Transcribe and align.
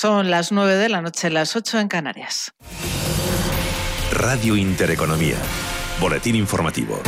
Son 0.00 0.30
las 0.30 0.50
9 0.50 0.76
de 0.76 0.88
la 0.88 1.02
noche, 1.02 1.28
las 1.28 1.54
8 1.56 1.78
en 1.78 1.88
Canarias. 1.88 2.54
Radio 4.10 4.56
Intereconomía. 4.56 5.36
Boletín 6.00 6.36
informativo. 6.36 7.02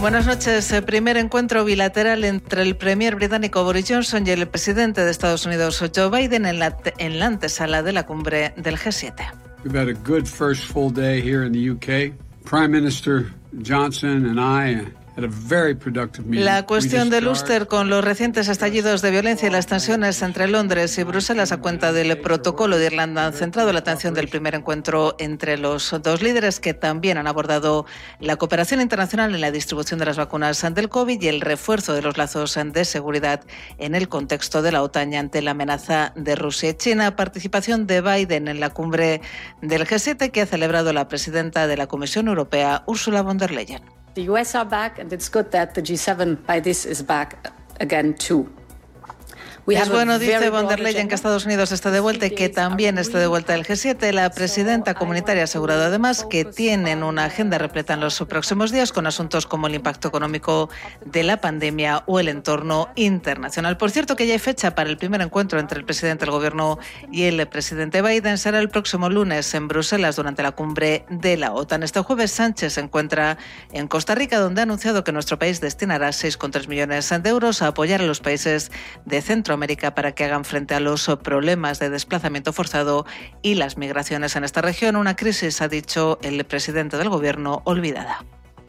Buenas 0.00 0.26
noches. 0.26 0.72
El 0.72 0.82
primer 0.82 1.16
encuentro 1.16 1.64
bilateral 1.64 2.24
entre 2.24 2.62
el 2.62 2.76
premier 2.76 3.14
británico 3.14 3.62
Boris 3.62 3.86
Johnson 3.88 4.26
y 4.26 4.30
el 4.30 4.48
presidente 4.48 5.04
de 5.04 5.12
Estados 5.12 5.46
Unidos 5.46 5.80
Joe 5.94 6.10
Biden 6.10 6.44
en 6.44 6.58
la, 6.58 6.76
en 6.98 7.20
la 7.20 7.26
antesala 7.26 7.84
de 7.84 7.92
la 7.92 8.04
cumbre 8.04 8.52
del 8.56 8.76
G7. 8.76 9.14
We've 9.62 9.78
had 9.78 9.88
a 9.88 9.92
good 9.92 10.26
first 10.26 10.64
full 10.64 10.90
day 10.92 11.22
here 11.22 11.46
in 11.46 11.52
the 11.52 11.70
UK. 11.70 12.14
Prime 12.44 12.72
Minister 12.72 13.32
Johnson 13.62 14.26
and 14.26 14.40
I 14.40 14.90
la 16.30 16.66
cuestión 16.66 17.10
del 17.10 17.28
Ulster 17.28 17.66
con 17.66 17.90
los 17.90 18.04
recientes 18.04 18.48
estallidos 18.48 19.02
de 19.02 19.10
violencia 19.10 19.48
y 19.48 19.50
las 19.50 19.66
tensiones 19.66 20.22
entre 20.22 20.48
Londres 20.48 20.96
y 20.98 21.02
Bruselas 21.02 21.52
a 21.52 21.58
cuenta 21.58 21.92
del 21.92 22.18
protocolo 22.20 22.78
de 22.78 22.86
Irlanda 22.86 23.26
han 23.26 23.32
centrado 23.32 23.72
la 23.72 23.80
atención 23.80 24.14
del 24.14 24.28
primer 24.28 24.54
encuentro 24.54 25.16
entre 25.18 25.58
los 25.58 25.94
dos 26.02 26.22
líderes 26.22 26.60
que 26.60 26.74
también 26.74 27.18
han 27.18 27.26
abordado 27.26 27.86
la 28.20 28.36
cooperación 28.36 28.80
internacional 28.80 29.34
en 29.34 29.40
la 29.40 29.50
distribución 29.50 29.98
de 29.98 30.06
las 30.06 30.16
vacunas 30.16 30.62
del 30.74 30.88
COVID 30.88 31.20
y 31.20 31.28
el 31.28 31.40
refuerzo 31.40 31.94
de 31.94 32.02
los 32.02 32.16
lazos 32.16 32.58
de 32.64 32.84
seguridad 32.84 33.42
en 33.78 33.94
el 33.94 34.08
contexto 34.08 34.62
de 34.62 34.72
la 34.72 34.82
OTAN 34.82 35.14
ante 35.14 35.42
la 35.42 35.52
amenaza 35.52 36.12
de 36.16 36.36
Rusia 36.36 36.70
y 36.70 36.74
China. 36.74 37.16
Participación 37.16 37.86
de 37.86 38.00
Biden 38.00 38.48
en 38.48 38.60
la 38.60 38.70
cumbre 38.70 39.20
del 39.62 39.86
G7 39.86 40.30
que 40.30 40.42
ha 40.42 40.46
celebrado 40.46 40.92
la 40.92 41.08
presidenta 41.08 41.66
de 41.66 41.76
la 41.76 41.86
Comisión 41.86 42.28
Europea, 42.28 42.82
Ursula 42.86 43.22
von 43.22 43.38
der 43.38 43.50
Leyen. 43.50 43.82
The 44.14 44.22
US 44.22 44.54
are 44.56 44.64
back, 44.64 44.98
and 44.98 45.12
it's 45.12 45.28
good 45.28 45.52
that 45.52 45.74
the 45.74 45.82
G7 45.82 46.44
by 46.44 46.58
this 46.58 46.84
is 46.84 47.00
back 47.00 47.46
again 47.78 48.14
too. 48.14 48.52
Es 49.70 49.88
bueno, 49.88 50.18
dice 50.18 50.50
von 50.50 50.66
der 50.66 50.80
Leyen, 50.80 51.06
que 51.06 51.14
Estados 51.14 51.46
Unidos 51.46 51.70
esté 51.70 51.90
de 51.90 52.00
vuelta 52.00 52.26
y 52.26 52.30
que 52.30 52.48
también 52.48 52.98
esté 52.98 53.18
de 53.18 53.26
vuelta 53.26 53.54
el 53.54 53.64
G7. 53.64 54.12
La 54.12 54.30
presidenta 54.30 54.94
comunitaria 54.94 55.42
ha 55.42 55.44
asegurado 55.44 55.84
además 55.84 56.26
que 56.28 56.44
tienen 56.44 57.04
una 57.04 57.26
agenda 57.26 57.56
repleta 57.58 57.94
en 57.94 58.00
los 58.00 58.18
próximos 58.28 58.72
días 58.72 58.92
con 58.92 59.06
asuntos 59.06 59.46
como 59.46 59.68
el 59.68 59.74
impacto 59.74 60.08
económico 60.08 60.70
de 61.04 61.22
la 61.22 61.40
pandemia 61.40 62.02
o 62.06 62.18
el 62.18 62.28
entorno 62.28 62.88
internacional. 62.96 63.76
Por 63.76 63.90
cierto, 63.90 64.16
que 64.16 64.26
ya 64.26 64.32
hay 64.32 64.38
fecha 64.38 64.74
para 64.74 64.90
el 64.90 64.96
primer 64.96 65.20
encuentro 65.20 65.60
entre 65.60 65.78
el 65.78 65.84
presidente 65.84 66.24
del 66.24 66.32
Gobierno 66.32 66.78
y 67.12 67.24
el 67.24 67.46
presidente 67.46 68.02
Biden. 68.02 68.38
Será 68.38 68.58
el 68.58 68.70
próximo 68.70 69.08
lunes 69.08 69.54
en 69.54 69.68
Bruselas 69.68 70.16
durante 70.16 70.42
la 70.42 70.52
cumbre 70.52 71.04
de 71.10 71.36
la 71.36 71.52
OTAN. 71.52 71.82
Este 71.82 72.00
jueves 72.00 72.32
Sánchez 72.32 72.74
se 72.74 72.80
encuentra 72.80 73.38
en 73.72 73.86
Costa 73.86 74.14
Rica, 74.14 74.40
donde 74.40 74.62
ha 74.62 74.64
anunciado 74.64 75.04
que 75.04 75.12
nuestro 75.12 75.38
país 75.38 75.60
destinará 75.60 76.08
6,3 76.08 76.66
millones 76.66 77.08
de 77.10 77.30
euros 77.30 77.62
a 77.62 77.68
apoyar 77.68 78.00
a 78.00 78.04
los 78.04 78.20
países 78.20 78.72
de 79.04 79.22
Centroamérica 79.22 79.59
para 79.94 80.12
que 80.12 80.24
hagan 80.24 80.44
frente 80.44 80.74
a 80.74 80.80
los 80.80 81.06
problemas 81.22 81.78
de 81.78 81.90
desplazamiento 81.90 82.52
forzado 82.52 83.04
y 83.42 83.54
las 83.54 83.76
migraciones 83.76 84.34
en 84.36 84.44
esta 84.44 84.62
región, 84.62 84.96
una 84.96 85.16
crisis, 85.16 85.60
ha 85.60 85.68
dicho 85.68 86.18
el 86.22 86.42
presidente 86.44 86.96
del 86.96 87.10
Gobierno, 87.10 87.62
olvidada. 87.64 88.24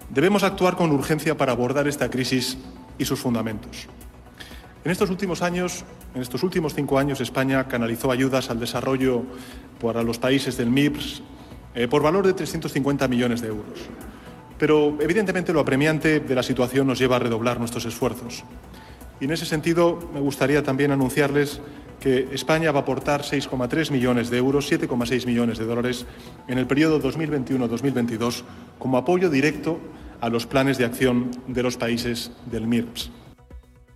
Debemos 0.10 0.44
actuar 0.44 0.76
con 0.76 0.92
urgencia 0.92 1.38
para 1.38 1.54
abordar 1.54 1.88
esta 1.88 2.10
crisis 2.10 2.58
y 2.98 3.06
sus 3.06 3.20
fundamentos. 3.20 3.88
En 4.84 4.92
estos 4.92 5.10
últimos 5.10 5.42
años, 5.42 5.86
en 6.14 6.22
estos 6.22 6.44
últimos 6.44 6.74
cinco 6.74 7.00
años, 7.00 7.22
España 7.22 7.68
canalizó 7.68 8.12
ayudas 8.12 8.50
al 8.50 8.60
desarrollo 8.60 9.24
para 9.80 10.04
los 10.04 10.18
países 10.18 10.58
del 10.58 10.70
MIPS 10.70 11.22
eh, 11.74 11.88
por 11.88 12.02
valor 12.02 12.28
de 12.28 12.34
350 12.34 13.08
millones 13.08 13.42
de 13.42 13.48
euros. 13.48 13.80
Pero, 14.58 14.98
evidentemente, 15.00 15.54
lo 15.54 15.62
apremiante 15.62 16.20
de 16.20 16.36
la 16.36 16.44
situación 16.44 16.86
nos 16.86 17.00
lleva 17.00 17.16
a 17.16 17.20
redoblar 17.20 17.60
nuestros 17.60 17.86
esfuerzos. 17.86 18.44
Y 19.22 19.26
en 19.26 19.32
ese 19.32 19.46
sentido, 19.46 20.00
me 20.14 20.20
gustaría 20.20 20.64
también 20.64 20.92
anunciarles 20.92 21.62
que 22.00 22.30
España 22.34 22.72
va 22.72 22.80
a 22.80 22.82
aportar 22.82 23.22
6,3 23.22 23.92
millones 23.92 24.32
de 24.32 24.38
euros, 24.40 24.70
7,6 24.70 25.28
millones 25.28 25.60
de 25.60 25.66
dólares 25.66 26.08
en 26.48 26.58
el 26.58 26.66
periodo 26.66 27.00
2021-2022 27.00 28.42
como 28.80 28.98
apoyo 28.98 29.30
directo 29.30 29.80
a 30.20 30.30
los 30.30 30.48
planes 30.48 30.80
de 30.80 30.86
acción 30.86 31.30
de 31.48 31.62
los 31.62 31.78
países 31.78 32.32
del 32.50 32.66
MIRPS. 32.66 33.12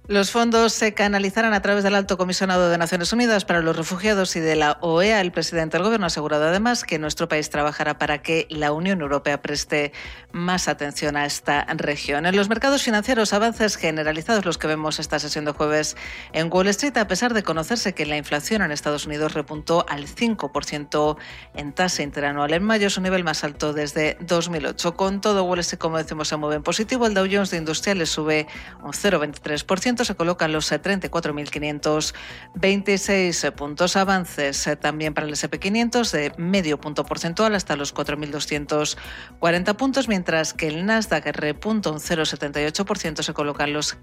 Los 0.08 0.30
fondos 0.30 0.72
se 0.72 0.94
canalizarán 0.94 1.56
a 1.56 1.64
través 1.64 1.84
del 1.84 1.96
Alto 1.96 2.16
Comisionado 2.16 2.70
de 2.70 2.78
Naciones 2.78 3.12
Unidas 3.12 3.44
para 3.44 3.62
los 3.62 3.76
Refugiados 3.76 4.36
y 4.36 4.40
de 4.40 4.56
la 4.56 4.78
OEA. 4.82 5.20
El 5.20 5.32
presidente 5.32 5.78
del 5.78 5.84
Gobierno 5.84 6.06
ha 6.06 6.08
asegurado 6.08 6.46
además 6.46 6.84
que 6.84 7.00
nuestro 7.00 7.28
país 7.28 7.50
trabajará 7.50 7.98
para 7.98 8.22
que 8.22 8.46
la 8.52 8.72
Unión 8.72 9.02
Europea 9.02 9.42
preste 9.42 9.94
más 10.32 10.68
atención 10.68 11.18
a 11.18 11.26
esta 11.26 11.66
región. 11.76 12.28
En 12.28 12.36
los 12.36 12.50
mercados 12.50 12.84
financieros, 12.84 13.34
avances 13.34 13.78
generalizados 13.78 14.46
los 14.46 14.60
que 14.60 14.68
vemos 14.68 15.00
esta 15.00 15.18
sesión 15.18 15.44
de 15.44 15.54
jueves 15.54 15.98
en 16.34 16.54
Wall 16.54 16.68
Street, 16.68 16.96
a 16.98 17.08
pesar 17.08 17.34
de 17.34 17.42
conocerse 17.42 17.96
que 17.96 18.06
la 18.06 18.16
inflación 18.16 18.62
en 18.62 18.72
Estados 18.72 19.08
Unidos 19.08 19.34
repuntó 19.34 19.88
al 19.90 20.06
5% 20.06 21.18
en 21.56 21.74
tasa 21.74 22.04
interanual 22.04 22.54
en 22.54 22.64
mayo, 22.64 22.92
su 22.92 23.02
nivel 23.02 23.24
más 23.24 23.44
alto 23.44 23.74
desde 23.74 24.18
2008. 24.22 24.96
Con 24.96 25.20
todo, 25.20 25.46
Wall 25.46 25.62
Street, 25.62 25.80
como 25.80 25.98
decimos, 25.98 26.28
se 26.28 26.38
mueve 26.38 26.58
en 26.58 26.64
positivo. 26.64 27.08
El 27.08 27.16
Dow 27.16 27.26
Jones 27.26 27.50
de 27.50 27.58
Industriales 27.58 28.12
sube 28.12 28.46
un 28.84 28.92
0,23% 28.92 29.95
se 30.04 30.16
colocan 30.16 30.52
los 30.52 30.72
34.526 30.72 33.52
puntos 33.54 33.96
avances 33.96 34.66
eh, 34.68 34.76
también 34.76 35.14
para 35.14 35.28
el 35.28 35.34
SP500 35.34 36.12
de 36.12 36.34
medio 36.38 36.82
punto 36.82 37.06
porcentual 37.06 37.54
hasta 37.56 37.76
los 37.76 37.96
4.240 37.96 39.76
puntos, 39.76 40.08
mientras 40.08 40.54
que 40.54 40.68
el 40.68 40.86
Nasdaq 40.86 41.26
repunta 41.28 41.90
un 41.92 42.00
0,78%, 42.00 43.22
se 43.22 43.34
colocan 43.34 43.74
los 43.74 43.94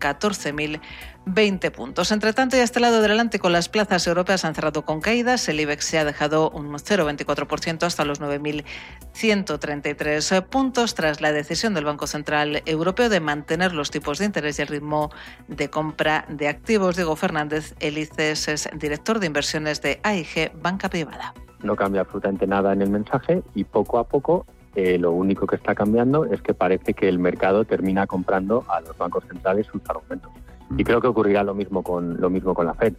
14.020 1.25 1.73
puntos. 1.73 2.13
Entre 2.13 2.33
tanto, 2.33 2.57
y 2.57 2.61
a 2.61 2.65
este 2.65 2.81
lado 2.81 3.03
del 3.03 3.11
Atlántico, 3.13 3.49
las 3.49 3.69
plazas 3.69 4.07
europeas 4.07 4.45
han 4.45 4.55
cerrado 4.55 4.85
con 4.85 5.01
caídas. 5.01 5.49
El 5.49 5.59
IBEX 5.61 5.85
se 5.85 5.99
ha 5.99 6.05
dejado 6.05 6.51
un 6.51 6.71
0,24% 6.73 7.85
hasta 7.85 8.05
los 8.05 8.21
9.133 8.21 10.45
puntos 10.45 10.95
tras 10.95 11.21
la 11.21 11.33
decisión 11.33 11.75
del 11.75 11.85
Banco 11.85 12.07
Central 12.07 12.63
Europeo 12.67 13.09
de 13.09 13.19
mantener 13.21 13.75
los 13.75 13.91
tipos 13.91 14.19
de 14.19 14.27
interés 14.27 14.59
y 14.59 14.63
el 14.63 14.69
ritmo 14.69 15.11
de 15.49 15.71
compra 15.71 16.25
de 16.29 16.47
activos. 16.49 16.97
Diego 16.97 17.17
Fernández 17.17 17.75
Elices 17.81 18.49
es 18.49 18.69
director 18.77 19.19
de 19.19 19.27
inversiones 19.27 19.83
de 19.83 20.01
AIG 20.03 20.53
Banca 20.61 20.89
Privada. 20.89 21.35
No 21.63 21.77
cambia 21.77 22.01
absolutamente 22.01 22.47
nada 22.47 22.73
en 22.73 22.81
el 22.83 22.91
mensaje 22.91 23.43
y 23.55 23.65
poco 23.65 23.99
a 23.99 24.05
poco 24.05 24.47
eh, 24.75 24.99
lo 24.99 25.13
único 25.13 25.47
que 25.47 25.57
está 25.57 25.75
cambiando 25.75 26.25
es 26.25 26.41
que 26.41 26.55
parece 26.55 26.95
que 26.95 27.07
el 27.09 27.19
mercado 27.19 27.65
termina 27.65 28.07
comprando 28.07 28.65
a 28.69 28.81
los 28.81 28.97
bancos 28.97 29.25
centrales 29.29 29.67
sus 29.67 29.83
argumentos. 29.89 30.31
Y 30.77 30.85
creo 30.85 31.01
que 31.01 31.09
ocurrirá 31.09 31.43
lo 31.43 31.55
mismo 31.55 31.83
con, 31.83 32.21
lo 32.21 32.31
mismo 32.31 32.55
con 32.55 32.67
la 32.67 32.75
Fed. 32.75 32.95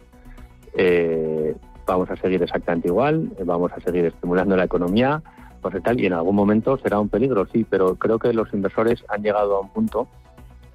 Eh, 0.74 1.56
vamos 1.86 2.10
a 2.10 2.16
seguir 2.16 2.42
exactamente 2.42 2.88
igual, 2.88 3.30
eh, 3.38 3.44
vamos 3.44 3.72
a 3.72 3.80
seguir 3.80 4.06
estimulando 4.06 4.56
la 4.56 4.64
economía, 4.64 5.22
pues 5.60 5.82
tal, 5.82 6.00
y 6.00 6.06
en 6.06 6.12
algún 6.12 6.36
momento 6.36 6.78
será 6.78 6.98
un 6.98 7.08
peligro, 7.08 7.46
sí, 7.52 7.64
pero 7.68 7.96
creo 7.96 8.18
que 8.18 8.32
los 8.32 8.52
inversores 8.52 9.04
han 9.08 9.22
llegado 9.22 9.56
a 9.56 9.60
un 9.60 9.68
punto 9.70 10.08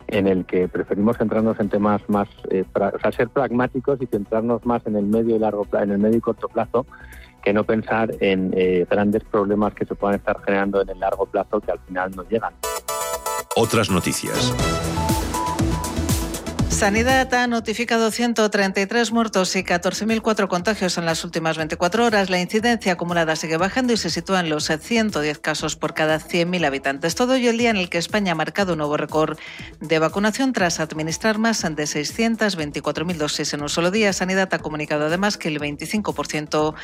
en 0.07 0.27
el 0.27 0.45
que 0.45 0.67
preferimos 0.67 1.17
centrarnos 1.17 1.59
en 1.59 1.69
temas 1.69 2.01
más, 2.07 2.27
eh, 2.49 2.65
ser 3.15 3.29
pragmáticos 3.29 4.01
y 4.01 4.07
centrarnos 4.07 4.65
más 4.65 4.85
en 4.87 4.95
el 4.95 5.05
medio 5.05 5.35
y 5.35 5.39
largo 5.39 5.67
en 5.73 5.91
el 5.91 5.99
medio 5.99 6.17
y 6.17 6.21
corto 6.21 6.47
plazo 6.47 6.85
que 7.43 7.53
no 7.53 7.63
pensar 7.63 8.11
en 8.19 8.51
eh, 8.55 8.85
grandes 8.89 9.23
problemas 9.23 9.73
que 9.73 9.85
se 9.85 9.95
puedan 9.95 10.17
estar 10.17 10.41
generando 10.43 10.81
en 10.81 10.89
el 10.89 10.99
largo 10.99 11.25
plazo 11.25 11.61
que 11.61 11.71
al 11.71 11.79
final 11.79 12.11
no 12.15 12.23
llegan. 12.23 12.53
Otras 13.55 13.89
noticias. 13.89 14.53
Sanidad 16.79 17.31
ha 17.33 17.45
notificado 17.45 18.09
133 18.09 19.11
muertos 19.11 19.53
y 19.57 19.63
14.004 19.63 20.47
contagios 20.47 20.97
en 20.97 21.05
las 21.05 21.25
últimas 21.25 21.57
24 21.57 22.05
horas. 22.05 22.29
La 22.29 22.39
incidencia 22.39 22.93
acumulada 22.93 23.35
sigue 23.35 23.57
bajando 23.57 23.91
y 23.91 23.97
se 23.97 24.09
sitúa 24.09 24.39
en 24.39 24.49
los 24.49 24.67
110 24.67 25.39
casos 25.39 25.75
por 25.75 25.93
cada 25.93 26.21
100.000 26.21 26.65
habitantes. 26.65 27.15
Todo 27.15 27.33
ello 27.33 27.49
el 27.49 27.57
día 27.57 27.69
en 27.69 27.75
el 27.75 27.89
que 27.89 27.97
España 27.97 28.31
ha 28.31 28.35
marcado 28.35 28.71
un 28.71 28.77
nuevo 28.77 28.95
récord 28.95 29.37
de 29.81 29.99
vacunación 29.99 30.53
tras 30.53 30.79
administrar 30.79 31.37
más 31.37 31.63
de 31.63 31.83
624.000 31.83 33.17
dosis 33.17 33.53
en 33.53 33.61
un 33.61 33.67
solo 33.67 33.91
día. 33.91 34.13
Sanidad 34.13 34.47
ha 34.53 34.59
comunicado 34.59 35.07
además 35.07 35.35
que 35.35 35.49
el 35.49 35.59
25% 35.59 36.75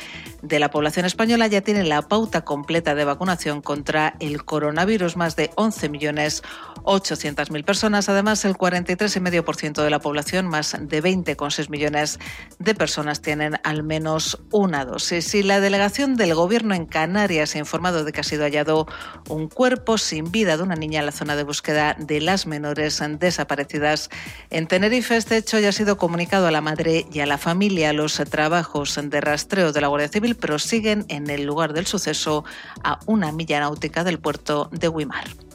de 0.42 0.58
la 0.58 0.70
población 0.70 1.06
española 1.06 1.46
ya 1.46 1.62
tiene 1.62 1.84
la 1.84 2.02
pauta 2.02 2.44
completa 2.44 2.94
de 2.94 3.06
vacunación 3.06 3.62
contra 3.62 4.12
el 4.20 4.44
coronavirus. 4.44 5.16
Más 5.16 5.36
de 5.36 5.52
11.800.000 5.52 7.64
personas. 7.64 8.10
Además, 8.10 8.44
el 8.44 8.58
43,5% 8.58 9.85
de 9.86 9.90
la 9.90 10.00
población, 10.00 10.46
más 10.46 10.76
de 10.78 11.02
20,6 11.02 11.70
millones 11.70 12.18
de 12.58 12.74
personas 12.74 13.22
tienen 13.22 13.58
al 13.64 13.82
menos 13.82 14.38
una 14.50 14.84
dosis. 14.84 15.34
Y 15.34 15.42
la 15.42 15.60
delegación 15.60 16.16
del 16.16 16.34
Gobierno 16.34 16.74
en 16.74 16.86
Canarias 16.86 17.54
ha 17.54 17.58
informado 17.58 18.04
de 18.04 18.12
que 18.12 18.20
ha 18.20 18.24
sido 18.24 18.44
hallado 18.44 18.86
un 19.28 19.48
cuerpo 19.48 19.98
sin 19.98 20.30
vida 20.30 20.56
de 20.56 20.62
una 20.62 20.74
niña 20.74 21.00
en 21.00 21.06
la 21.06 21.12
zona 21.12 21.36
de 21.36 21.44
búsqueda 21.44 21.96
de 21.98 22.20
las 22.20 22.46
menores 22.46 23.02
desaparecidas 23.18 24.10
en 24.50 24.66
Tenerife. 24.66 25.16
Este 25.16 25.36
hecho 25.36 25.58
ya 25.58 25.70
ha 25.70 25.72
sido 25.72 25.96
comunicado 25.96 26.46
a 26.46 26.50
la 26.50 26.60
madre 26.60 27.06
y 27.12 27.20
a 27.20 27.26
la 27.26 27.38
familia. 27.38 27.92
Los 27.92 28.16
trabajos 28.28 28.98
de 29.02 29.20
rastreo 29.20 29.72
de 29.72 29.80
la 29.80 29.88
Guardia 29.88 30.08
Civil 30.08 30.36
prosiguen 30.36 31.04
en 31.08 31.30
el 31.30 31.44
lugar 31.44 31.72
del 31.72 31.86
suceso 31.86 32.44
a 32.82 32.98
una 33.06 33.32
milla 33.32 33.60
náutica 33.60 34.04
del 34.04 34.18
puerto 34.18 34.68
de 34.72 34.88
Guimar. 34.88 35.45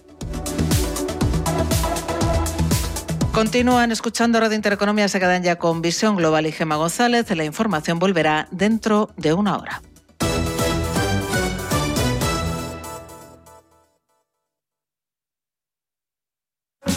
Continúan 3.41 3.91
escuchando 3.91 4.39
Radio 4.39 4.55
Intereconomía, 4.55 5.07
se 5.07 5.19
quedan 5.19 5.41
ya 5.41 5.55
con 5.55 5.81
Visión 5.81 6.15
Global 6.15 6.45
y 6.45 6.51
Gema 6.51 6.75
González. 6.75 7.27
La 7.35 7.43
información 7.43 7.97
volverá 7.97 8.47
dentro 8.51 9.09
de 9.17 9.33
una 9.33 9.57
hora. 9.57 9.81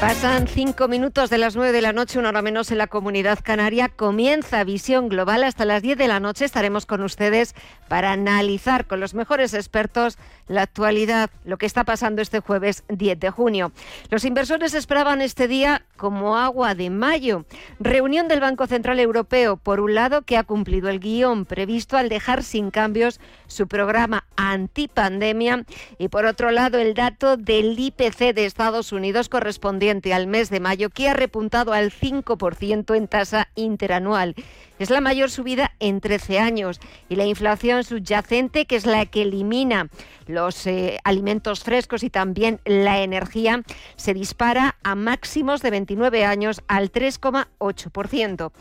Pasan 0.00 0.46
cinco 0.46 0.86
minutos 0.86 1.28
de 1.28 1.38
las 1.38 1.56
nueve 1.56 1.72
de 1.72 1.82
la 1.82 1.92
noche, 1.92 2.20
una 2.20 2.28
hora 2.28 2.40
menos 2.40 2.70
en 2.70 2.78
la 2.78 2.86
comunidad 2.86 3.40
canaria. 3.42 3.88
Comienza 3.88 4.62
Visión 4.62 5.08
Global. 5.08 5.42
Hasta 5.42 5.64
las 5.64 5.82
diez 5.82 5.98
de 5.98 6.06
la 6.06 6.20
noche 6.20 6.44
estaremos 6.44 6.86
con 6.86 7.02
ustedes 7.02 7.56
para 7.88 8.12
analizar 8.12 8.86
con 8.86 9.00
los 9.00 9.14
mejores 9.14 9.54
expertos 9.54 10.16
la 10.46 10.62
actualidad, 10.62 11.30
lo 11.44 11.58
que 11.58 11.66
está 11.66 11.82
pasando 11.82 12.22
este 12.22 12.38
jueves 12.38 12.84
10 12.88 13.18
de 13.18 13.30
junio. 13.30 13.72
Los 14.08 14.24
inversores 14.24 14.72
esperaban 14.72 15.20
este 15.20 15.48
día 15.48 15.82
como 15.96 16.38
agua 16.38 16.76
de 16.76 16.90
mayo. 16.90 17.44
Reunión 17.80 18.28
del 18.28 18.38
Banco 18.38 18.68
Central 18.68 19.00
Europeo, 19.00 19.56
por 19.56 19.80
un 19.80 19.96
lado, 19.96 20.22
que 20.22 20.36
ha 20.36 20.44
cumplido 20.44 20.90
el 20.90 21.00
guion 21.00 21.44
previsto 21.44 21.96
al 21.96 22.08
dejar 22.08 22.44
sin 22.44 22.70
cambios 22.70 23.18
su 23.48 23.66
programa 23.66 24.24
antipandemia 24.36 25.64
y 25.98 26.06
por 26.06 26.24
otro 26.24 26.52
lado 26.52 26.78
el 26.78 26.94
dato 26.94 27.36
del 27.36 27.76
IPC 27.76 28.32
de 28.32 28.44
Estados 28.44 28.92
Unidos 28.92 29.28
correspondiente 29.28 29.87
al 29.88 30.26
mes 30.26 30.50
de 30.50 30.60
mayo 30.60 30.90
que 30.90 31.08
ha 31.08 31.14
repuntado 31.14 31.72
al 31.72 31.90
5% 31.90 32.94
en 32.94 33.08
tasa 33.08 33.48
interanual. 33.54 34.34
Es 34.78 34.90
la 34.90 35.00
mayor 35.00 35.30
subida 35.30 35.72
en 35.80 36.00
13 36.00 36.38
años 36.38 36.78
y 37.08 37.16
la 37.16 37.24
inflación 37.24 37.84
subyacente, 37.84 38.66
que 38.66 38.76
es 38.76 38.86
la 38.86 39.06
que 39.06 39.22
elimina 39.22 39.88
los 40.26 40.66
eh, 40.66 40.98
alimentos 41.04 41.64
frescos 41.64 42.02
y 42.02 42.10
también 42.10 42.60
la 42.64 43.02
energía, 43.02 43.62
se 43.96 44.14
dispara 44.14 44.76
a 44.82 44.94
máximos 44.94 45.62
de 45.62 45.70
29 45.70 46.24
años 46.24 46.60
al 46.68 46.92
3,8%. 46.92 48.52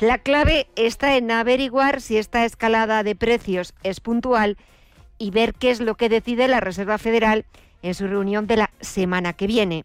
La 0.00 0.18
clave 0.18 0.66
está 0.74 1.16
en 1.16 1.30
averiguar 1.30 2.00
si 2.00 2.18
esta 2.18 2.44
escalada 2.44 3.02
de 3.04 3.14
precios 3.14 3.72
es 3.84 4.00
puntual 4.00 4.58
y 5.16 5.30
ver 5.30 5.54
qué 5.54 5.70
es 5.70 5.80
lo 5.80 5.94
que 5.94 6.08
decide 6.08 6.48
la 6.48 6.60
Reserva 6.60 6.98
Federal 6.98 7.46
en 7.82 7.94
su 7.94 8.06
reunión 8.06 8.46
de 8.46 8.56
la 8.56 8.70
semana 8.80 9.32
que 9.32 9.46
viene. 9.46 9.84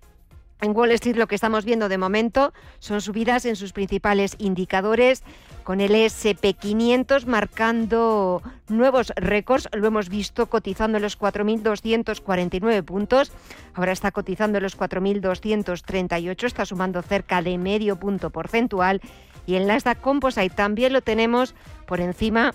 En 0.59 0.75
Wall 0.75 0.91
Street 0.91 1.17
lo 1.17 1.27
que 1.27 1.35
estamos 1.35 1.65
viendo 1.65 1.87
de 1.87 1.99
momento 1.99 2.51
son 2.79 3.01
subidas 3.01 3.45
en 3.45 3.55
sus 3.55 3.73
principales 3.73 4.35
indicadores, 4.39 5.23
con 5.63 5.81
el 5.81 5.91
SP500 5.91 7.25
marcando 7.25 8.41
nuevos 8.67 9.13
récords. 9.15 9.67
Lo 9.73 9.87
hemos 9.87 10.09
visto 10.09 10.47
cotizando 10.47 10.97
en 10.97 11.03
los 11.03 11.19
4.249 11.19 12.83
puntos. 12.83 13.31
Ahora 13.75 13.91
está 13.91 14.11
cotizando 14.11 14.57
en 14.57 14.63
los 14.63 14.77
4.238, 14.77 16.43
está 16.45 16.65
sumando 16.65 17.01
cerca 17.01 17.41
de 17.41 17.57
medio 17.57 17.97
punto 17.97 18.29
porcentual. 18.29 19.01
Y 19.45 19.55
en 19.55 19.67
Nasdaq 19.67 20.01
Composite 20.01 20.49
también 20.49 20.91
lo 20.91 21.01
tenemos 21.01 21.53
por 21.85 22.01
encima 22.01 22.53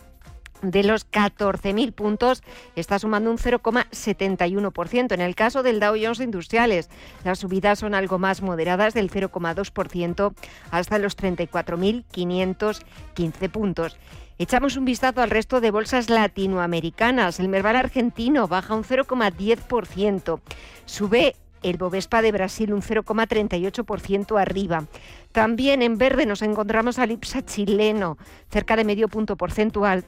de 0.62 0.84
los 0.84 1.06
14.000 1.10 1.92
puntos 1.92 2.42
está 2.76 2.98
sumando 2.98 3.30
un 3.30 3.36
0,71%. 3.36 5.12
En 5.12 5.20
el 5.20 5.34
caso 5.34 5.62
del 5.62 5.80
Dow 5.80 5.96
Jones 6.00 6.20
Industriales, 6.20 6.88
las 7.24 7.40
subidas 7.40 7.80
son 7.80 7.94
algo 7.94 8.18
más 8.18 8.40
moderadas 8.40 8.94
del 8.94 9.10
0,2% 9.10 10.32
hasta 10.70 10.98
los 10.98 11.18
34.515 11.18 13.50
puntos. 13.50 13.98
Echamos 14.38 14.76
un 14.76 14.86
vistazo 14.86 15.20
al 15.20 15.30
resto 15.30 15.60
de 15.60 15.70
bolsas 15.70 16.08
latinoamericanas. 16.08 17.38
El 17.38 17.48
Merval 17.48 17.76
argentino 17.76 18.48
baja 18.48 18.74
un 18.74 18.82
0,10%. 18.82 20.40
Sube 20.84 21.36
el 21.62 21.76
Bovespa 21.76 22.22
de 22.22 22.32
Brasil 22.32 22.72
un 22.72 22.82
0,38% 22.82 24.40
arriba. 24.40 24.86
También 25.30 25.82
en 25.82 25.96
verde 25.96 26.26
nos 26.26 26.42
encontramos 26.42 26.98
al 26.98 27.12
IPSA 27.12 27.44
chileno, 27.44 28.18
cerca 28.50 28.74
de 28.74 28.82
medio 28.84 29.06
punto 29.08 29.36
porcentual 29.36 30.04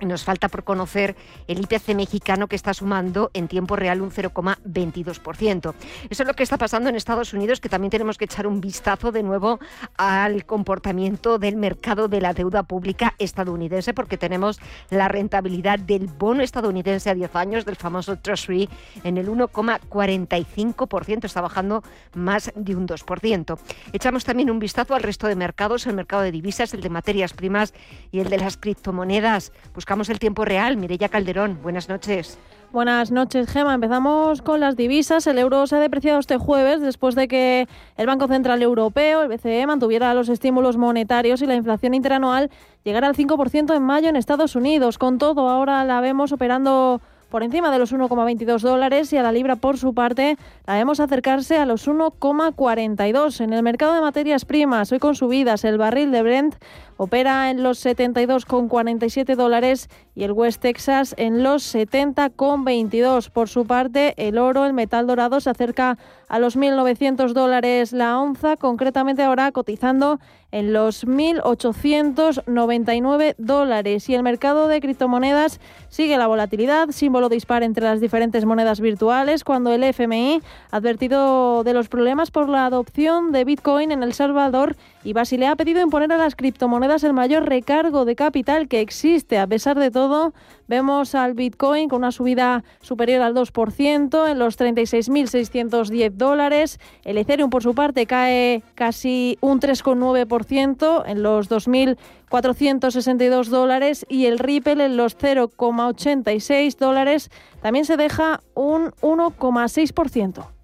nos 0.00 0.24
falta 0.24 0.48
por 0.48 0.64
conocer 0.64 1.16
el 1.46 1.60
IPC 1.60 1.94
mexicano 1.94 2.48
que 2.48 2.56
está 2.56 2.74
sumando 2.74 3.30
en 3.34 3.48
tiempo 3.48 3.76
real 3.76 4.02
un 4.02 4.10
0,22%. 4.10 5.74
Eso 6.10 6.22
es 6.22 6.26
lo 6.26 6.34
que 6.34 6.42
está 6.42 6.58
pasando 6.58 6.88
en 6.88 6.96
Estados 6.96 7.32
Unidos, 7.32 7.60
que 7.60 7.68
también 7.68 7.90
tenemos 7.90 8.18
que 8.18 8.26
echar 8.26 8.46
un 8.46 8.60
vistazo 8.60 9.12
de 9.12 9.22
nuevo 9.22 9.58
al 9.96 10.44
comportamiento 10.44 11.38
del 11.38 11.56
mercado 11.56 12.08
de 12.08 12.20
la 12.20 12.34
deuda 12.34 12.62
pública 12.64 13.14
estadounidense, 13.18 13.94
porque 13.94 14.18
tenemos 14.18 14.60
la 14.90 15.08
rentabilidad 15.08 15.78
del 15.78 16.08
bono 16.08 16.42
estadounidense 16.42 17.10
a 17.10 17.14
10 17.14 17.36
años, 17.36 17.64
del 17.64 17.76
famoso 17.76 18.16
Treasury, 18.16 18.68
en 19.04 19.16
el 19.18 19.28
1,45%. 19.28 21.24
Está 21.24 21.40
bajando 21.40 21.82
más 22.14 22.52
de 22.54 22.76
un 22.76 22.86
2%. 22.86 23.58
Echamos 23.92 24.24
también 24.24 24.50
un 24.50 24.58
vistazo 24.58 24.94
al 24.94 25.02
resto 25.02 25.26
de 25.26 25.36
mercados, 25.36 25.86
el 25.86 25.94
mercado 25.94 26.22
de 26.22 26.32
divisas, 26.32 26.74
el 26.74 26.80
de 26.80 26.90
materias 26.90 27.32
primas 27.32 27.72
y 28.10 28.20
el 28.20 28.28
de 28.28 28.38
las 28.38 28.56
criptomonedas. 28.56 29.52
Pues 29.72 29.85
buscamos 29.86 30.08
el 30.08 30.18
tiempo 30.18 30.44
real. 30.44 30.76
Mireya 30.76 31.08
Calderón, 31.08 31.60
buenas 31.62 31.88
noches. 31.88 32.40
Buenas 32.72 33.12
noches, 33.12 33.48
Gema. 33.48 33.72
Empezamos 33.72 34.42
con 34.42 34.58
las 34.58 34.74
divisas. 34.74 35.28
El 35.28 35.38
euro 35.38 35.64
se 35.68 35.76
ha 35.76 35.78
depreciado 35.78 36.18
este 36.18 36.38
jueves 36.38 36.80
después 36.80 37.14
de 37.14 37.28
que 37.28 37.68
el 37.96 38.06
Banco 38.08 38.26
Central 38.26 38.60
Europeo, 38.62 39.22
el 39.22 39.28
BCE, 39.28 39.64
mantuviera 39.64 40.12
los 40.12 40.28
estímulos 40.28 40.76
monetarios 40.76 41.40
y 41.40 41.46
la 41.46 41.54
inflación 41.54 41.94
interanual 41.94 42.50
llegara 42.82 43.06
al 43.06 43.14
5% 43.14 43.76
en 43.76 43.82
mayo 43.84 44.08
en 44.08 44.16
Estados 44.16 44.56
Unidos. 44.56 44.98
Con 44.98 45.18
todo, 45.18 45.48
ahora 45.48 45.84
la 45.84 46.00
vemos 46.00 46.32
operando 46.32 47.00
por 47.30 47.42
encima 47.42 47.70
de 47.70 47.78
los 47.78 47.92
1,22 47.92 48.60
dólares 48.60 49.12
y 49.12 49.16
a 49.16 49.22
la 49.22 49.32
libra 49.32 49.56
por 49.56 49.78
su 49.78 49.94
parte 49.94 50.36
la 50.66 50.74
vemos 50.74 51.00
acercarse 51.00 51.58
a 51.58 51.66
los 51.66 51.86
1,42. 51.88 53.40
En 53.40 53.52
el 53.52 53.62
mercado 53.62 53.94
de 53.94 54.00
materias 54.00 54.44
primas, 54.44 54.90
hoy 54.92 54.98
con 54.98 55.14
subidas, 55.14 55.64
el 55.64 55.78
barril 55.78 56.12
de 56.12 56.22
Brent 56.22 56.56
opera 56.96 57.50
en 57.50 57.62
los 57.62 57.84
72,47 57.84 59.36
dólares 59.36 59.90
y 60.14 60.24
el 60.24 60.32
West 60.32 60.62
Texas 60.62 61.14
en 61.18 61.42
los 61.42 61.74
70,22. 61.74 63.30
Por 63.30 63.48
su 63.48 63.66
parte, 63.66 64.14
el 64.16 64.38
oro, 64.38 64.64
el 64.64 64.72
metal 64.72 65.06
dorado, 65.06 65.40
se 65.40 65.50
acerca 65.50 65.98
a 66.28 66.38
los 66.38 66.56
1.900 66.56 67.32
dólares 67.32 67.92
la 67.92 68.18
onza, 68.18 68.56
concretamente 68.56 69.22
ahora 69.22 69.52
cotizando 69.52 70.18
en 70.52 70.72
los 70.72 71.04
1.899 71.06 73.34
dólares. 73.36 74.08
Y 74.08 74.14
el 74.14 74.22
mercado 74.22 74.68
de 74.68 74.80
criptomonedas 74.80 75.60
sigue 75.88 76.16
la 76.16 76.28
volatilidad, 76.28 76.88
símbolo 76.90 77.28
dispar 77.28 77.62
entre 77.62 77.84
las 77.84 78.00
diferentes 78.00 78.46
monedas 78.46 78.80
virtuales, 78.80 79.44
cuando 79.44 79.70
el 79.72 79.84
FMI 79.84 80.40
ha 80.70 80.76
advertido 80.76 81.62
de 81.62 81.74
los 81.74 81.88
problemas 81.88 82.30
por 82.30 82.48
la 82.48 82.64
adopción 82.66 83.32
de 83.32 83.44
Bitcoin 83.44 83.92
en 83.92 84.02
El 84.02 84.14
Salvador 84.14 84.76
y 85.04 85.12
Basilea 85.12 85.50
ha 85.52 85.56
pedido 85.56 85.82
imponer 85.82 86.10
a 86.12 86.16
las 86.16 86.34
criptomonedas 86.34 86.85
el 86.86 87.12
mayor 87.12 87.48
recargo 87.48 88.04
de 88.04 88.16
capital 88.16 88.68
que 88.68 88.80
existe. 88.80 89.38
A 89.38 89.46
pesar 89.46 89.78
de 89.78 89.90
todo, 89.90 90.32
vemos 90.68 91.14
al 91.14 91.34
Bitcoin 91.34 91.88
con 91.88 91.98
una 91.98 92.12
subida 92.12 92.64
superior 92.80 93.22
al 93.22 93.34
2% 93.34 94.30
en 94.30 94.38
los 94.38 94.58
36.610 94.58 96.12
dólares. 96.12 96.78
El 97.04 97.18
Ethereum, 97.18 97.50
por 97.50 97.62
su 97.62 97.74
parte, 97.74 98.06
cae 98.06 98.62
casi 98.74 99.36
un 99.40 99.60
3,9% 99.60 101.02
en 101.06 101.22
los 101.22 101.50
2.462 101.50 103.46
dólares 103.48 104.06
y 104.08 104.26
el 104.26 104.38
Ripple 104.38 104.84
en 104.84 104.96
los 104.96 105.18
0,86 105.18 106.76
dólares 106.78 107.30
también 107.60 107.84
se 107.84 107.96
deja 107.96 108.40
un 108.54 108.92
1,6%. 109.02 110.55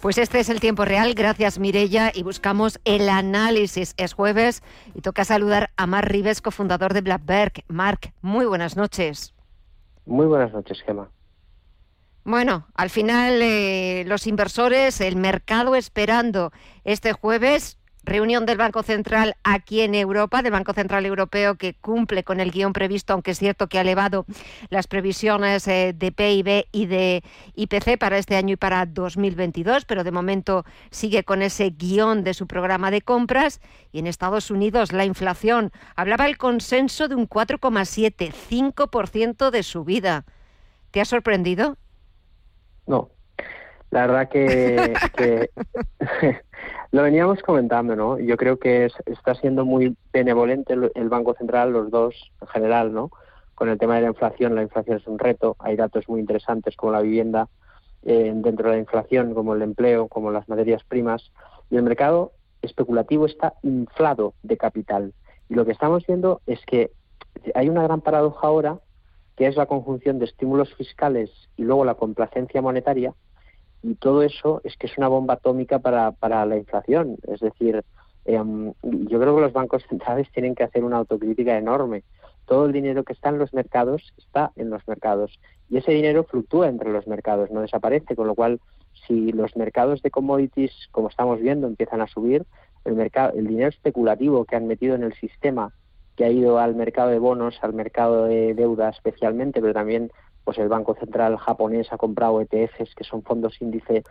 Pues 0.00 0.18
este 0.18 0.40
es 0.40 0.48
el 0.48 0.60
tiempo 0.60 0.84
real. 0.84 1.14
Gracias, 1.14 1.58
Mirella. 1.58 2.10
Y 2.14 2.22
buscamos 2.22 2.80
el 2.84 3.08
análisis. 3.08 3.94
Es 3.96 4.12
jueves 4.12 4.62
y 4.94 5.00
toca 5.00 5.24
saludar 5.24 5.70
a 5.76 5.86
Marc 5.86 6.08
Rives, 6.08 6.40
cofundador 6.40 6.94
de 6.94 7.00
Blackberg. 7.00 7.64
Marc, 7.68 8.12
muy 8.20 8.46
buenas 8.46 8.76
noches. 8.76 9.34
Muy 10.06 10.26
buenas 10.26 10.52
noches, 10.52 10.82
Gemma. 10.84 11.10
Bueno, 12.24 12.66
al 12.74 12.90
final 12.90 13.40
eh, 13.42 14.04
los 14.06 14.26
inversores, 14.26 15.00
el 15.00 15.16
mercado 15.16 15.74
esperando 15.74 16.52
este 16.84 17.12
jueves 17.12 17.79
Reunión 18.02 18.46
del 18.46 18.56
Banco 18.56 18.82
Central 18.82 19.36
aquí 19.44 19.82
en 19.82 19.94
Europa, 19.94 20.42
del 20.42 20.52
Banco 20.52 20.72
Central 20.72 21.04
Europeo, 21.06 21.56
que 21.56 21.74
cumple 21.74 22.24
con 22.24 22.40
el 22.40 22.50
guion 22.50 22.72
previsto, 22.72 23.12
aunque 23.12 23.32
es 23.32 23.38
cierto 23.38 23.68
que 23.68 23.78
ha 23.78 23.82
elevado 23.82 24.24
las 24.68 24.86
previsiones 24.86 25.66
eh, 25.68 25.94
de 25.94 26.10
PIB 26.10 26.66
y 26.72 26.86
de 26.86 27.22
IPC 27.56 27.98
para 27.98 28.18
este 28.18 28.36
año 28.36 28.54
y 28.54 28.56
para 28.56 28.86
2022, 28.86 29.84
pero 29.84 30.04
de 30.04 30.12
momento 30.12 30.64
sigue 30.90 31.24
con 31.24 31.42
ese 31.42 31.70
guion 31.70 32.24
de 32.24 32.34
su 32.34 32.46
programa 32.46 32.90
de 32.90 33.02
compras. 33.02 33.60
Y 33.92 33.98
en 33.98 34.06
Estados 34.06 34.50
Unidos 34.50 34.92
la 34.92 35.04
inflación 35.04 35.70
hablaba 35.96 36.26
el 36.26 36.38
consenso 36.38 37.08
de 37.08 37.14
un 37.14 37.28
4,7, 37.28 38.32
5% 38.32 39.50
de 39.50 39.62
subida. 39.62 40.24
¿Te 40.90 41.00
ha 41.00 41.04
sorprendido? 41.04 41.76
No, 42.86 43.10
la 43.90 44.06
verdad 44.06 44.28
que, 44.28 45.50
lo 46.92 47.02
veníamos 47.02 47.40
comentando, 47.42 47.94
¿no? 47.94 48.18
Yo 48.18 48.36
creo 48.36 48.58
que 48.58 48.90
está 49.06 49.34
siendo 49.34 49.64
muy 49.64 49.96
benevolente 50.12 50.74
el, 50.74 51.08
Banco 51.08 51.34
Central, 51.34 51.72
los 51.72 51.90
dos 51.90 52.14
en 52.40 52.48
general, 52.48 52.92
¿no? 52.92 53.10
Con 53.54 53.68
el 53.68 53.78
tema 53.78 53.96
de 53.96 54.02
la 54.02 54.08
inflación, 54.08 54.54
la 54.54 54.62
inflación 54.62 54.96
es 54.96 55.06
un 55.06 55.18
reto, 55.18 55.56
hay 55.60 55.76
datos 55.76 56.08
muy 56.08 56.20
interesantes 56.20 56.76
como 56.76 56.92
la 56.92 57.00
vivienda 57.00 57.48
eh, 58.02 58.32
dentro 58.34 58.70
de 58.70 58.76
la 58.76 58.80
inflación, 58.80 59.34
como 59.34 59.54
el 59.54 59.62
empleo, 59.62 60.08
como 60.08 60.30
las 60.32 60.48
materias 60.48 60.82
primas, 60.82 61.30
y 61.70 61.76
el 61.76 61.82
mercado 61.82 62.32
especulativo 62.62 63.26
está 63.26 63.54
inflado 63.62 64.34
de 64.42 64.56
capital. 64.56 65.12
Y 65.48 65.54
lo 65.54 65.64
que 65.64 65.72
estamos 65.72 66.06
viendo 66.06 66.40
es 66.46 66.64
que 66.66 66.90
hay 67.54 67.68
una 67.68 67.82
gran 67.82 68.00
paradoja 68.00 68.46
ahora, 68.46 68.80
que 69.36 69.46
es 69.46 69.56
la 69.56 69.66
conjunción 69.66 70.18
de 70.18 70.24
estímulos 70.24 70.74
fiscales 70.74 71.30
y 71.56 71.62
luego 71.62 71.84
la 71.84 71.94
complacencia 71.94 72.60
monetaria, 72.60 73.14
y 73.82 73.94
todo 73.94 74.22
eso 74.22 74.60
es 74.64 74.76
que 74.76 74.86
es 74.86 74.98
una 74.98 75.08
bomba 75.08 75.34
atómica 75.34 75.78
para, 75.78 76.12
para 76.12 76.44
la 76.46 76.56
inflación. 76.56 77.16
Es 77.26 77.40
decir, 77.40 77.82
em, 78.24 78.72
yo 78.82 79.20
creo 79.20 79.34
que 79.34 79.42
los 79.42 79.52
bancos 79.52 79.84
centrales 79.88 80.30
tienen 80.32 80.54
que 80.54 80.64
hacer 80.64 80.84
una 80.84 80.98
autocrítica 80.98 81.56
enorme. 81.56 82.02
Todo 82.46 82.66
el 82.66 82.72
dinero 82.72 83.04
que 83.04 83.12
está 83.12 83.28
en 83.28 83.38
los 83.38 83.54
mercados 83.54 84.12
está 84.18 84.52
en 84.56 84.70
los 84.70 84.86
mercados 84.88 85.38
y 85.68 85.76
ese 85.76 85.92
dinero 85.92 86.24
fluctúa 86.24 86.68
entre 86.68 86.90
los 86.90 87.06
mercados, 87.06 87.50
no 87.50 87.60
desaparece, 87.60 88.16
con 88.16 88.26
lo 88.26 88.34
cual 88.34 88.60
si 89.06 89.30
los 89.32 89.56
mercados 89.56 90.02
de 90.02 90.10
commodities, 90.10 90.72
como 90.90 91.08
estamos 91.08 91.40
viendo, 91.40 91.68
empiezan 91.68 92.00
a 92.00 92.08
subir, 92.08 92.44
el, 92.84 92.94
mercado, 92.94 93.32
el 93.36 93.46
dinero 93.46 93.68
especulativo 93.68 94.44
que 94.44 94.56
han 94.56 94.66
metido 94.66 94.96
en 94.96 95.04
el 95.04 95.14
sistema, 95.14 95.72
que 96.16 96.24
ha 96.24 96.30
ido 96.30 96.58
al 96.58 96.74
mercado 96.74 97.10
de 97.10 97.18
bonos, 97.18 97.58
al 97.62 97.72
mercado 97.72 98.24
de 98.24 98.54
deuda 98.54 98.88
especialmente, 98.88 99.60
pero 99.60 99.72
también 99.72 100.10
pues 100.44 100.58
el 100.58 100.68
Banco 100.68 100.94
Central 100.94 101.36
japonés 101.36 101.92
ha 101.92 101.98
comprado 101.98 102.40
ETFs, 102.40 102.94
que 102.94 103.04
son 103.04 103.22
fondos 103.22 103.60
índice 103.60 104.04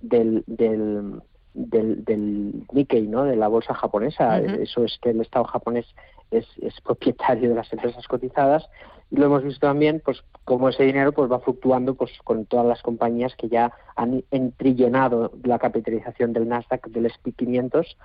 del, 0.00 0.44
del, 0.46 1.20
del, 1.54 2.66
Nikkei, 2.72 3.06
¿no? 3.06 3.24
de 3.24 3.36
la 3.36 3.48
bolsa 3.48 3.74
japonesa. 3.74 4.40
Eso 4.40 4.84
es 4.84 4.98
que 5.00 5.10
el 5.10 5.20
Estado 5.20 5.44
japonés 5.44 5.86
es, 6.30 6.46
es, 6.60 6.80
propietario 6.80 7.48
de 7.48 7.54
las 7.54 7.72
empresas 7.72 8.06
cotizadas. 8.08 8.68
Y 9.10 9.16
lo 9.16 9.26
hemos 9.26 9.44
visto 9.44 9.66
también, 9.66 10.02
pues 10.04 10.24
como 10.44 10.68
ese 10.68 10.82
dinero 10.82 11.12
pues 11.12 11.30
va 11.30 11.38
fluctuando 11.38 11.94
pues 11.94 12.10
con 12.24 12.46
todas 12.46 12.66
las 12.66 12.82
compañías 12.82 13.36
que 13.36 13.48
ya 13.48 13.72
han 13.94 14.24
entrillonado 14.30 15.32
la 15.44 15.58
capitalización 15.58 16.32
del 16.32 16.48
Nasdaq, 16.48 16.88
del 16.88 17.06
SP 17.06 17.32
500 17.36 17.96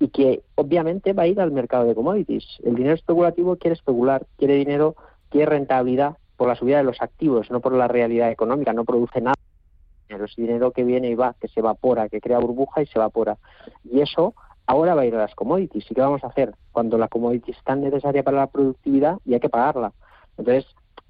y 0.00 0.08
que 0.08 0.42
obviamente 0.54 1.12
va 1.12 1.24
a 1.24 1.26
ir 1.26 1.40
al 1.40 1.50
mercado 1.50 1.84
de 1.84 1.94
commodities. 1.94 2.60
El 2.64 2.76
dinero 2.76 2.94
especulativo 2.94 3.56
quiere 3.56 3.74
especular, 3.74 4.26
quiere 4.38 4.54
dinero, 4.54 4.96
quiere 5.28 5.46
rentabilidad 5.46 6.16
por 6.36 6.48
la 6.48 6.56
subida 6.56 6.78
de 6.78 6.84
los 6.84 7.00
activos, 7.00 7.50
no 7.50 7.60
por 7.60 7.72
la 7.72 7.88
realidad 7.88 8.30
económica, 8.30 8.72
no 8.72 8.84
produce 8.84 9.20
nada. 9.20 9.34
Es 10.08 10.36
dinero 10.36 10.70
que 10.70 10.84
viene 10.84 11.08
y 11.08 11.14
va, 11.14 11.34
que 11.40 11.48
se 11.48 11.60
evapora, 11.60 12.08
que 12.08 12.20
crea 12.20 12.38
burbuja 12.38 12.82
y 12.82 12.86
se 12.86 12.98
evapora. 12.98 13.36
Y 13.84 14.00
eso 14.00 14.34
ahora 14.66 14.94
va 14.94 15.02
a 15.02 15.06
ir 15.06 15.14
a 15.14 15.18
las 15.18 15.34
commodities. 15.34 15.90
¿Y 15.90 15.94
qué 15.94 16.00
vamos 16.00 16.22
a 16.24 16.28
hacer 16.28 16.54
cuando 16.72 16.98
la 16.98 17.08
commodity 17.08 17.52
es 17.52 17.62
tan 17.64 17.80
necesaria 17.80 18.22
para 18.22 18.38
la 18.38 18.46
productividad 18.46 19.18
y 19.24 19.34
hay 19.34 19.40
que 19.40 19.48
pagarla? 19.48 19.92
Entonces, 20.36 20.66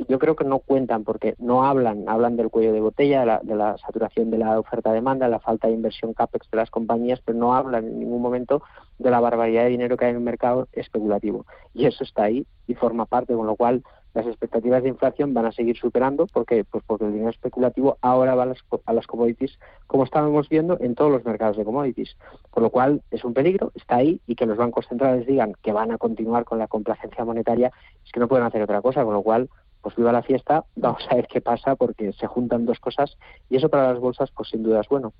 yo 0.08 0.18
creo 0.18 0.34
que 0.34 0.44
no 0.44 0.58
cuentan 0.58 1.04
porque 1.04 1.34
no 1.38 1.64
hablan, 1.64 2.08
hablan 2.08 2.36
del 2.36 2.50
cuello 2.50 2.72
de 2.72 2.80
botella, 2.80 3.20
de 3.20 3.26
la, 3.26 3.40
de 3.42 3.54
la 3.54 3.78
saturación 3.78 4.30
de 4.30 4.38
la 4.38 4.58
oferta-demanda, 4.58 5.26
de 5.26 5.32
la 5.32 5.38
falta 5.38 5.68
de 5.68 5.74
inversión 5.74 6.14
CAPEX 6.14 6.50
de 6.50 6.56
las 6.56 6.70
compañías, 6.70 7.20
pero 7.24 7.38
no 7.38 7.54
hablan 7.54 7.86
en 7.86 8.00
ningún 8.00 8.20
momento 8.20 8.62
de 8.98 9.10
la 9.10 9.20
barbaridad 9.20 9.64
de 9.64 9.70
dinero 9.70 9.96
que 9.96 10.06
hay 10.06 10.10
en 10.10 10.16
el 10.16 10.22
mercado 10.22 10.66
especulativo. 10.72 11.46
Y 11.74 11.86
eso 11.86 12.02
está 12.02 12.24
ahí 12.24 12.46
y 12.66 12.74
forma 12.74 13.06
parte, 13.06 13.34
con 13.34 13.46
lo 13.46 13.54
cual 13.54 13.84
las 14.14 14.26
expectativas 14.26 14.82
de 14.82 14.88
inflación 14.88 15.34
van 15.34 15.46
a 15.46 15.52
seguir 15.52 15.76
superando. 15.76 16.26
Porque 16.26 16.64
pues 16.64 16.82
porque 16.86 17.04
el 17.04 17.12
dinero 17.12 17.30
especulativo 17.30 17.98
ahora 18.00 18.34
va 18.34 18.44
a 18.44 18.46
las, 18.46 18.58
a 18.86 18.92
las 18.92 19.06
commodities 19.06 19.58
como 19.86 20.04
estábamos 20.04 20.48
viendo 20.48 20.78
en 20.80 20.94
todos 20.94 21.10
los 21.10 21.24
mercados 21.24 21.56
de 21.56 21.64
commodities. 21.64 22.16
Con 22.50 22.62
lo 22.62 22.70
cual 22.70 23.02
es 23.10 23.24
un 23.24 23.34
peligro 23.34 23.72
está 23.74 23.96
ahí 23.96 24.20
y 24.26 24.36
que 24.36 24.46
los 24.46 24.56
bancos 24.56 24.86
centrales 24.88 25.26
digan 25.26 25.54
que 25.62 25.72
van 25.72 25.92
a 25.92 25.98
continuar 25.98 26.44
con 26.44 26.58
la 26.58 26.68
complacencia 26.68 27.24
monetaria 27.24 27.72
es 28.04 28.12
que 28.12 28.20
no 28.20 28.28
pueden 28.28 28.46
hacer 28.46 28.62
otra 28.62 28.80
cosa. 28.80 29.04
Con 29.04 29.14
lo 29.14 29.22
cual 29.22 29.50
pues 29.82 29.96
viva 29.96 30.12
la 30.12 30.22
fiesta 30.22 30.64
vamos 30.76 31.06
a 31.10 31.16
ver 31.16 31.26
qué 31.26 31.40
pasa 31.40 31.76
porque 31.76 32.12
se 32.12 32.26
juntan 32.26 32.64
dos 32.64 32.78
cosas 32.80 33.16
y 33.50 33.56
eso 33.56 33.68
para 33.68 33.92
las 33.92 34.00
bolsas 34.00 34.30
pues 34.30 34.48
sin 34.48 34.62
duda 34.62 34.80
es 34.80 34.88
bueno. 34.88 35.12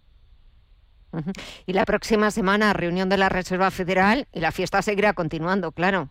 Y 1.64 1.74
la 1.74 1.84
próxima 1.84 2.32
semana 2.32 2.72
reunión 2.72 3.08
de 3.08 3.16
la 3.16 3.28
Reserva 3.28 3.70
Federal 3.70 4.26
y 4.32 4.40
la 4.40 4.50
fiesta 4.50 4.82
seguirá 4.82 5.12
continuando 5.12 5.70
claro 5.70 6.10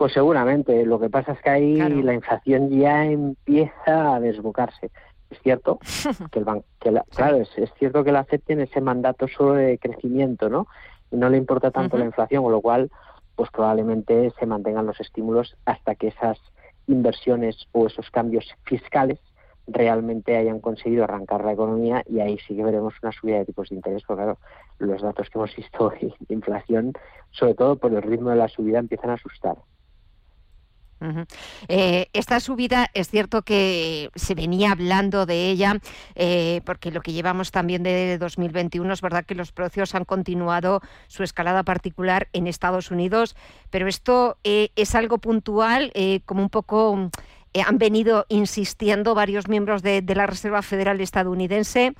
pues 0.00 0.14
seguramente. 0.14 0.86
Lo 0.86 0.98
que 0.98 1.10
pasa 1.10 1.32
es 1.32 1.42
que 1.42 1.50
ahí 1.50 1.76
la 1.76 2.14
inflación 2.14 2.70
ya 2.70 3.04
empieza 3.04 4.14
a 4.14 4.18
desbocarse. 4.18 4.90
Es 5.28 5.38
cierto 5.42 5.78
que 6.32 6.38
el 6.38 6.46
banco, 6.46 6.64
claro, 6.78 7.36
es, 7.36 7.50
cierto 7.78 8.02
que 8.02 8.10
la 8.10 8.24
FED 8.24 8.40
tiene 8.46 8.62
ese 8.62 8.80
mandato 8.80 9.28
sobre 9.28 9.76
crecimiento, 9.76 10.48
¿no? 10.48 10.68
Y 11.10 11.16
no 11.16 11.28
le 11.28 11.36
importa 11.36 11.70
tanto 11.70 11.98
la 11.98 12.06
inflación, 12.06 12.42
con 12.42 12.50
lo 12.50 12.62
cual, 12.62 12.90
pues 13.36 13.50
probablemente 13.50 14.32
se 14.38 14.46
mantengan 14.46 14.86
los 14.86 14.98
estímulos 15.00 15.54
hasta 15.66 15.94
que 15.94 16.08
esas 16.08 16.38
inversiones 16.86 17.68
o 17.72 17.86
esos 17.86 18.10
cambios 18.10 18.46
fiscales 18.64 19.18
realmente 19.66 20.34
hayan 20.34 20.60
conseguido 20.60 21.04
arrancar 21.04 21.44
la 21.44 21.52
economía 21.52 22.02
y 22.06 22.20
ahí 22.20 22.38
sí 22.38 22.56
que 22.56 22.64
veremos 22.64 22.94
una 23.02 23.12
subida 23.12 23.36
de 23.36 23.44
tipos 23.44 23.68
de 23.68 23.74
interés, 23.74 24.02
porque 24.06 24.22
claro, 24.22 24.38
los 24.78 25.02
datos 25.02 25.28
que 25.28 25.38
hemos 25.38 25.54
visto 25.54 25.90
de 26.00 26.34
inflación, 26.34 26.94
sobre 27.32 27.54
todo 27.54 27.76
por 27.76 27.92
el 27.92 28.00
ritmo 28.00 28.30
de 28.30 28.36
la 28.36 28.48
subida, 28.48 28.78
empiezan 28.78 29.10
a 29.10 29.14
asustar. 29.14 29.58
Eh, 31.68 32.08
esta 32.12 32.40
subida 32.40 32.90
es 32.94 33.08
cierto 33.08 33.42
que 33.42 34.10
se 34.14 34.34
venía 34.34 34.72
hablando 34.72 35.26
de 35.26 35.50
ella, 35.50 35.80
eh, 36.14 36.60
porque 36.64 36.90
lo 36.90 37.00
que 37.00 37.12
llevamos 37.12 37.50
también 37.50 37.82
de 37.82 38.18
2021 38.18 38.92
es 38.92 39.00
verdad 39.00 39.24
que 39.24 39.34
los 39.34 39.52
precios 39.52 39.94
han 39.94 40.04
continuado 40.04 40.80
su 41.08 41.22
escalada 41.22 41.62
particular 41.62 42.28
en 42.32 42.46
Estados 42.46 42.90
Unidos, 42.90 43.36
pero 43.70 43.88
esto 43.88 44.36
eh, 44.44 44.70
es 44.76 44.94
algo 44.94 45.18
puntual, 45.18 45.92
como 46.26 46.42
un 46.42 46.50
poco 46.50 47.10
han 47.66 47.78
venido 47.78 48.26
insistiendo 48.28 49.14
varios 49.14 49.48
miembros 49.48 49.82
de 49.82 50.02
la 50.14 50.26
Reserva 50.26 50.62
Federal 50.62 51.00
estadounidense, 51.00 51.94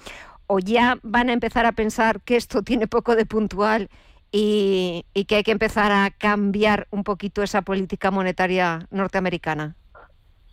o 0.47 0.59
ya 0.59 0.99
van 1.03 1.31
a 1.31 1.33
empezar 1.33 1.65
a 1.65 1.73
pensar 1.73 2.21
que 2.23 2.37
esto 2.37 2.63
tiene 2.63 2.89
poco 2.89 3.15
de 3.15 3.25
puntual 3.25 3.89
y, 4.33 5.05
que 5.27 5.37
hay 5.37 5.43
que 5.43 5.53
empezar 5.53 5.93
a 5.93 6.11
cambiar 6.11 6.87
un 6.91 7.05
poquito 7.05 7.43
esa 7.43 7.63
política 7.63 8.11
monetaria 8.11 8.87
norteamericana. 8.91 9.77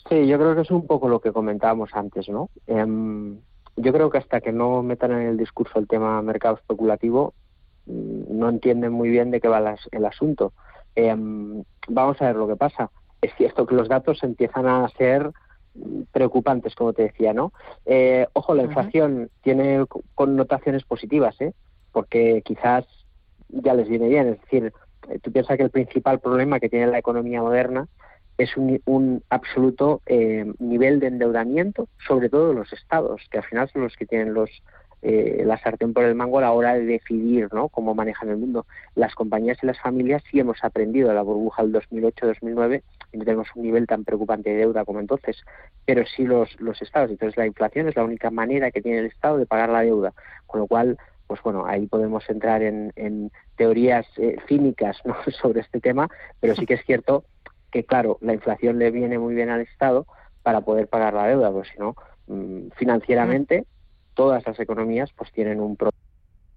Sí, 0.09 0.27
yo 0.27 0.37
creo 0.37 0.55
que 0.55 0.61
es 0.61 0.71
un 0.71 0.87
poco 0.87 1.09
lo 1.09 1.19
que 1.19 1.31
comentábamos 1.31 1.89
antes, 1.93 2.29
¿no? 2.29 2.49
Em, 2.65 3.39
yo 3.75 3.93
creo 3.93 4.09
que 4.09 4.17
hasta 4.17 4.41
que 4.41 4.51
no 4.51 4.81
metan 4.81 5.11
en 5.11 5.27
el 5.27 5.37
discurso 5.37 5.79
el 5.79 5.87
tema 5.87 6.21
mercado 6.21 6.55
especulativo, 6.55 7.33
mm, 7.85 8.37
no 8.37 8.49
entienden 8.49 8.93
muy 8.93 9.09
bien 9.09 9.31
de 9.31 9.41
qué 9.41 9.47
va 9.47 9.75
el 9.91 10.05
asunto. 10.05 10.53
Em, 10.95 11.63
vamos 11.87 12.21
a 12.21 12.27
ver 12.27 12.35
lo 12.37 12.47
que 12.47 12.55
pasa. 12.55 12.89
Es 13.21 13.33
cierto 13.35 13.65
que 13.65 13.75
los 13.75 13.89
datos 13.89 14.23
empiezan 14.23 14.67
a 14.67 14.87
ser 14.97 15.31
preocupantes, 16.11 16.75
como 16.75 16.93
te 16.93 17.03
decía, 17.03 17.33
¿no? 17.33 17.51
Eh, 17.85 18.27
ojo, 18.33 18.55
la 18.55 18.63
inflación 18.63 19.29
tiene 19.41 19.85
connotaciones 20.15 20.83
positivas, 20.83 21.39
¿eh? 21.41 21.53
Porque 21.91 22.41
quizás 22.43 22.85
ya 23.49 23.73
les 23.73 23.87
viene 23.87 24.07
bien. 24.07 24.27
Es 24.29 24.41
decir, 24.41 24.73
eh, 25.09 25.19
tú 25.19 25.31
piensas 25.31 25.57
que 25.57 25.63
el 25.63 25.69
principal 25.69 26.19
problema 26.19 26.59
que 26.59 26.69
tiene 26.69 26.87
la 26.87 26.99
economía 26.99 27.41
moderna 27.41 27.87
es 28.37 28.55
un, 28.55 29.23
absoluto 29.29 30.01
eh, 30.05 30.45
nivel 30.59 30.99
de 30.99 31.07
endeudamiento, 31.07 31.87
sobre 32.07 32.29
todo 32.29 32.53
los 32.53 32.71
estados, 32.71 33.21
que 33.31 33.39
al 33.39 33.43
final 33.45 33.69
son 33.69 33.81
los 33.83 33.95
que 33.95 34.05
tienen 34.05 34.33
los 34.33 34.49
eh, 35.03 35.43
la 35.45 35.59
sartén 35.59 35.93
por 35.93 36.03
el 36.03 36.15
mango 36.15 36.39
a 36.39 36.41
la 36.41 36.51
hora 36.51 36.73
de 36.73 36.83
decidir 36.83 37.53
¿no? 37.53 37.69
cómo 37.69 37.93
manejan 37.93 38.29
el 38.29 38.37
mundo. 38.37 38.65
Las 38.95 39.13
compañías 39.13 39.57
y 39.61 39.67
las 39.67 39.79
familias 39.79 40.23
sí 40.29 40.39
hemos 40.39 40.63
aprendido 40.63 41.09
de 41.09 41.15
la 41.15 41.21
burbuja 41.21 41.63
del 41.63 41.73
2008-2009 41.73 42.81
y 43.13 43.17
no 43.17 43.23
tenemos 43.23 43.47
un 43.55 43.63
nivel 43.63 43.85
tan 43.85 44.03
preocupante 44.03 44.49
de 44.49 44.57
deuda 44.57 44.85
como 44.85 44.99
entonces, 44.99 45.37
pero 45.85 46.03
sí 46.05 46.25
los, 46.25 46.59
los 46.59 46.81
estados. 46.81 47.11
Entonces 47.11 47.37
la 47.37 47.45
inflación 47.45 47.87
es 47.87 47.95
la 47.95 48.03
única 48.03 48.31
manera 48.31 48.71
que 48.71 48.81
tiene 48.81 48.99
el 48.99 49.05
Estado 49.05 49.37
de 49.37 49.45
pagar 49.45 49.69
la 49.69 49.81
deuda, 49.81 50.13
con 50.47 50.61
lo 50.61 50.67
cual 50.67 50.97
pues 51.27 51.41
bueno, 51.43 51.65
ahí 51.65 51.87
podemos 51.87 52.27
entrar 52.29 52.63
en, 52.63 53.31
teorías 53.55 54.05
eh, 54.17 54.37
cínicas 54.47 54.97
sobre 55.41 55.61
este 55.61 55.79
tema, 55.79 56.09
pero 56.39 56.55
sí 56.55 56.65
que 56.65 56.75
es 56.75 56.85
cierto 56.85 57.25
que, 57.71 57.83
claro, 57.83 58.17
la 58.21 58.33
inflación 58.33 58.79
le 58.79 58.91
viene 58.91 59.19
muy 59.19 59.35
bien 59.35 59.49
al 59.49 59.61
Estado 59.61 60.07
para 60.41 60.61
poder 60.61 60.87
pagar 60.87 61.13
la 61.13 61.27
deuda, 61.27 61.51
porque 61.51 61.69
si 61.71 61.79
no, 61.79 61.95
mm, 62.27 62.69
financieramente, 62.77 63.65
todas 64.13 64.45
las 64.47 64.59
economías 64.59 65.11
pues 65.13 65.31
tienen 65.31 65.59
un 65.59 65.75
problema 65.75 65.97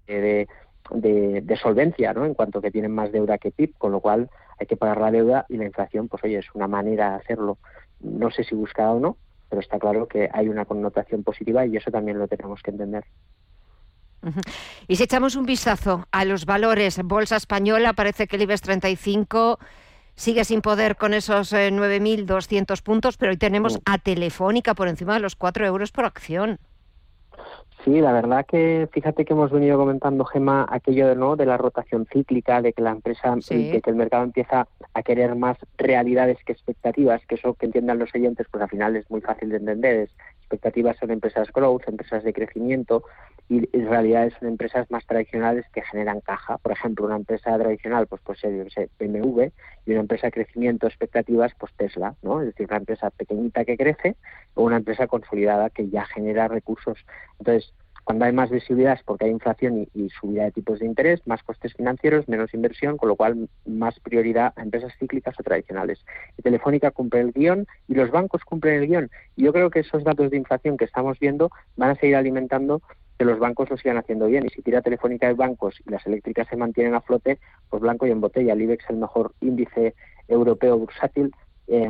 de, 0.07 0.47
de, 0.93 1.57
solvencia, 1.57 2.13
¿no? 2.13 2.25
En 2.25 2.33
cuanto 2.33 2.61
que 2.61 2.71
tienen 2.71 2.91
más 2.91 3.11
deuda 3.11 3.37
que 3.37 3.51
PIB, 3.51 3.77
con 3.77 3.91
lo 3.91 3.99
cual 3.99 4.29
hay 4.59 4.67
que 4.67 4.77
pagar 4.77 4.99
la 4.99 5.11
deuda 5.11 5.45
y 5.49 5.57
la 5.57 5.65
inflación, 5.65 6.07
pues 6.07 6.23
oye, 6.23 6.39
es 6.39 6.53
una 6.53 6.67
manera 6.67 7.11
de 7.11 7.15
hacerlo. 7.17 7.57
No 7.99 8.31
sé 8.31 8.43
si 8.43 8.55
buscada 8.55 8.91
o 8.91 8.99
no, 8.99 9.17
pero 9.49 9.61
está 9.61 9.79
claro 9.79 10.07
que 10.07 10.29
hay 10.31 10.49
una 10.49 10.65
connotación 10.65 11.23
positiva 11.23 11.65
y 11.65 11.77
eso 11.77 11.91
también 11.91 12.17
lo 12.17 12.27
tenemos 12.27 12.61
que 12.63 12.71
entender. 12.71 13.05
Y 14.87 14.95
si 14.95 15.03
echamos 15.03 15.35
un 15.35 15.45
vistazo 15.45 16.05
a 16.11 16.25
los 16.25 16.45
valores, 16.45 17.01
Bolsa 17.03 17.37
Española, 17.37 17.93
parece 17.93 18.27
que 18.27 18.35
el 18.35 18.43
IBEX 18.43 18.61
35 18.61 19.59
sigue 20.15 20.45
sin 20.45 20.61
poder 20.61 20.97
con 20.97 21.13
esos 21.13 21.53
9.200 21.53 22.79
eh, 22.79 22.81
puntos, 22.83 23.17
pero 23.17 23.31
hoy 23.31 23.37
tenemos 23.37 23.79
a 23.85 23.97
Telefónica 23.97 24.73
por 24.75 24.87
encima 24.87 25.15
de 25.15 25.21
los 25.21 25.35
4 25.35 25.65
euros 25.65 25.91
por 25.91 26.05
acción. 26.05 26.59
Sí, 27.83 27.99
la 27.99 28.13
verdad 28.13 28.45
que 28.45 28.87
fíjate 28.91 29.25
que 29.25 29.33
hemos 29.33 29.49
venido 29.49 29.75
comentando, 29.77 30.23
Gema, 30.25 30.67
aquello 30.69 31.07
de, 31.07 31.15
¿no? 31.15 31.35
de 31.35 31.47
la 31.47 31.57
rotación 31.57 32.05
cíclica, 32.05 32.61
de 32.61 32.73
que 32.73 32.83
la 32.83 32.91
empresa, 32.91 33.35
de 33.49 33.81
que 33.81 33.89
el 33.89 33.95
mercado 33.95 34.23
empieza 34.23 34.67
a 34.93 35.01
querer 35.01 35.33
más 35.35 35.57
realidades 35.77 36.37
que 36.45 36.51
expectativas, 36.51 37.25
que 37.25 37.35
eso 37.35 37.55
que 37.55 37.65
entiendan 37.65 37.97
los 37.97 38.13
oyentes, 38.13 38.45
pues 38.51 38.61
al 38.61 38.69
final 38.69 38.95
es 38.95 39.09
muy 39.09 39.21
fácil 39.21 39.49
de 39.49 39.57
entender. 39.57 40.09
Expectativas 40.51 40.97
son 40.97 41.11
empresas 41.11 41.51
growth, 41.53 41.87
empresas 41.87 42.23
de 42.23 42.33
crecimiento, 42.33 43.03
y 43.49 43.69
en 43.73 43.89
realidad 43.89 44.31
son 44.39 44.49
empresas 44.49 44.89
más 44.91 45.05
tradicionales 45.05 45.65
que 45.73 45.81
generan 45.81 46.21
caja. 46.21 46.57
Por 46.57 46.71
ejemplo, 46.71 47.05
una 47.05 47.15
empresa 47.17 47.57
tradicional 47.57 48.07
pues 48.07 48.21
puede 48.21 48.39
ser 48.39 48.89
BMW 48.99 49.49
y 49.85 49.91
una 49.91 50.01
empresa 50.01 50.27
de 50.27 50.31
crecimiento, 50.31 50.87
expectativas, 50.87 51.53
pues 51.57 51.73
Tesla, 51.75 52.15
¿no? 52.21 52.41
Es 52.41 52.47
decir, 52.47 52.67
una 52.67 52.77
empresa 52.77 53.09
pequeñita 53.09 53.65
que 53.65 53.77
crece 53.77 54.15
o 54.53 54.63
una 54.63 54.77
empresa 54.77 55.07
consolidada 55.07 55.69
que 55.69 55.89
ya 55.89 56.05
genera 56.05 56.47
recursos. 56.47 56.97
Entonces, 57.39 57.73
cuando 58.11 58.25
hay 58.25 58.33
más 58.33 58.49
visibilidad 58.49 58.95
es 58.95 59.03
porque 59.03 59.23
hay 59.23 59.31
inflación 59.31 59.87
y, 59.93 60.09
subida 60.09 60.43
de 60.43 60.51
tipos 60.51 60.79
de 60.79 60.85
interés, 60.85 61.25
más 61.25 61.41
costes 61.43 61.73
financieros, 61.73 62.27
menos 62.27 62.53
inversión, 62.53 62.97
con 62.97 63.07
lo 63.07 63.15
cual 63.15 63.47
más 63.65 63.97
prioridad 64.01 64.51
a 64.57 64.63
empresas 64.63 64.91
cíclicas 64.99 65.33
o 65.39 65.43
tradicionales. 65.43 66.03
Y 66.37 66.41
Telefónica 66.41 66.91
cumple 66.91 67.21
el 67.21 67.31
guion 67.31 67.67
y 67.87 67.93
los 67.93 68.11
bancos 68.11 68.43
cumplen 68.43 68.81
el 68.81 68.87
guion. 68.87 69.11
Y 69.37 69.43
yo 69.43 69.53
creo 69.53 69.69
que 69.69 69.79
esos 69.79 70.03
datos 70.03 70.29
de 70.29 70.35
inflación 70.35 70.75
que 70.75 70.83
estamos 70.83 71.19
viendo 71.19 71.51
van 71.77 71.91
a 71.91 71.95
seguir 71.95 72.17
alimentando 72.17 72.81
que 73.17 73.23
los 73.23 73.39
bancos 73.39 73.69
lo 73.69 73.77
sigan 73.77 73.97
haciendo 73.97 74.27
bien. 74.27 74.45
Y 74.45 74.49
si 74.49 74.61
tira 74.61 74.81
Telefónica 74.81 75.27
de 75.27 75.33
bancos 75.35 75.79
y 75.87 75.89
las 75.89 76.05
eléctricas 76.05 76.49
se 76.49 76.57
mantienen 76.57 76.95
a 76.95 76.99
flote, 76.99 77.39
pues 77.69 77.81
blanco 77.81 78.07
y 78.07 78.11
en 78.11 78.19
botella. 78.19 78.51
El 78.51 78.61
IBEX 78.63 78.83
es 78.83 78.89
el 78.89 78.97
mejor 78.97 79.31
índice 79.39 79.95
europeo 80.27 80.77
bursátil 80.77 81.31
eh, 81.67 81.89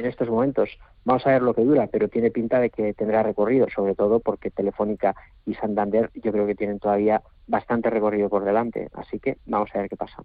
en 0.00 0.06
estos 0.06 0.28
momentos. 0.28 0.70
Vamos 1.04 1.26
a 1.26 1.30
ver 1.30 1.42
lo 1.42 1.54
que 1.54 1.62
dura, 1.62 1.86
pero 1.86 2.08
tiene 2.08 2.30
pinta 2.30 2.58
de 2.58 2.70
que 2.70 2.92
tendrá 2.94 3.22
recorrido, 3.22 3.66
sobre 3.74 3.94
todo 3.94 4.20
porque 4.20 4.50
Telefónica 4.50 5.14
y 5.46 5.54
Santander 5.54 6.10
yo 6.14 6.32
creo 6.32 6.46
que 6.46 6.54
tienen 6.54 6.78
todavía 6.78 7.22
bastante 7.46 7.90
recorrido 7.90 8.28
por 8.28 8.44
delante. 8.44 8.88
Así 8.94 9.18
que 9.18 9.38
vamos 9.46 9.70
a 9.74 9.78
ver 9.78 9.88
qué 9.88 9.96
pasa. 9.96 10.22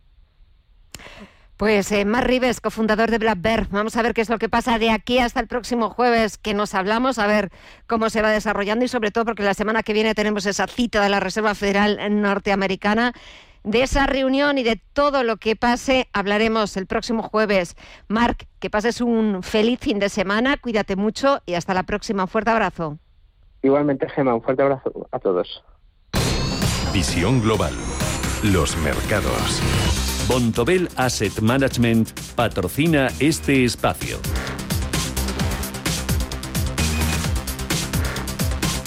Pues 1.58 1.90
eh, 1.94 2.04
Mar 2.04 2.28
Rives, 2.28 2.60
cofundador 2.60 3.10
de 3.12 3.18
Black 3.18 3.40
Bear. 3.40 3.68
Vamos 3.70 3.96
a 3.96 4.02
ver 4.02 4.14
qué 4.14 4.20
es 4.20 4.30
lo 4.30 4.38
que 4.38 4.50
pasa 4.50 4.78
de 4.78 4.90
aquí 4.90 5.20
hasta 5.20 5.40
el 5.40 5.48
próximo 5.48 5.90
jueves 5.90 6.38
que 6.38 6.54
nos 6.54 6.76
hablamos, 6.76 7.18
a 7.18 7.28
ver 7.28 7.50
cómo 7.88 8.10
se 8.10 8.22
va 8.22 8.30
desarrollando 8.30 8.84
y 8.84 8.90
sobre 8.90 9.12
todo 9.12 9.24
porque 9.24 9.44
la 9.44 9.54
semana 9.54 9.82
que 9.82 9.94
viene 9.94 10.14
tenemos 10.14 10.46
esa 10.46 10.68
cita 10.68 11.02
de 11.02 11.08
la 11.08 11.22
Reserva 11.22 11.56
Federal 11.56 11.98
Norteamericana. 12.22 13.14
De 13.66 13.82
esa 13.82 14.06
reunión 14.06 14.60
y 14.60 14.64
de 14.64 14.80
todo 14.94 15.24
lo 15.24 15.38
que 15.38 15.56
pase 15.56 16.08
hablaremos 16.14 16.78
el 16.78 16.86
próximo 16.86 17.24
jueves. 17.24 17.76
Marc, 18.08 18.48
que 18.60 18.70
pases 18.70 19.02
un 19.02 19.42
feliz 19.42 19.80
fin 19.80 19.98
de 19.98 20.10
semana, 20.10 20.58
cuídate 20.58 20.96
mucho 20.96 21.42
y 21.48 21.56
hasta 21.56 21.74
la 21.74 21.82
próxima. 21.82 22.24
Un 22.24 22.30
fuerte 22.30 22.52
abrazo. 22.52 23.00
Igualmente, 23.64 24.08
Gema, 24.08 24.36
un 24.36 24.44
fuerte 24.44 24.62
abrazo 24.62 25.08
a 25.12 25.18
todos. 25.18 25.64
Visión 26.94 27.42
Global. 27.42 27.74
Los 28.44 28.78
mercados. 28.78 29.62
Bontobel 30.28 30.88
Asset 30.96 31.42
Management 31.42 32.12
patrocina 32.36 33.08
este 33.20 33.66
espacio. 33.66 34.18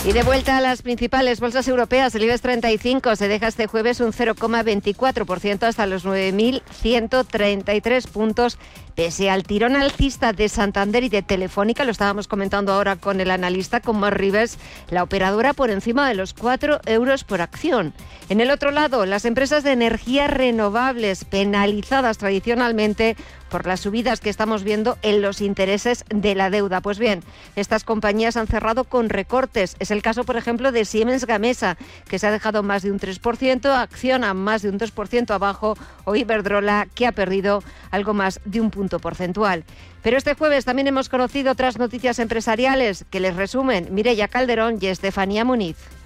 Y 0.04 0.12
de 0.12 0.22
vuelta 0.22 0.56
a 0.56 0.60
las 0.60 0.82
principales 0.82 1.40
bolsas 1.40 1.66
europeas, 1.68 2.14
el 2.14 2.22
IBEX 2.22 2.40
35 2.40 3.16
se 3.16 3.26
deja 3.28 3.48
este 3.48 3.66
jueves 3.66 4.00
un 4.00 4.12
0,24% 4.12 5.64
hasta 5.64 5.86
los 5.86 6.06
9.133 6.06 8.08
puntos 8.08 8.58
Pese 8.98 9.30
al 9.30 9.44
tirón 9.44 9.76
alcista 9.76 10.32
de 10.32 10.48
Santander 10.48 11.04
y 11.04 11.08
de 11.08 11.22
Telefónica, 11.22 11.84
lo 11.84 11.92
estábamos 11.92 12.26
comentando 12.26 12.72
ahora 12.72 12.96
con 12.96 13.20
el 13.20 13.30
analista, 13.30 13.78
con 13.78 14.00
Mar 14.00 14.18
Rivers, 14.18 14.58
la 14.90 15.04
operadora 15.04 15.52
por 15.52 15.70
encima 15.70 16.08
de 16.08 16.16
los 16.16 16.34
4 16.34 16.80
euros 16.84 17.22
por 17.22 17.40
acción. 17.40 17.94
En 18.28 18.40
el 18.40 18.50
otro 18.50 18.72
lado, 18.72 19.06
las 19.06 19.24
empresas 19.24 19.62
de 19.62 19.70
energías 19.70 20.28
renovables 20.28 21.24
penalizadas 21.24 22.18
tradicionalmente 22.18 23.16
por 23.48 23.66
las 23.66 23.80
subidas 23.80 24.20
que 24.20 24.30
estamos 24.30 24.62
viendo 24.62 24.98
en 25.02 25.22
los 25.22 25.40
intereses 25.40 26.04
de 26.08 26.34
la 26.34 26.50
deuda. 26.50 26.80
Pues 26.80 26.98
bien, 26.98 27.22
estas 27.56 27.84
compañías 27.84 28.36
han 28.36 28.46
cerrado 28.46 28.84
con 28.84 29.08
recortes. 29.08 29.76
Es 29.78 29.90
el 29.90 30.02
caso, 30.02 30.24
por 30.24 30.36
ejemplo, 30.36 30.72
de 30.72 30.84
Siemens 30.84 31.26
Gamesa, 31.26 31.76
que 32.08 32.18
se 32.18 32.26
ha 32.26 32.30
dejado 32.30 32.62
más 32.62 32.82
de 32.82 32.92
un 32.92 33.00
3%, 33.00 33.66
Acciona 33.78 34.34
más 34.34 34.62
de 34.62 34.70
un 34.70 34.78
2% 34.78 35.30
abajo, 35.30 35.76
o 36.04 36.14
Iberdrola, 36.14 36.86
que 36.94 37.06
ha 37.06 37.12
perdido 37.12 37.62
algo 37.90 38.14
más 38.14 38.40
de 38.44 38.60
un 38.60 38.70
punto 38.70 38.98
porcentual. 38.98 39.64
Pero 40.02 40.16
este 40.16 40.34
jueves 40.34 40.64
también 40.64 40.88
hemos 40.88 41.08
conocido 41.08 41.52
otras 41.52 41.78
noticias 41.78 42.18
empresariales 42.18 43.04
que 43.10 43.20
les 43.20 43.36
resumen 43.36 43.88
Mireya 43.90 44.28
Calderón 44.28 44.78
y 44.80 44.86
Estefanía 44.86 45.44
Muniz. 45.44 45.97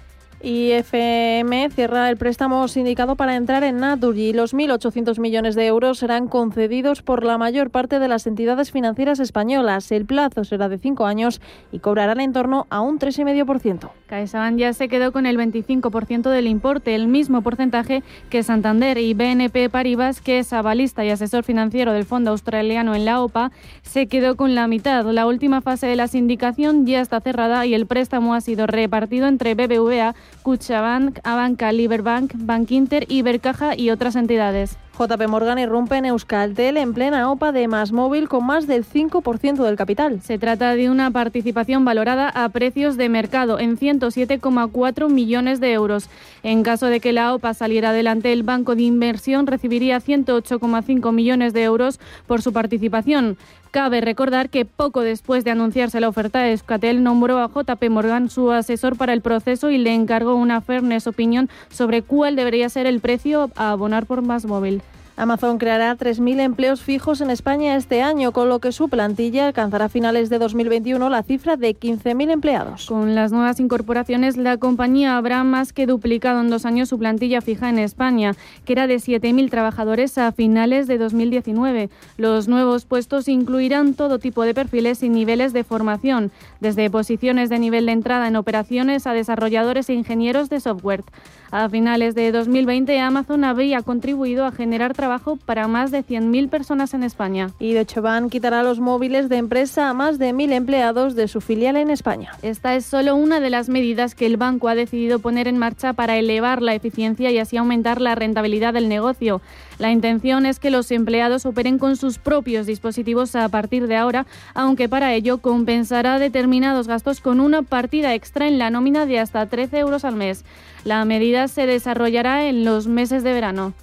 IFM 0.45 1.69
cierra 1.69 2.09
el 2.09 2.17
préstamo 2.17 2.67
sindicado 2.67 3.15
para 3.15 3.37
entrar 3.37 3.63
en 3.63 3.77
Naturgy. 3.77 4.33
Los 4.33 4.53
1.800 4.53 5.17
millones 5.17 5.55
de 5.55 5.67
euros 5.67 5.99
serán 5.99 6.27
concedidos 6.27 7.01
por 7.01 7.23
la 7.23 7.37
mayor 7.37 7.69
parte 7.69 7.97
de 7.97 8.09
las 8.09 8.27
entidades 8.27 8.69
financieras 8.69 9.21
españolas. 9.21 9.89
El 9.93 10.05
plazo 10.05 10.43
será 10.43 10.67
de 10.67 10.79
cinco 10.79 11.05
años 11.05 11.39
y 11.71 11.79
cobrarán 11.79 12.19
en 12.19 12.33
torno 12.33 12.67
a 12.69 12.81
un 12.81 12.99
3,5%. 12.99 13.89
CaixaBank 14.07 14.57
ya 14.57 14.73
se 14.73 14.89
quedó 14.89 15.13
con 15.13 15.25
el 15.25 15.37
25% 15.37 16.29
del 16.29 16.47
importe, 16.47 16.93
el 16.93 17.07
mismo 17.07 17.41
porcentaje 17.41 18.03
que 18.29 18.43
Santander 18.43 18.97
y 18.97 19.13
BNP 19.13 19.69
Paribas, 19.69 20.19
que 20.19 20.39
es 20.39 20.51
avalista 20.51 21.05
y 21.05 21.09
asesor 21.09 21.45
financiero 21.45 21.93
del 21.93 22.03
fondo 22.03 22.31
australiano 22.31 22.95
en 22.95 23.05
la 23.05 23.21
OPA, 23.21 23.51
se 23.81 24.07
quedó 24.07 24.35
con 24.35 24.55
la 24.55 24.67
mitad. 24.67 25.05
La 25.05 25.25
última 25.25 25.61
fase 25.61 25.87
de 25.87 25.95
la 25.95 26.09
sindicación 26.09 26.85
ya 26.85 26.99
está 26.99 27.21
cerrada 27.21 27.65
y 27.65 27.73
el 27.73 27.87
préstamo 27.87 28.33
ha 28.33 28.41
sido 28.41 28.67
repartido 28.67 29.27
entre 29.27 29.55
BBVA, 29.55 30.15
Cuchabank, 30.43 31.19
Abanca, 31.23 31.71
Liberbank, 31.71 32.33
Bank 32.35 32.69
Inter, 32.71 33.05
Ibercaja 33.07 33.75
y 33.75 33.89
otras 33.89 34.15
entidades. 34.15 34.77
JP 34.95 35.27
Morgan 35.27 35.57
irrumpe 35.57 35.95
en 35.95 36.05
Euskaltel 36.05 36.77
en 36.77 36.93
plena 36.93 37.31
OPA 37.31 37.51
de 37.51 37.67
Más 37.67 37.91
Móvil 37.91 38.29
con 38.29 38.45
más 38.45 38.67
del 38.67 38.85
5% 38.85 39.63
del 39.63 39.75
capital. 39.75 40.21
Se 40.21 40.37
trata 40.37 40.75
de 40.75 40.91
una 40.91 41.09
participación 41.09 41.83
valorada 41.83 42.29
a 42.29 42.47
precios 42.49 42.95
de 42.95 43.09
mercado 43.09 43.57
en 43.57 43.75
107,4 43.79 45.09
millones 45.09 45.59
de 45.59 45.71
euros. 45.71 46.09
En 46.43 46.61
caso 46.61 46.85
de 46.87 46.99
que 46.99 47.11
la 47.11 47.33
OPA 47.33 47.55
saliera 47.55 47.89
adelante, 47.89 48.31
el 48.33 48.43
banco 48.43 48.75
de 48.75 48.83
inversión 48.83 49.47
recibiría 49.47 49.99
108,5 49.99 51.11
millones 51.11 51.53
de 51.53 51.63
euros 51.63 51.99
por 52.27 52.43
su 52.43 52.53
participación. 52.53 53.37
Cabe 53.73 54.01
recordar 54.01 54.51
que 54.51 54.65
poco 54.65 55.01
después 55.01 55.43
de 55.43 55.49
anunciarse 55.49 55.99
la 55.99 56.07
oferta, 56.07 56.47
Euskaltel 56.47 57.01
nombró 57.01 57.39
a 57.39 57.47
JP 57.47 57.89
Morgan 57.89 58.29
su 58.29 58.51
asesor 58.51 58.95
para 58.97 59.13
el 59.13 59.21
proceso 59.21 59.71
y 59.71 59.79
le 59.79 59.95
encargó 59.95 60.35
una 60.35 60.61
fairness 60.61 61.07
opinión 61.07 61.49
sobre 61.71 62.03
cuál 62.03 62.35
debería 62.35 62.69
ser 62.69 62.85
el 62.85 62.99
precio 62.99 63.49
a 63.55 63.71
abonar 63.71 64.05
por 64.05 64.21
más 64.21 64.45
móvil. 64.45 64.83
Amazon 65.15 65.59
creará 65.59 65.95
3.000 65.95 66.39
empleos 66.39 66.81
fijos 66.81 67.21
en 67.21 67.29
España 67.29 67.75
este 67.75 68.01
año, 68.01 68.31
con 68.31 68.49
lo 68.49 68.57
que 68.57 68.71
su 68.71 68.89
plantilla 68.89 69.45
alcanzará 69.45 69.85
a 69.85 69.89
finales 69.89 70.29
de 70.29 70.39
2021 70.39 71.07
la 71.07 71.21
cifra 71.21 71.55
de 71.55 71.75
15.000 71.75 72.31
empleados. 72.31 72.87
Con 72.87 73.13
las 73.13 73.31
nuevas 73.31 73.59
incorporaciones, 73.59 74.37
la 74.37 74.57
compañía 74.57 75.15
habrá 75.15 75.43
más 75.43 75.71
que 75.71 75.85
duplicado 75.85 76.41
en 76.41 76.49
dos 76.49 76.65
años 76.65 76.89
su 76.89 76.97
plantilla 76.97 77.41
fija 77.41 77.69
en 77.69 77.77
España, 77.77 78.35
que 78.65 78.73
era 78.73 78.87
de 78.87 78.95
7.000 78.95 79.51
trabajadores 79.51 80.17
a 80.17 80.31
finales 80.31 80.87
de 80.87 80.97
2019. 80.97 81.91
Los 82.17 82.47
nuevos 82.47 82.85
puestos 82.85 83.27
incluirán 83.27 83.93
todo 83.93 84.17
tipo 84.17 84.41
de 84.41 84.55
perfiles 84.55 85.03
y 85.03 85.09
niveles 85.09 85.53
de 85.53 85.63
formación, 85.63 86.31
desde 86.59 86.89
posiciones 86.89 87.49
de 87.49 87.59
nivel 87.59 87.85
de 87.85 87.91
entrada 87.91 88.27
en 88.27 88.35
operaciones 88.35 89.05
a 89.05 89.13
desarrolladores 89.13 89.89
e 89.89 89.93
ingenieros 89.93 90.49
de 90.49 90.59
software. 90.59 91.03
A 91.51 91.69
finales 91.69 92.15
de 92.15 92.31
2020, 92.31 92.99
Amazon 92.99 93.43
había 93.43 93.83
contribuido 93.83 94.45
a 94.45 94.51
generar 94.51 94.95
trabajo 95.03 95.35
para 95.35 95.67
más 95.67 95.91
de 95.91 96.01
100.000 96.01 96.47
personas 96.47 96.93
en 96.93 97.03
España. 97.03 97.49
Y 97.59 97.73
Deutsche 97.73 97.99
quitará 98.29 98.63
los 98.63 98.79
móviles 98.79 99.27
de 99.27 99.35
empresa 99.35 99.89
a 99.89 99.93
más 99.93 100.17
de 100.17 100.33
1.000 100.33 100.53
empleados 100.53 101.13
de 101.13 101.27
su 101.27 101.41
filial 101.41 101.75
en 101.75 101.89
España. 101.89 102.31
Esta 102.41 102.73
es 102.75 102.85
solo 102.85 103.17
una 103.17 103.41
de 103.41 103.49
las 103.49 103.67
medidas 103.67 104.15
que 104.15 104.25
el 104.25 104.37
banco 104.37 104.69
ha 104.69 104.75
decidido 104.75 105.19
poner 105.19 105.49
en 105.49 105.57
marcha 105.57 105.91
para 105.91 106.15
elevar 106.15 106.61
la 106.61 106.73
eficiencia 106.73 107.31
y 107.31 107.37
así 107.37 107.57
aumentar 107.57 107.99
la 107.99 108.15
rentabilidad 108.15 108.73
del 108.73 108.87
negocio. 108.87 109.41
La 109.77 109.91
intención 109.91 110.45
es 110.45 110.57
que 110.59 110.69
los 110.69 110.89
empleados 110.89 111.45
operen 111.45 111.79
con 111.79 111.97
sus 111.97 112.17
propios 112.17 112.65
dispositivos 112.65 113.35
a 113.35 113.49
partir 113.49 113.87
de 113.87 113.97
ahora, 113.97 114.25
aunque 114.53 114.87
para 114.87 115.13
ello 115.13 115.39
compensará 115.39 116.17
determinados 116.17 116.87
gastos 116.87 117.19
con 117.19 117.41
una 117.41 117.61
partida 117.61 118.13
extra 118.13 118.47
en 118.47 118.57
la 118.57 118.69
nómina 118.69 119.05
de 119.05 119.19
hasta 119.19 119.47
13 119.47 119.79
euros 119.79 120.05
al 120.05 120.15
mes. 120.15 120.45
La 120.85 121.03
medida 121.03 121.49
se 121.49 121.65
desarrollará 121.65 122.45
en 122.45 122.63
los 122.63 122.87
meses 122.87 123.21
de 123.23 123.33
verano. 123.33 123.73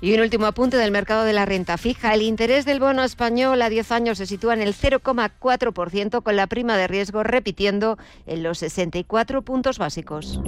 Y 0.00 0.14
un 0.14 0.20
último 0.20 0.46
apunte 0.46 0.76
del 0.76 0.90
mercado 0.90 1.24
de 1.24 1.32
la 1.32 1.46
renta 1.46 1.78
fija. 1.78 2.14
El 2.14 2.22
interés 2.22 2.64
del 2.64 2.80
bono 2.80 3.02
español 3.02 3.60
a 3.62 3.68
10 3.68 3.92
años 3.92 4.18
se 4.18 4.26
sitúa 4.26 4.54
en 4.54 4.60
el 4.60 4.74
0,4% 4.74 6.22
con 6.22 6.36
la 6.36 6.46
prima 6.46 6.76
de 6.76 6.86
riesgo 6.86 7.22
repitiendo 7.22 7.98
en 8.26 8.42
los 8.42 8.58
64 8.58 9.42
puntos 9.42 9.78
básicos. 9.78 10.40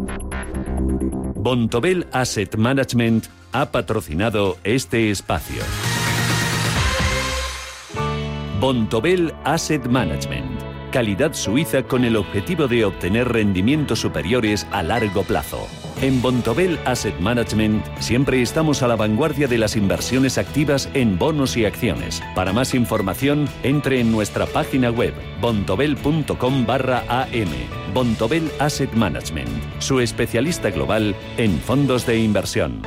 Bontobel 1.34 2.06
Asset 2.12 2.56
Management 2.56 3.26
ha 3.52 3.70
patrocinado 3.70 4.58
este 4.64 5.10
espacio. 5.10 5.62
Bontobel 8.60 9.32
Asset 9.44 9.86
Management. 9.86 10.60
Calidad 10.90 11.32
suiza 11.32 11.84
con 11.84 12.04
el 12.04 12.16
objetivo 12.16 12.66
de 12.66 12.84
obtener 12.84 13.28
rendimientos 13.28 14.00
superiores 14.00 14.66
a 14.72 14.82
largo 14.82 15.22
plazo. 15.22 15.66
En 16.00 16.22
Bontobel 16.22 16.78
Asset 16.84 17.18
Management 17.18 17.84
siempre 17.98 18.40
estamos 18.40 18.84
a 18.84 18.88
la 18.88 18.94
vanguardia 18.94 19.48
de 19.48 19.58
las 19.58 19.74
inversiones 19.74 20.38
activas 20.38 20.88
en 20.94 21.18
bonos 21.18 21.56
y 21.56 21.64
acciones. 21.64 22.22
Para 22.36 22.52
más 22.52 22.72
información, 22.74 23.48
entre 23.64 23.98
en 23.98 24.12
nuestra 24.12 24.46
página 24.46 24.90
web 24.90 25.12
bontobel.com 25.40 26.66
barra 26.66 27.04
am. 27.08 27.48
Bontobel 27.92 28.48
Asset 28.60 28.92
Management, 28.92 29.48
su 29.80 29.98
especialista 29.98 30.70
global 30.70 31.16
en 31.36 31.58
fondos 31.58 32.06
de 32.06 32.18
inversión. 32.18 32.80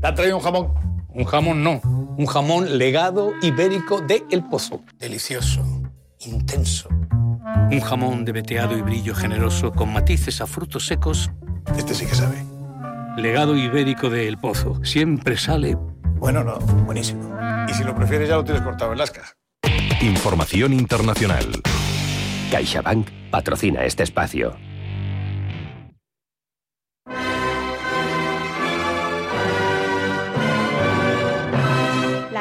¿Te 0.00 0.06
ha 0.08 0.14
traído 0.16 0.38
un 0.38 0.42
jamón? 0.42 0.74
Un 1.10 1.24
jamón 1.26 1.62
no, 1.62 1.80
un 2.18 2.26
jamón 2.26 2.76
legado 2.76 3.34
ibérico 3.40 4.00
de 4.00 4.24
El 4.32 4.42
Pozo. 4.48 4.80
Delicioso, 4.98 5.62
intenso. 6.18 6.88
Un 7.70 7.80
jamón 7.80 8.24
de 8.24 8.32
veteado 8.32 8.76
y 8.78 8.82
brillo 8.82 9.14
generoso 9.14 9.72
con 9.72 9.92
matices 9.92 10.40
a 10.40 10.46
frutos 10.46 10.86
secos. 10.86 11.30
Este 11.76 11.94
sí 11.94 12.06
que 12.06 12.14
sabe. 12.14 12.44
Legado 13.16 13.56
ibérico 13.56 14.08
de 14.08 14.28
El 14.28 14.38
Pozo. 14.38 14.84
Siempre 14.84 15.36
sale. 15.36 15.76
Bueno, 16.18 16.44
no, 16.44 16.58
buenísimo. 16.58 17.36
Y 17.68 17.74
si 17.74 17.82
lo 17.82 17.94
prefieres 17.94 18.28
ya 18.28 18.36
lo 18.36 18.44
tienes 18.44 18.62
cortado 18.62 18.92
en 18.92 18.98
lascas. 18.98 19.36
Información 20.00 20.72
internacional. 20.72 21.44
CaixaBank 22.50 23.08
patrocina 23.30 23.84
este 23.84 24.04
espacio. 24.04 24.56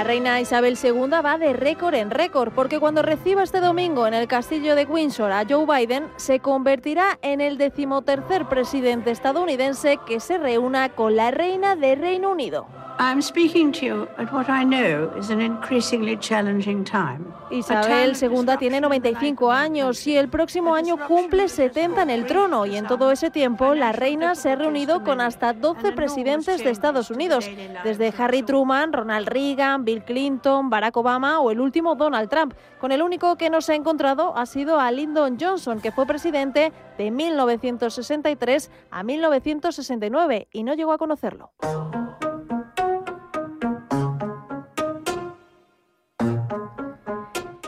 Reina 0.05 0.39
Isabel 0.39 0.77
II 0.81 1.09
va 1.23 1.39
de 1.39 1.51
récord 1.53 1.95
en 1.95 2.11
récord 2.11 2.53
porque 2.53 2.79
cuando 2.79 3.01
reciba 3.01 3.41
este 3.41 3.59
domingo 3.59 4.05
en 4.05 4.13
el 4.13 4.27
castillo 4.27 4.75
de 4.75 4.85
Windsor 4.85 5.31
a 5.31 5.45
Joe 5.49 5.65
Biden 5.65 6.07
se 6.15 6.39
convertirá 6.39 7.17
en 7.23 7.41
el 7.41 7.57
decimotercer 7.57 8.47
presidente 8.47 9.09
estadounidense 9.09 9.97
que 10.05 10.19
se 10.19 10.37
reúna 10.37 10.89
con 10.89 11.15
la 11.15 11.31
reina 11.31 11.75
de 11.75 11.95
Reino 11.95 12.29
Unido. 12.31 12.67
I'm 12.97 13.21
speaking 13.21 13.73
to 13.73 13.85
you 13.85 14.07
at 14.17 14.31
what 14.31 14.47
I 14.47 14.63
know 14.63 15.11
is 15.17 15.29
an 15.29 15.41
increasingly 15.41 16.17
challenging 16.17 16.85
time. 16.85 17.25
Isabel 17.51 18.15
II 18.15 18.57
tiene 18.57 18.79
95 18.79 19.51
años 19.51 20.07
y 20.07 20.15
el 20.15 20.29
próximo 20.29 20.75
año 20.75 20.97
cumple 21.05 21.49
70 21.49 22.03
en 22.03 22.09
el 22.09 22.25
trono 22.25 22.65
y 22.65 22.77
en 22.77 22.87
todo 22.87 23.11
ese 23.11 23.29
tiempo 23.31 23.75
la 23.75 23.91
reina 23.91 24.35
se 24.35 24.51
ha 24.51 24.55
reunido 24.55 25.03
con 25.03 25.19
hasta 25.19 25.51
12 25.51 25.91
presidentes 25.91 26.63
de 26.63 26.69
Estados 26.69 27.11
Unidos, 27.11 27.49
desde 27.83 28.13
Harry 28.17 28.43
Truman, 28.43 28.93
Ronald 28.93 29.27
Reagan, 29.27 29.83
Bill 29.83 29.94
Clinton, 30.03 30.69
Barack 30.69 30.97
Obama 30.97 31.39
o 31.39 31.51
el 31.51 31.59
último 31.59 31.95
Donald 31.95 32.29
Trump. 32.29 32.53
Con 32.79 32.91
el 32.91 33.01
único 33.01 33.35
que 33.37 33.49
no 33.49 33.61
se 33.61 33.73
ha 33.73 33.75
encontrado 33.75 34.35
ha 34.35 34.45
sido 34.45 34.79
a 34.79 34.91
Lyndon 34.91 35.37
Johnson, 35.39 35.79
que 35.79 35.91
fue 35.91 36.05
presidente 36.05 36.73
de 36.97 37.11
1963 37.11 38.71
a 38.91 39.03
1969 39.03 40.47
y 40.51 40.63
no 40.63 40.73
llegó 40.73 40.91
a 40.91 40.97
conocerlo. 40.97 41.51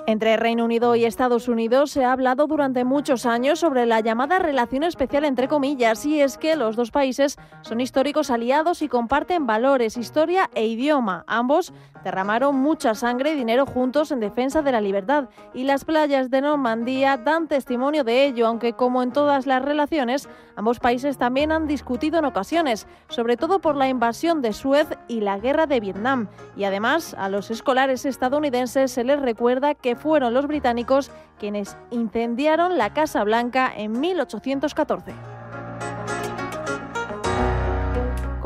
Entre 0.09 0.37
Reino 0.37 0.63
Unido 0.63 0.95
y 0.95 1.03
Estados 1.03 1.49
Unidos 1.49 1.91
se 1.91 2.05
ha 2.05 2.13
hablado 2.13 2.47
durante 2.47 2.85
muchos 2.85 3.25
años 3.25 3.59
sobre 3.59 3.85
la 3.85 3.99
llamada 3.99 4.39
relación 4.39 4.83
especial 4.83 5.25
entre 5.25 5.49
comillas 5.49 6.05
y 6.05 6.21
es 6.21 6.37
que 6.37 6.55
los 6.55 6.77
dos 6.77 6.91
países 6.91 7.35
son 7.59 7.81
históricos 7.81 8.31
aliados 8.31 8.81
y 8.81 8.87
comparten 8.87 9.45
valores, 9.45 9.97
historia 9.97 10.49
e 10.55 10.65
idioma. 10.65 11.25
Ambos 11.27 11.73
derramaron 12.05 12.55
mucha 12.55 12.95
sangre 12.95 13.33
y 13.33 13.35
dinero 13.35 13.65
juntos 13.65 14.13
en 14.13 14.21
defensa 14.21 14.61
de 14.61 14.71
la 14.71 14.79
libertad 14.79 15.27
y 15.53 15.65
las 15.65 15.83
playas 15.83 16.29
de 16.29 16.39
Normandía 16.39 17.17
dan 17.17 17.49
testimonio 17.49 18.05
de 18.05 18.27
ello, 18.27 18.47
aunque 18.47 18.71
como 18.71 19.03
en 19.03 19.11
todas 19.11 19.45
las 19.45 19.61
relaciones, 19.61 20.29
ambos 20.57 20.79
países 20.79 21.17
también 21.17 21.53
han 21.53 21.67
discutido 21.67 22.19
en 22.19 22.25
ocasiones, 22.25 22.87
sobre 23.07 23.37
todo 23.37 23.59
por 23.59 23.77
la 23.77 23.87
invasión 23.87 24.41
de 24.41 24.51
Suez 24.51 24.89
y 25.07 25.21
la 25.21 25.39
guerra 25.39 25.67
de 25.67 25.79
Vietnam. 25.79 26.27
Y 26.57 26.65
además, 26.65 27.15
a 27.17 27.29
los 27.29 27.49
escolares 27.49 28.05
estadounidenses 28.05 28.91
se 28.91 29.05
les 29.05 29.21
recuerda 29.21 29.75
que 29.75 29.95
fueron 29.95 30.33
los 30.33 30.47
británicos 30.47 31.11
quienes 31.39 31.77
incendiaron 31.91 32.77
la 32.77 32.93
Casa 32.93 33.23
Blanca 33.23 33.71
en 33.73 33.99
1814. 33.99 35.36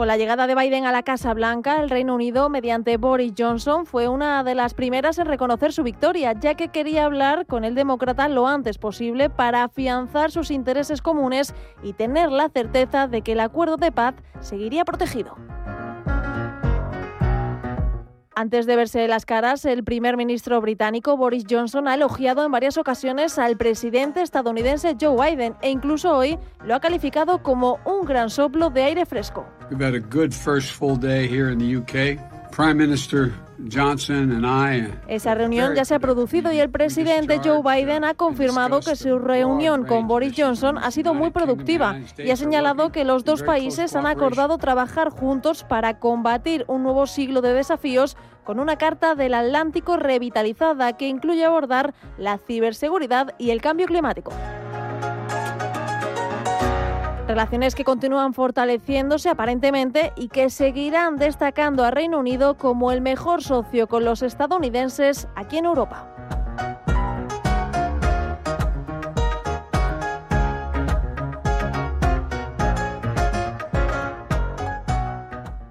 Con 0.01 0.07
la 0.07 0.17
llegada 0.17 0.47
de 0.47 0.55
Biden 0.55 0.87
a 0.87 0.91
la 0.91 1.03
Casa 1.03 1.31
Blanca, 1.35 1.79
el 1.79 1.87
Reino 1.87 2.15
Unido, 2.15 2.49
mediante 2.49 2.97
Boris 2.97 3.33
Johnson, 3.37 3.85
fue 3.85 4.07
una 4.07 4.43
de 4.43 4.55
las 4.55 4.73
primeras 4.73 5.19
en 5.19 5.27
reconocer 5.27 5.73
su 5.73 5.83
victoria, 5.83 6.33
ya 6.33 6.55
que 6.55 6.69
quería 6.69 7.05
hablar 7.05 7.45
con 7.45 7.63
el 7.63 7.75
demócrata 7.75 8.27
lo 8.27 8.47
antes 8.47 8.79
posible 8.79 9.29
para 9.29 9.63
afianzar 9.63 10.31
sus 10.31 10.49
intereses 10.49 11.03
comunes 11.03 11.53
y 11.83 11.93
tener 11.93 12.31
la 12.31 12.49
certeza 12.49 13.05
de 13.05 13.21
que 13.21 13.33
el 13.33 13.41
acuerdo 13.41 13.77
de 13.77 13.91
paz 13.91 14.15
seguiría 14.39 14.85
protegido. 14.85 15.35
Antes 18.33 18.65
de 18.65 18.75
verse 18.75 19.07
las 19.07 19.27
caras, 19.27 19.65
el 19.65 19.83
primer 19.83 20.17
ministro 20.17 20.59
británico 20.61 21.15
Boris 21.15 21.45
Johnson 21.47 21.87
ha 21.87 21.93
elogiado 21.93 22.43
en 22.43 22.51
varias 22.51 22.79
ocasiones 22.79 23.37
al 23.37 23.55
presidente 23.55 24.23
estadounidense 24.23 24.97
Joe 24.99 25.15
Biden 25.15 25.53
e 25.61 25.69
incluso 25.69 26.17
hoy 26.17 26.39
lo 26.65 26.73
ha 26.73 26.79
calificado 26.79 27.43
como 27.43 27.77
un 27.85 28.03
gran 28.03 28.31
soplo 28.31 28.71
de 28.71 28.81
aire 28.81 29.05
fresco. 29.05 29.45
We've 29.71 29.79
had 29.79 29.95
a 29.95 30.01
good 30.01 30.33
first 30.33 30.73
full 30.73 30.97
day 30.97 31.29
here 31.29 31.49
in 31.49 31.57
the 31.57 31.77
UK. 31.77 32.19
Prime 32.51 32.75
Minister 32.75 33.31
Johnson 33.69 34.29
and 34.33 34.45
I. 34.45 34.93
Esa 35.07 35.33
reunión 35.33 35.75
ya 35.75 35.85
se 35.85 35.95
ha 35.95 35.99
producido 35.99 36.51
y 36.51 36.59
el 36.59 36.69
presidente 36.69 37.39
Joe 37.41 37.61
Biden 37.63 38.03
ha 38.03 38.13
confirmado 38.13 38.81
que 38.81 38.97
su 38.97 39.17
reunión 39.17 39.85
con 39.85 40.09
Boris 40.09 40.33
Johnson 40.35 40.77
ha 40.77 40.91
sido 40.91 41.13
muy 41.13 41.29
productiva 41.29 42.01
y 42.17 42.31
ha 42.31 42.35
señalado 42.35 42.91
que 42.91 43.05
los 43.05 43.23
dos 43.23 43.43
países 43.43 43.95
han 43.95 44.07
acordado 44.07 44.57
trabajar 44.57 45.09
juntos 45.09 45.63
para 45.63 45.99
combatir 45.99 46.65
un 46.67 46.83
nuevo 46.83 47.07
siglo 47.07 47.41
de 47.41 47.53
desafíos 47.53 48.17
con 48.43 48.59
una 48.59 48.75
carta 48.75 49.15
del 49.15 49.33
Atlántico 49.33 49.95
revitalizada 49.95 50.97
que 50.97 51.07
incluye 51.07 51.45
abordar 51.45 51.93
la 52.17 52.37
ciberseguridad 52.39 53.35
y 53.37 53.51
el 53.51 53.61
cambio 53.61 53.87
climático. 53.87 54.33
Relaciones 57.31 57.75
que 57.75 57.85
continúan 57.85 58.33
fortaleciéndose 58.33 59.29
aparentemente 59.29 60.11
y 60.17 60.27
que 60.27 60.49
seguirán 60.49 61.15
destacando 61.15 61.85
a 61.85 61.89
Reino 61.89 62.19
Unido 62.19 62.57
como 62.57 62.91
el 62.91 62.99
mejor 62.99 63.41
socio 63.41 63.87
con 63.87 64.03
los 64.03 64.21
estadounidenses 64.21 65.29
aquí 65.37 65.57
en 65.57 65.63
Europa. 65.63 66.13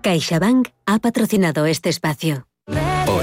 CaixaBank 0.00 0.68
ha 0.86 0.98
patrocinado 0.98 1.66
este 1.66 1.90
espacio. 1.90 2.49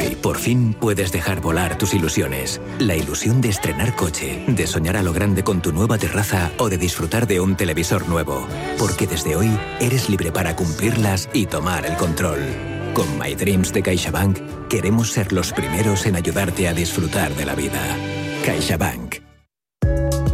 Hoy, 0.07 0.15
por 0.15 0.37
fin, 0.37 0.73
puedes 0.73 1.11
dejar 1.11 1.41
volar 1.41 1.77
tus 1.77 1.93
ilusiones. 1.93 2.61
La 2.79 2.95
ilusión 2.95 3.41
de 3.41 3.49
estrenar 3.49 3.93
coche, 3.93 4.41
de 4.47 4.65
soñar 4.65 4.95
a 4.95 5.03
lo 5.03 5.11
grande 5.11 5.43
con 5.43 5.61
tu 5.61 5.73
nueva 5.73 5.97
terraza 5.97 6.49
o 6.59 6.69
de 6.69 6.77
disfrutar 6.77 7.27
de 7.27 7.41
un 7.41 7.57
televisor 7.57 8.07
nuevo. 8.07 8.47
Porque 8.79 9.05
desde 9.05 9.35
hoy 9.35 9.49
eres 9.81 10.09
libre 10.09 10.31
para 10.31 10.55
cumplirlas 10.55 11.27
y 11.33 11.45
tomar 11.45 11.85
el 11.85 11.97
control. 11.97 12.39
Con 12.93 13.19
My 13.19 13.35
Dreams 13.35 13.73
de 13.73 13.83
CaixaBank 13.83 14.39
queremos 14.69 15.11
ser 15.11 15.33
los 15.33 15.51
primeros 15.51 16.05
en 16.05 16.15
ayudarte 16.15 16.69
a 16.69 16.73
disfrutar 16.73 17.35
de 17.35 17.45
la 17.45 17.55
vida. 17.55 17.81
CaixaBank. 18.45 19.06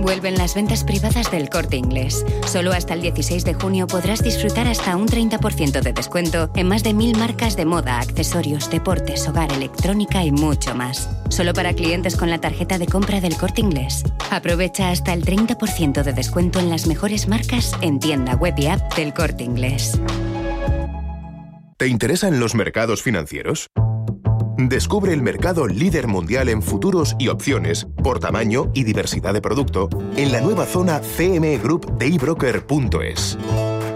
Vuelven 0.03 0.37
las 0.37 0.53
ventas 0.53 0.83
privadas 0.83 1.31
del 1.31 1.49
corte 1.49 1.77
inglés. 1.77 2.25
Solo 2.45 2.73
hasta 2.73 2.93
el 2.93 3.01
16 3.01 3.45
de 3.45 3.53
junio 3.53 3.87
podrás 3.87 4.21
disfrutar 4.21 4.67
hasta 4.67 4.97
un 4.97 5.07
30% 5.07 5.79
de 5.79 5.93
descuento 5.93 6.51
en 6.57 6.67
más 6.67 6.83
de 6.83 6.93
mil 6.93 7.17
marcas 7.17 7.55
de 7.55 7.63
moda, 7.63 7.99
accesorios, 7.99 8.69
deportes, 8.69 9.25
hogar, 9.29 9.53
electrónica 9.53 10.25
y 10.25 10.33
mucho 10.33 10.75
más. 10.75 11.09
Solo 11.29 11.53
para 11.53 11.73
clientes 11.73 12.17
con 12.17 12.29
la 12.29 12.41
tarjeta 12.41 12.77
de 12.77 12.85
compra 12.85 13.21
del 13.21 13.37
corte 13.37 13.61
inglés. 13.61 14.03
Aprovecha 14.29 14.89
hasta 14.89 15.13
el 15.13 15.23
30% 15.23 16.03
de 16.03 16.11
descuento 16.11 16.59
en 16.59 16.69
las 16.69 16.85
mejores 16.85 17.29
marcas 17.29 17.71
en 17.79 18.01
tienda 18.01 18.35
web 18.35 18.55
y 18.57 18.67
app 18.67 18.93
del 18.95 19.13
corte 19.13 19.45
inglés. 19.45 19.97
¿Te 21.77 21.87
interesan 21.87 22.41
los 22.41 22.55
mercados 22.55 23.01
financieros? 23.01 23.69
Descubre 24.57 25.13
el 25.13 25.23
mercado 25.23 25.67
líder 25.67 26.07
mundial 26.07 26.47
en 26.47 26.61
futuros 26.61 27.15
y 27.17 27.29
opciones 27.29 27.87
por 28.03 28.19
tamaño 28.19 28.71
y 28.75 28.83
diversidad 28.83 29.33
de 29.33 29.41
producto 29.41 29.89
en 30.15 30.31
la 30.31 30.41
nueva 30.41 30.65
zona 30.65 31.01
CME 31.01 31.57
Group 31.57 31.97
de 31.97 32.07
ebroker.es. 32.07 33.37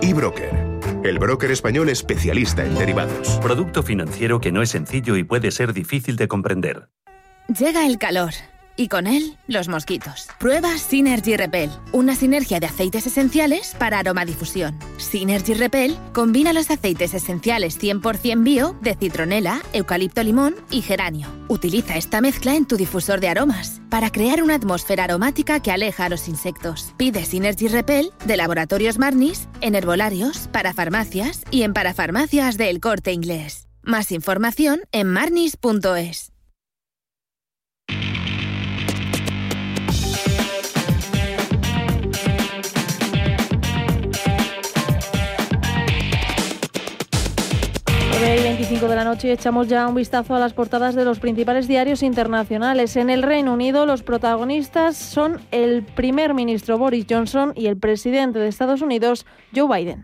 eBroker, 0.01 0.79
el 1.03 1.19
broker 1.19 1.51
español 1.51 1.89
especialista 1.89 2.65
en 2.65 2.73
derivados. 2.73 3.37
Producto 3.41 3.83
financiero 3.83 4.41
que 4.41 4.51
no 4.51 4.63
es 4.63 4.69
sencillo 4.69 5.15
y 5.15 5.23
puede 5.23 5.51
ser 5.51 5.73
difícil 5.73 6.15
de 6.15 6.27
comprender. 6.27 6.89
Llega 7.47 7.85
el 7.85 7.99
calor 7.99 8.31
y 8.77 8.87
con 8.87 9.07
él 9.07 9.37
los 9.47 9.67
mosquitos. 9.67 10.27
Prueba 10.39 10.77
Synergy 10.77 11.35
Repel, 11.35 11.69
una 11.91 12.15
sinergia 12.15 12.59
de 12.59 12.67
aceites 12.67 13.07
esenciales 13.07 13.75
para 13.77 13.99
aromadifusión. 13.99 14.77
Synergy 14.97 15.55
Repel 15.55 15.97
combina 16.13 16.53
los 16.53 16.71
aceites 16.71 17.13
esenciales 17.13 17.79
100% 17.81 18.43
bio 18.43 18.77
de 18.81 18.95
citronela, 18.95 19.61
eucalipto 19.73 20.23
limón 20.23 20.55
y 20.69 20.81
geranio. 20.81 21.27
Utiliza 21.49 21.97
esta 21.97 22.21
mezcla 22.21 22.55
en 22.55 22.65
tu 22.65 22.77
difusor 22.77 23.19
de 23.19 23.29
aromas 23.29 23.81
para 23.89 24.11
crear 24.11 24.43
una 24.43 24.55
atmósfera 24.55 25.05
aromática 25.05 25.59
que 25.61 25.71
aleja 25.71 26.05
a 26.05 26.09
los 26.09 26.27
insectos. 26.27 26.93
Pide 26.97 27.25
Synergy 27.25 27.67
Repel 27.67 28.11
de 28.25 28.37
Laboratorios 28.37 28.97
Marnis 28.99 29.47
en 29.61 29.75
herbolarios, 29.75 30.47
para 30.51 30.73
farmacias 30.73 31.43
y 31.51 31.63
en 31.63 31.73
parafarmacias 31.73 32.57
del 32.57 32.79
Corte 32.79 33.11
Inglés. 33.11 33.67
Más 33.81 34.11
información 34.11 34.81
en 34.91 35.07
marnis.es. 35.07 36.36
y 48.19 48.41
25 48.41 48.87
de 48.87 48.95
la 48.95 49.03
noche 49.03 49.31
echamos 49.31 49.67
ya 49.67 49.87
un 49.87 49.93
vistazo 49.93 50.33
a 50.33 50.39
las 50.39 50.51
portadas 50.53 50.95
de 50.95 51.05
los 51.05 51.19
principales 51.19 51.67
diarios 51.67 52.01
internacionales. 52.01 52.95
En 52.95 53.11
el 53.11 53.21
Reino 53.21 53.53
Unido 53.53 53.85
los 53.85 54.01
protagonistas 54.01 54.97
son 54.97 55.39
el 55.51 55.83
primer 55.83 56.33
ministro 56.33 56.79
Boris 56.79 57.05
Johnson 57.07 57.53
y 57.55 57.67
el 57.67 57.77
presidente 57.77 58.39
de 58.39 58.47
Estados 58.47 58.81
Unidos 58.81 59.27
Joe 59.55 59.67
Biden. 59.67 60.03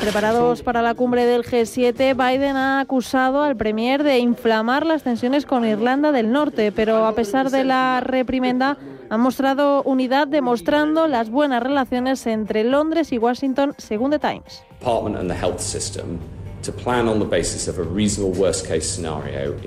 Preparados 0.00 0.62
para 0.62 0.82
la 0.82 0.94
cumbre 0.94 1.26
del 1.26 1.42
G7, 1.44 2.14
Biden 2.14 2.56
ha 2.56 2.80
acusado 2.80 3.42
al 3.42 3.56
Premier 3.56 4.02
de 4.02 4.18
inflamar 4.18 4.86
las 4.86 5.02
tensiones 5.02 5.46
con 5.46 5.66
Irlanda 5.66 6.12
del 6.12 6.30
Norte, 6.30 6.70
pero 6.72 7.06
a 7.06 7.14
pesar 7.14 7.50
de 7.50 7.64
la 7.64 8.00
reprimenda, 8.00 8.76
ha 9.08 9.16
mostrado 9.18 9.82
unidad 9.82 10.28
demostrando 10.28 11.08
las 11.08 11.30
buenas 11.30 11.62
relaciones 11.62 12.24
entre 12.26 12.62
Londres 12.62 13.10
y 13.12 13.18
Washington, 13.18 13.74
según 13.76 14.12
The 14.12 14.20
Times. 14.20 14.62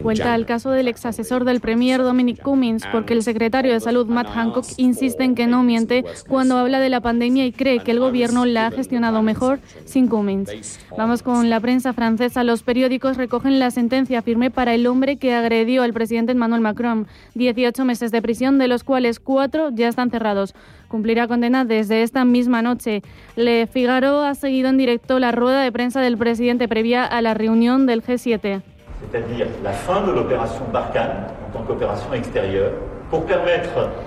Cuenta 0.02 0.36
el 0.36 0.46
caso 0.46 0.72
del 0.72 0.88
ex 0.88 1.06
asesor 1.06 1.46
del 1.46 1.60
Premier 1.60 2.02
Dominic 2.02 2.42
Cummings, 2.42 2.84
porque 2.92 3.14
el 3.14 3.24
secretario 3.24 3.74
de 3.74 3.80
Salud 3.80 4.08
Matt 4.08 4.28
Hancock 4.28 4.66
insiste 4.78 5.24
en 5.24 5.36
que 5.36 5.48
no 5.48 5.64
miente 5.64 6.04
cuando 6.28 6.58
habla 6.58 6.80
de 6.80 6.90
la 6.90 7.02
pandemia 7.02 7.46
y 7.46 7.52
cree 7.52 7.80
que 7.80 7.92
el 7.92 8.00
gobierno 8.00 8.46
la 8.46 8.68
ha 8.68 8.72
gestionado 8.72 9.22
mejor 9.22 9.60
sin 9.86 10.08
Cummings. 10.08 10.80
Vamos 10.98 11.24
con 11.24 11.50
la 11.50 11.60
prensa 11.60 11.94
francesa. 11.94 12.44
Los 12.44 12.64
periódicos 12.64 13.18
recogen 13.18 13.60
la 13.60 13.72
sentencia 13.72 14.22
firme 14.22 14.52
para 14.52 14.74
el 14.74 14.88
hombre 14.88 15.18
que 15.18 15.34
agredió 15.34 15.84
al 15.84 15.94
presidente 15.94 16.34
Emmanuel 16.34 16.62
Macron. 16.62 17.08
18 17.36 17.86
meses 17.86 18.12
de 18.12 18.22
prisión, 18.22 18.58
de 18.58 18.68
los 18.68 18.84
cuales 18.84 19.20
cuatro 19.20 19.70
ya 19.72 19.88
están 19.88 20.12
cerrados 20.12 20.54
cumplirá 20.94 21.28
condena 21.28 21.66
desde 21.66 22.04
esta 22.04 22.24
misma 22.24 22.62
noche. 22.62 23.02
Le 23.36 23.66
Figaro 23.66 24.22
ha 24.22 24.36
seguido 24.36 24.70
en 24.70 24.78
directo 24.78 25.18
la 25.18 25.32
rueda 25.32 25.64
de 25.64 25.72
prensa 25.72 26.02
del 26.02 26.20
presidente 26.20 26.68
previa 26.68 27.04
a 27.04 27.20
la 27.24 27.34
reunión 27.34 27.88
del 27.88 28.04
G7. 28.04 28.62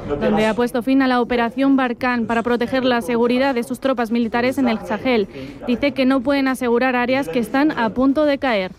donde 0.09 0.47
ha 0.47 0.55
puesto 0.55 0.81
fin 0.81 1.03
a 1.03 1.09
la 1.09 1.21
operación 1.21 1.77
Barkhane 1.77 2.27
para 2.27 2.45
proteger 2.45 2.85
la 2.85 3.01
seguridad 3.03 3.53
de 3.53 3.65
sus 3.65 3.81
tropas 3.81 4.13
militares 4.13 4.57
en 4.57 4.69
el 4.69 4.79
Sahel. 4.79 5.27
Dice 5.67 5.91
que 5.91 6.07
no 6.07 6.21
pueden 6.21 6.47
asegurar 6.47 6.95
áreas 6.95 7.29
que 7.29 7.41
están 7.41 7.73
a 7.73 7.91
punto 7.91 8.25
de 8.27 8.39
caer. 8.39 8.71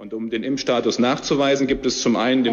Um 0.00 0.30
en 0.32 0.44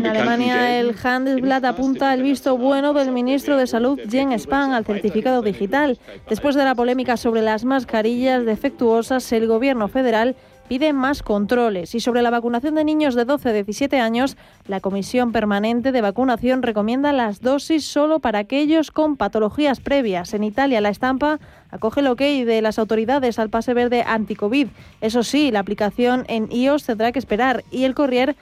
Alemania, 0.06 0.82
el 0.82 0.94
Handelsblatt 1.02 1.64
apunta 1.64 2.14
el 2.14 2.22
visto 2.22 2.58
bueno 2.58 2.94
del 2.94 3.14
ministro 3.14 3.56
de 3.56 3.68
Salud, 3.68 3.98
Jens 4.10 4.44
Spahn, 4.44 4.74
al 4.74 4.84
certificado 4.84 5.42
digital. 5.42 5.98
Después 6.28 6.56
de 6.56 6.66
la 6.66 6.76
polémica 6.76 7.16
sobre 7.16 7.42
las 7.42 7.64
mascarillas 7.64 8.46
defectuosas, 8.46 9.32
el 9.32 9.48
gobierno 9.48 9.88
federal 9.88 10.36
pide 10.68 10.94
más 10.94 11.24
controles. 11.24 11.96
Y 11.96 12.00
sobre 12.00 12.22
la 12.22 12.30
vacunación 12.30 12.76
de 12.76 12.84
niños 12.84 13.16
de 13.16 13.26
12 13.26 13.50
a 13.50 13.54
17 13.54 14.00
años, 14.00 14.38
la 14.68 14.80
Comisión 14.80 15.32
Permanente 15.32 15.92
de 15.92 16.02
Vacunación 16.02 16.62
recomienda 16.62 17.14
las 17.14 17.42
dosis 17.42 17.86
solo 17.86 18.20
para 18.20 18.40
aquellos 18.40 18.92
con 18.92 19.18
patologías 19.18 19.80
previas. 19.80 20.34
En 20.34 20.44
Italia, 20.44 20.82
la 20.82 20.90
estampa 20.90 21.40
acoge 21.72 22.02
el 22.02 22.08
ok 22.08 22.20
de 22.20 22.62
las 22.62 22.80
autoridades 22.80 23.40
al 23.40 23.50
pase 23.50 23.74
verde 23.74 24.04
anti-COVID. 24.06 24.68
Eso 25.02 25.24
sí, 25.24 25.52
la 25.52 25.60
aplicación 25.60 26.26
en 26.28 26.52
iOS 26.52 26.86
tendrá 26.86 27.12
que 27.12 27.20
esperar 27.20 27.64
y 27.72 27.84
el 27.84 27.96
Corrier 27.96 28.36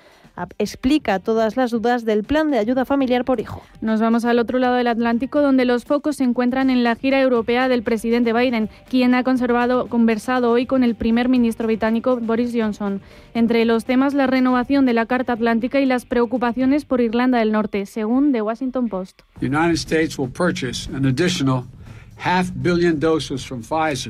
explica 0.57 1.19
todas 1.19 1.57
las 1.57 1.71
dudas 1.71 2.05
del 2.05 2.23
plan 2.23 2.51
de 2.51 2.57
ayuda 2.57 2.85
familiar 2.85 3.25
por 3.25 3.39
hijo. 3.39 3.61
Nos 3.81 3.99
vamos 4.01 4.25
al 4.25 4.39
otro 4.39 4.59
lado 4.59 4.75
del 4.75 4.87
Atlántico, 4.87 5.41
donde 5.41 5.65
los 5.65 5.85
focos 5.85 6.17
se 6.17 6.23
encuentran 6.23 6.69
en 6.69 6.83
la 6.83 6.95
gira 6.95 7.21
europea 7.21 7.67
del 7.67 7.83
presidente 7.83 8.33
Biden, 8.33 8.69
quien 8.89 9.15
ha 9.15 9.23
conservado, 9.23 9.87
conversado 9.87 10.51
hoy 10.51 10.65
con 10.65 10.83
el 10.83 10.95
primer 10.95 11.29
ministro 11.29 11.67
británico 11.67 12.17
Boris 12.17 12.51
Johnson. 12.53 13.01
Entre 13.33 13.65
los 13.65 13.85
temas, 13.85 14.13
la 14.13 14.27
renovación 14.27 14.85
de 14.85 14.93
la 14.93 15.05
Carta 15.05 15.33
Atlántica 15.33 15.79
y 15.79 15.85
las 15.85 16.05
preocupaciones 16.05 16.85
por 16.85 17.01
Irlanda 17.01 17.39
del 17.39 17.51
Norte, 17.51 17.85
según 17.85 18.31
The 18.31 18.41
Washington 18.41 18.89
Post. 18.89 19.21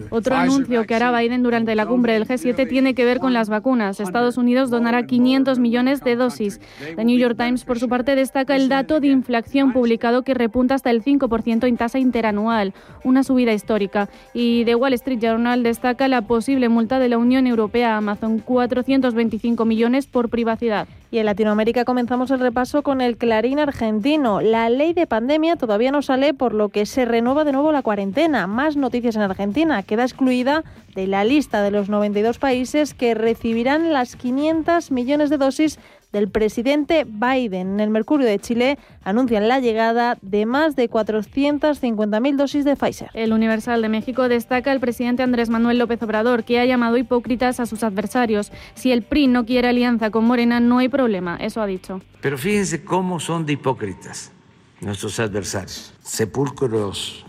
Otro 0.09 0.35
anuncio 0.35 0.85
que 0.85 0.95
hará 0.95 1.17
Biden 1.17 1.43
durante 1.43 1.75
la 1.75 1.85
cumbre 1.85 2.13
del 2.13 2.27
G7 2.27 2.67
tiene 2.69 2.93
que 2.93 3.03
ver 3.03 3.19
con 3.19 3.33
las 3.33 3.49
vacunas. 3.49 3.99
Estados 3.99 4.37
Unidos 4.37 4.69
donará 4.69 5.05
500 5.05 5.59
millones 5.59 6.01
de 6.01 6.15
dosis. 6.15 6.59
The 6.95 7.03
New 7.03 7.17
York 7.17 7.35
Times, 7.37 7.65
por 7.65 7.79
su 7.79 7.89
parte, 7.89 8.15
destaca 8.15 8.55
el 8.55 8.69
dato 8.69 8.99
de 8.99 9.07
inflación 9.07 9.73
publicado 9.73 10.23
que 10.23 10.33
repunta 10.33 10.75
hasta 10.75 10.91
el 10.91 11.03
5% 11.03 11.67
en 11.67 11.77
tasa 11.77 11.99
interanual, 11.99 12.73
una 13.03 13.23
subida 13.23 13.53
histórica. 13.53 14.09
Y 14.33 14.65
The 14.65 14.75
Wall 14.75 14.93
Street 14.93 15.19
Journal 15.19 15.63
destaca 15.63 16.07
la 16.07 16.21
posible 16.21 16.69
multa 16.69 16.99
de 16.99 17.09
la 17.09 17.17
Unión 17.17 17.47
Europea 17.47 17.95
a 17.95 17.97
Amazon, 17.97 18.39
425 18.39 19.65
millones 19.65 20.07
por 20.07 20.29
privacidad. 20.29 20.87
Y 21.15 21.19
en 21.19 21.27
Latinoamérica 21.27 21.85
comenzamos 21.85 22.29
el 22.31 22.41
repaso 22.41 22.83
con 22.83 22.99
el 22.99 23.15
Clarín 23.15 23.57
argentino. 23.57 24.41
La 24.41 24.69
ley 24.69 24.91
de 24.91 25.07
pandemia 25.07 25.55
todavía 25.55 25.89
no 25.89 26.01
sale, 26.01 26.33
por 26.33 26.53
lo 26.53 26.67
que 26.67 26.85
se 26.85 27.05
renueva 27.05 27.45
de 27.45 27.53
nuevo 27.53 27.71
la 27.71 27.83
cuarentena. 27.83 28.47
Más 28.47 28.75
noticias 28.75 29.15
en 29.15 29.21
Argentina. 29.21 29.81
Queda 29.81 30.03
excluida 30.03 30.65
de 30.93 31.07
la 31.07 31.23
lista 31.23 31.61
de 31.61 31.71
los 31.71 31.87
92 31.87 32.37
países 32.37 32.93
que 32.93 33.13
recibirán 33.13 33.93
las 33.93 34.17
500 34.17 34.91
millones 34.91 35.29
de 35.29 35.37
dosis 35.37 35.79
del 36.15 36.29
presidente 36.29 37.05
Biden. 37.05 37.73
En 37.73 37.79
el 37.81 37.89
Mercurio 37.89 38.25
de 38.25 38.39
Chile 38.39 38.79
anuncian 39.03 39.49
la 39.49 39.59
llegada 39.59 40.17
de 40.21 40.45
más 40.45 40.77
de 40.77 40.89
450.000 40.89 42.35
dosis 42.37 42.63
de 42.63 42.77
Pfizer. 42.77 43.09
El 43.13 43.33
Universal 43.33 43.81
de 43.81 43.89
México 43.89 44.29
destaca 44.29 44.71
el 44.71 44.79
presidente 44.79 45.23
Andrés 45.23 45.49
Manuel 45.49 45.77
López 45.77 46.01
Obrador, 46.01 46.45
que 46.45 46.57
ha 46.61 46.65
llamado 46.65 46.95
hipócritas 46.95 47.59
a 47.59 47.65
sus 47.65 47.83
adversarios. 47.83 48.53
Si 48.75 48.93
el 48.93 49.01
PRI 49.01 49.27
no 49.27 49.45
quiere 49.45 49.67
alianza 49.67 50.09
con 50.09 50.23
Morena, 50.23 50.61
no 50.61 50.77
hay 50.77 50.87
problema, 50.87 51.35
eso 51.35 51.61
ha 51.61 51.65
dicho. 51.65 51.99
Pero 52.21 52.37
fíjense 52.37 52.85
cómo 52.85 53.19
son 53.19 53.45
de 53.45 53.51
hipócritas 53.53 54.31
nuestros 54.79 55.19
adversarios, 55.19 55.93
sepulcros 56.01 57.25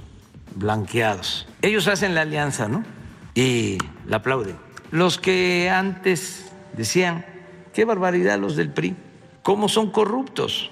blanqueados. 0.54 1.48
Ellos 1.60 1.88
hacen 1.88 2.14
la 2.14 2.20
alianza, 2.20 2.68
¿no? 2.68 2.84
Y 3.34 3.78
la 4.06 4.18
aplauden. 4.18 4.54
Los 4.92 5.18
que 5.18 5.70
antes 5.70 6.52
decían 6.76 7.24
Qué 7.76 7.84
barbaridad 7.84 8.38
los 8.38 8.56
del 8.56 8.70
PRI. 8.70 8.96
¿Cómo 9.42 9.68
son 9.68 9.90
corruptos? 9.90 10.70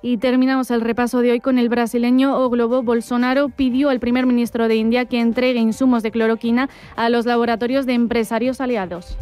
Y 0.00 0.16
terminamos 0.16 0.70
el 0.70 0.80
repaso 0.80 1.20
de 1.20 1.32
hoy 1.32 1.40
con 1.40 1.58
el 1.58 1.68
brasileño 1.68 2.38
Oglobo 2.38 2.82
Bolsonaro 2.82 3.50
pidió 3.50 3.90
al 3.90 4.00
primer 4.00 4.24
ministro 4.24 4.66
de 4.66 4.76
India 4.76 5.04
que 5.04 5.20
entregue 5.20 5.60
insumos 5.60 6.02
de 6.02 6.12
cloroquina 6.12 6.70
a 6.96 7.10
los 7.10 7.26
laboratorios 7.26 7.84
de 7.84 7.92
empresarios 7.92 8.62
aliados. 8.62 9.18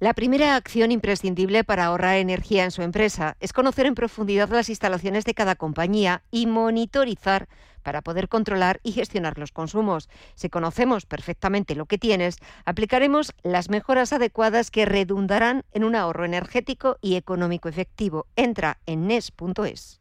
La 0.00 0.12
primera 0.12 0.56
acción 0.56 0.92
imprescindible 0.92 1.64
para 1.64 1.86
ahorrar 1.86 2.16
energía 2.16 2.64
en 2.64 2.70
su 2.70 2.82
empresa 2.82 3.38
es 3.40 3.54
conocer 3.54 3.86
en 3.86 3.94
profundidad 3.94 4.50
las 4.50 4.68
instalaciones 4.68 5.24
de 5.24 5.32
cada 5.32 5.54
compañía 5.54 6.22
y 6.30 6.46
monitorizar 6.46 7.48
para 7.82 8.02
poder 8.02 8.28
controlar 8.28 8.80
y 8.82 8.92
gestionar 8.92 9.38
los 9.38 9.52
consumos. 9.52 10.08
Si 10.34 10.48
conocemos 10.48 11.06
perfectamente 11.06 11.74
lo 11.74 11.86
que 11.86 11.98
tienes, 11.98 12.36
aplicaremos 12.64 13.32
las 13.42 13.70
mejoras 13.70 14.12
adecuadas 14.12 14.70
que 14.70 14.86
redundarán 14.86 15.64
en 15.72 15.84
un 15.84 15.96
ahorro 15.96 16.24
energético 16.24 16.98
y 17.00 17.16
económico 17.16 17.68
efectivo. 17.68 18.26
Entra 18.36 18.78
en 18.86 19.06
nes.es. 19.06 20.00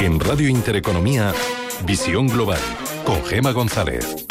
En 0.00 0.18
Radio 0.18 0.48
Intereconomía, 0.48 1.34
Visión 1.84 2.26
Global, 2.26 2.60
con 3.04 3.22
Gema 3.24 3.52
González. 3.52 4.26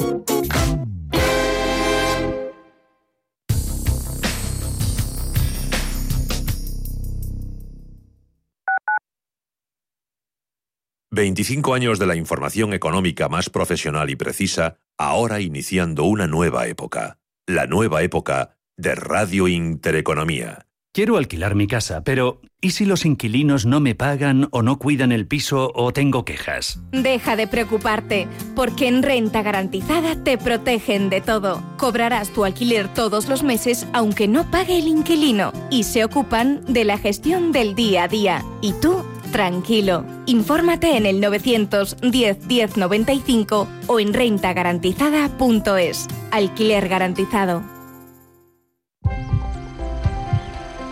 25 11.12 11.74
años 11.74 11.98
de 11.98 12.06
la 12.06 12.16
información 12.16 12.74
económica 12.74 13.30
más 13.30 13.50
profesional 13.50 14.12
y 14.12 14.16
precisa, 14.16 14.78
ahora 14.98 15.42
iniciando 15.42 16.04
una 16.04 16.28
nueva 16.28 16.68
época. 16.68 17.18
La 17.48 17.66
nueva 17.66 18.04
época 18.04 18.58
de 18.78 18.94
Radio 18.94 19.48
Intereconomía. 19.48 20.68
Quiero 20.92 21.18
alquilar 21.18 21.56
mi 21.56 21.68
casa, 21.68 22.04
pero 22.04 22.42
¿y 22.62 22.72
si 22.72 22.86
los 22.86 23.06
inquilinos 23.06 23.66
no 23.66 23.80
me 23.80 23.94
pagan 23.96 24.48
o 24.52 24.62
no 24.62 24.80
cuidan 24.80 25.12
el 25.12 25.28
piso 25.28 25.72
o 25.76 25.94
tengo 25.94 26.26
quejas? 26.26 26.80
Deja 26.92 27.36
de 27.36 27.48
preocuparte, 27.48 28.28
porque 28.56 28.88
en 28.88 29.04
Renta 29.04 29.42
Garantizada 29.42 30.24
te 30.24 30.38
protegen 30.38 31.10
de 31.10 31.22
todo. 31.22 31.64
Cobrarás 31.78 32.30
tu 32.30 32.46
alquiler 32.46 32.88
todos 32.88 33.30
los 33.30 33.44
meses 33.44 33.88
aunque 33.94 34.28
no 34.28 34.50
pague 34.50 34.78
el 34.80 34.88
inquilino 34.88 35.54
y 35.72 35.84
se 35.84 36.04
ocupan 36.04 36.62
de 36.68 36.84
la 36.86 36.98
gestión 36.98 37.52
del 37.52 37.76
día 37.76 38.04
a 38.04 38.08
día. 38.08 38.44
Y 38.62 38.74
tú 38.74 39.06
tranquilo. 39.32 40.04
Infórmate 40.26 40.98
en 40.98 41.06
el 41.06 41.22
910 41.22 42.46
1095 42.48 43.68
o 43.88 44.00
en 44.00 44.14
rentagarantizada.es. 44.14 46.08
Alquiler 46.32 46.90
garantizado. 46.90 47.64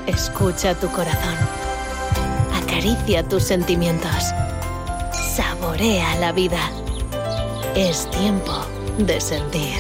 Escucha 0.08 0.73
tu 0.73 0.88
corazón. 0.88 1.36
Acaricia 2.56 3.23
tus 3.23 3.43
sentimientos. 3.43 4.34
Saborea 5.36 6.15
la 6.15 6.32
vida. 6.32 6.71
Es 7.76 8.10
tiempo 8.10 8.54
de 8.97 9.21
sentir. 9.21 9.78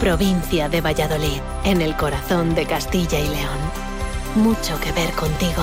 Provincia 0.00 0.68
de 0.68 0.80
Valladolid, 0.80 1.40
en 1.64 1.82
el 1.82 1.94
corazón 1.96 2.54
de 2.54 2.64
Castilla 2.66 3.18
y 3.18 3.28
León. 3.28 3.58
Mucho 4.36 4.80
que 4.80 4.90
ver 4.92 5.12
contigo. 5.12 5.62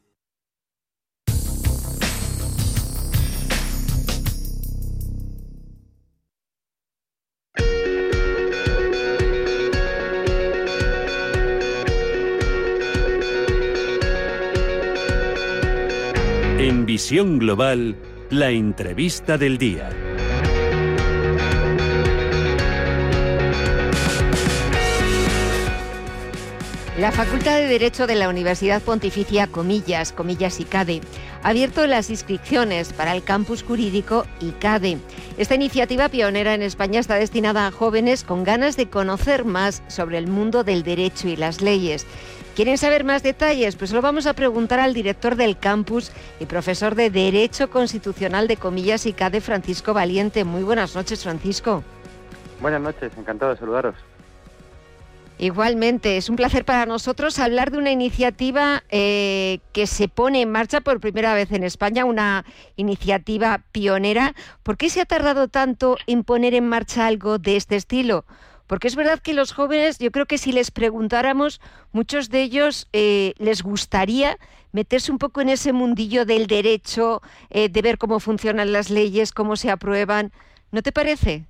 Global, 17.11 17.97
la 18.29 18.51
entrevista 18.51 19.37
del 19.37 19.57
día. 19.57 19.89
La 26.97 27.11
Facultad 27.11 27.57
de 27.57 27.67
Derecho 27.67 28.07
de 28.07 28.15
la 28.15 28.29
Universidad 28.29 28.81
Pontificia 28.81 29.47
Comillas, 29.47 30.13
Comillas 30.13 30.61
ICADE, 30.61 31.01
ha 31.43 31.49
abierto 31.49 31.85
las 31.85 32.09
inscripciones 32.09 32.93
para 32.93 33.13
el 33.13 33.23
campus 33.23 33.63
jurídico 33.63 34.25
ICADE. 34.39 34.97
Esta 35.37 35.55
iniciativa 35.55 36.07
pionera 36.07 36.53
en 36.53 36.61
España 36.61 37.01
está 37.01 37.15
destinada 37.15 37.67
a 37.67 37.71
jóvenes 37.71 38.23
con 38.23 38.45
ganas 38.45 38.77
de 38.77 38.87
conocer 38.89 39.43
más 39.43 39.83
sobre 39.87 40.17
el 40.17 40.27
mundo 40.27 40.63
del 40.63 40.83
derecho 40.83 41.27
y 41.27 41.35
las 41.35 41.61
leyes. 41.61 42.05
¿Quieren 42.55 42.77
saber 42.77 43.05
más 43.05 43.23
detalles? 43.23 43.77
Pues 43.77 43.93
lo 43.93 44.01
vamos 44.01 44.27
a 44.27 44.33
preguntar 44.33 44.81
al 44.81 44.93
director 44.93 45.37
del 45.37 45.57
campus 45.57 46.11
y 46.39 46.45
profesor 46.45 46.95
de 46.95 47.09
Derecho 47.09 47.69
Constitucional 47.69 48.49
de 48.49 48.57
Comillas 48.57 49.05
ICADE, 49.05 49.39
Francisco 49.39 49.93
Valiente. 49.93 50.43
Muy 50.43 50.61
buenas 50.63 50.93
noches, 50.93 51.23
Francisco. 51.23 51.81
Buenas 52.59 52.81
noches, 52.81 53.13
encantado 53.17 53.51
de 53.51 53.57
saludaros. 53.57 53.95
Igualmente, 55.37 56.17
es 56.17 56.29
un 56.29 56.35
placer 56.35 56.65
para 56.65 56.85
nosotros 56.85 57.39
hablar 57.39 57.71
de 57.71 57.77
una 57.77 57.89
iniciativa 57.89 58.83
eh, 58.89 59.59
que 59.71 59.87
se 59.87 60.09
pone 60.09 60.41
en 60.41 60.51
marcha 60.51 60.81
por 60.81 60.99
primera 60.99 61.33
vez 61.33 61.53
en 61.53 61.63
España, 61.63 62.03
una 62.03 62.45
iniciativa 62.75 63.63
pionera. 63.71 64.35
¿Por 64.61 64.77
qué 64.77 64.89
se 64.89 65.01
ha 65.01 65.05
tardado 65.05 65.47
tanto 65.47 65.97
en 66.05 66.25
poner 66.25 66.53
en 66.53 66.67
marcha 66.67 67.07
algo 67.07 67.39
de 67.39 67.55
este 67.55 67.77
estilo? 67.77 68.25
Porque 68.71 68.87
es 68.87 68.95
verdad 68.95 69.19
que 69.19 69.33
los 69.33 69.51
jóvenes, 69.51 69.99
yo 69.99 70.11
creo 70.11 70.25
que 70.27 70.37
si 70.37 70.53
les 70.53 70.71
preguntáramos, 70.71 71.59
muchos 71.91 72.29
de 72.29 72.41
ellos 72.41 72.87
eh, 72.93 73.33
les 73.37 73.63
gustaría 73.63 74.37
meterse 74.71 75.11
un 75.11 75.17
poco 75.17 75.41
en 75.41 75.49
ese 75.49 75.73
mundillo 75.73 76.23
del 76.23 76.47
derecho, 76.47 77.21
eh, 77.49 77.67
de 77.67 77.81
ver 77.81 77.97
cómo 77.97 78.21
funcionan 78.21 78.71
las 78.71 78.89
leyes, 78.89 79.33
cómo 79.33 79.57
se 79.57 79.71
aprueban. 79.71 80.31
¿No 80.71 80.81
te 80.81 80.93
parece? 80.93 81.43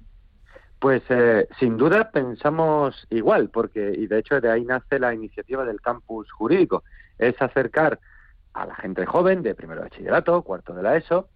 Pues 0.80 1.04
eh, 1.10 1.48
sin 1.60 1.78
duda 1.78 2.10
pensamos 2.10 3.06
igual, 3.12 3.50
porque 3.50 3.94
y 3.96 4.08
de 4.08 4.18
hecho 4.18 4.42
de 4.42 4.50
ahí 4.50 4.66
nace 4.66 4.98
la 4.98 5.14
iniciativa 5.14 5.64
del 5.64 5.80
campus 5.80 6.32
jurídico, 6.32 6.84
es 7.20 7.40
acercar 7.40 8.00
a 8.54 8.66
la 8.66 8.74
gente 8.74 9.06
joven 9.06 9.44
de 9.44 9.54
primero 9.54 9.82
bachillerato, 9.82 10.42
cuarto 10.42 10.74
de 10.74 10.82
la 10.82 10.98
ESO, 10.98 11.30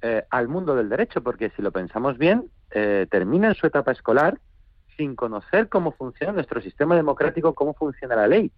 eh, 0.00 0.24
al 0.30 0.48
mundo 0.48 0.74
del 0.74 0.88
derecho, 0.88 1.22
porque 1.22 1.52
si 1.54 1.62
lo 1.62 1.70
pensamos 1.70 2.18
bien, 2.18 2.50
eh, 2.72 3.06
terminan 3.08 3.54
su 3.54 3.68
etapa 3.68 3.92
escolar 3.92 4.40
sin 4.96 5.16
conocer 5.16 5.68
cómo 5.68 5.92
funciona 5.92 6.32
nuestro 6.32 6.60
sistema 6.60 6.96
democrático, 6.96 7.54
cómo 7.54 7.74
funciona 7.74 8.16
la 8.16 8.26
ley. 8.26 8.50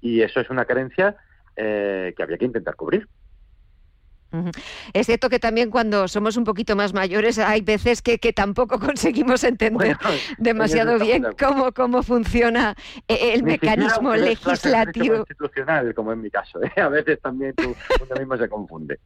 Y 0.00 0.22
eso 0.22 0.40
es 0.40 0.50
una 0.50 0.64
carencia 0.64 1.16
eh, 1.56 2.12
que 2.16 2.22
había 2.22 2.38
que 2.38 2.46
intentar 2.46 2.76
cubrir. 2.76 3.08
Es 4.94 5.06
cierto 5.06 5.28
que 5.28 5.38
también 5.38 5.70
cuando 5.70 6.08
somos 6.08 6.36
un 6.36 6.44
poquito 6.44 6.74
más 6.74 6.94
mayores 6.94 7.38
hay 7.38 7.60
veces 7.60 8.00
que, 8.00 8.18
tampoco 8.32 8.78
conseguimos 8.80 9.44
entender 9.44 9.96
demasiado 10.38 10.98
bien 10.98 11.26
cómo, 11.38 11.72
cómo 11.72 12.02
funciona 12.02 12.74
eh, 13.08 13.34
el 13.34 13.42
mecanismo 13.42 14.14
legislativo. 14.14 15.16
Constitucional, 15.16 15.94
como 15.94 16.12
en 16.12 16.22
mi 16.22 16.30
caso. 16.30 16.62
¿eh? 16.76 16.80
A 16.80 16.88
veces 16.88 17.20
también 17.20 17.54
tú, 17.54 17.74
uno 18.00 18.18
mismo 18.18 18.36
se 18.36 18.48
confunde. 18.48 18.98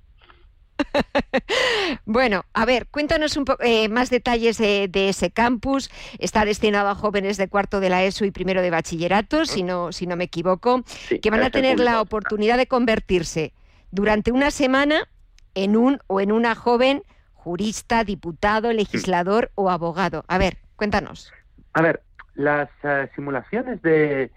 bueno, 2.04 2.44
a 2.52 2.64
ver, 2.64 2.86
cuéntanos 2.86 3.36
un 3.36 3.44
poco 3.44 3.62
eh, 3.62 3.88
más 3.88 4.10
detalles 4.10 4.58
de, 4.58 4.90
ese 4.92 5.30
campus. 5.30 5.90
Está 6.18 6.44
destinado 6.44 6.88
a 6.88 6.94
jóvenes 6.94 7.36
de 7.36 7.48
cuarto 7.48 7.80
de 7.80 7.90
la 7.90 8.04
ESO 8.04 8.24
y 8.24 8.30
primero 8.30 8.62
de 8.62 8.70
bachillerato, 8.70 9.44
si 9.44 9.62
no, 9.62 9.92
si 9.92 10.06
no 10.06 10.16
me 10.16 10.24
equivoco, 10.24 10.84
que 11.22 11.30
van 11.30 11.42
a 11.42 11.50
tener 11.50 11.80
la 11.80 12.00
oportunidad 12.00 12.56
de 12.56 12.66
convertirse 12.66 13.52
durante 13.90 14.32
una 14.32 14.50
semana 14.50 15.08
en 15.54 15.76
un 15.76 16.00
o 16.06 16.20
en 16.20 16.32
una 16.32 16.54
joven 16.54 17.02
jurista, 17.32 18.04
diputado, 18.04 18.72
legislador 18.72 19.50
o 19.54 19.70
abogado. 19.70 20.24
A 20.28 20.38
ver, 20.38 20.58
Cuéntanos. 20.76 21.32
A 21.72 21.82
ver, 21.82 22.02
las 22.34 22.68
eh, 22.82 23.08
simulaciones 23.14 23.80
de, 23.82 24.30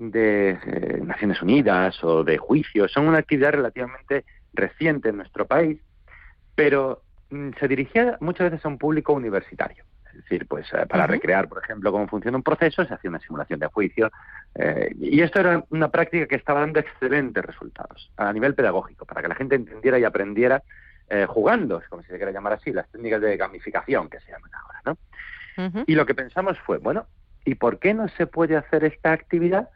de 0.00 0.50
eh, 0.50 1.00
Naciones 1.04 1.40
Unidas 1.40 2.02
o 2.02 2.24
de 2.24 2.36
juicios 2.36 2.92
son 2.92 3.06
una 3.06 3.18
actividad 3.18 3.52
relativamente 3.52 4.24
reciente 4.54 5.10
en 5.10 5.16
nuestro 5.16 5.46
país, 5.46 5.80
pero 6.54 7.02
mm, 7.30 7.50
se 7.58 7.68
dirigía 7.68 8.16
muchas 8.20 8.50
veces 8.50 8.64
a 8.64 8.68
un 8.68 8.78
público 8.78 9.12
universitario. 9.12 9.84
Es 10.06 10.22
decir, 10.22 10.46
pues 10.46 10.66
eh, 10.72 10.86
para 10.88 11.06
recrear, 11.06 11.48
por 11.48 11.62
ejemplo, 11.62 11.90
cómo 11.90 12.06
funciona 12.06 12.36
un 12.36 12.42
proceso, 12.42 12.84
se 12.84 12.94
hacía 12.94 13.10
una 13.10 13.18
simulación 13.20 13.58
de 13.58 13.66
juicio. 13.66 14.10
y 15.00 15.20
esto 15.20 15.40
era 15.40 15.64
una 15.70 15.88
práctica 15.90 16.26
que 16.28 16.36
estaba 16.36 16.60
dando 16.60 16.78
excelentes 16.78 17.44
resultados 17.44 18.12
a 18.16 18.32
nivel 18.32 18.54
pedagógico, 18.54 19.04
para 19.04 19.20
que 19.20 19.28
la 19.28 19.34
gente 19.34 19.56
entendiera 19.56 19.98
y 19.98 20.04
aprendiera 20.04 20.62
jugando, 21.26 21.82
como 21.90 22.02
se 22.02 22.16
quiera 22.16 22.30
llamar 22.30 22.52
así, 22.52 22.70
las 22.72 22.88
técnicas 22.88 23.20
de 23.20 23.36
gamificación 23.36 24.08
que 24.08 24.20
se 24.20 24.30
llaman 24.30 24.50
ahora, 24.54 24.80
¿no? 24.86 25.84
Y 25.86 25.96
lo 25.96 26.06
que 26.06 26.14
pensamos 26.14 26.56
fue, 26.60 26.78
bueno, 26.78 27.06
¿y 27.44 27.56
por 27.56 27.80
qué 27.80 27.94
no 27.94 28.06
se 28.08 28.28
puede 28.28 28.56
hacer 28.56 28.84
esta 28.84 29.12
actividad 29.12 29.68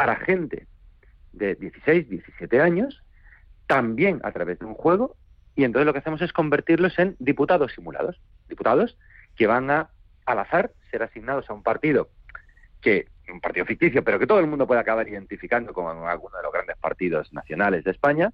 para 0.00 0.16
gente 0.16 0.66
de 1.32 1.54
16, 1.56 2.08
17 2.08 2.60
años, 2.60 3.02
también 3.70 4.20
a 4.24 4.32
través 4.32 4.58
de 4.58 4.66
un 4.66 4.74
juego? 4.74 5.14
Y 5.54 5.62
entonces 5.62 5.86
lo 5.86 5.92
que 5.92 6.00
hacemos 6.00 6.20
es 6.22 6.32
convertirlos 6.32 6.98
en 6.98 7.14
diputados 7.20 7.72
simulados, 7.72 8.20
diputados 8.48 8.98
que 9.36 9.46
van 9.46 9.70
a, 9.70 9.90
al 10.26 10.40
azar, 10.40 10.72
ser 10.90 11.04
asignados 11.04 11.48
a 11.48 11.52
un 11.52 11.62
partido 11.62 12.08
que 12.80 13.06
un 13.32 13.40
partido 13.40 13.64
ficticio, 13.66 14.02
pero 14.02 14.18
que 14.18 14.26
todo 14.26 14.40
el 14.40 14.48
mundo 14.48 14.66
puede 14.66 14.80
acabar 14.80 15.06
identificando 15.06 15.72
con 15.72 15.86
alguno 16.08 16.36
de 16.36 16.42
los 16.42 16.52
grandes 16.52 16.76
partidos 16.78 17.32
nacionales 17.32 17.84
de 17.84 17.92
España, 17.92 18.32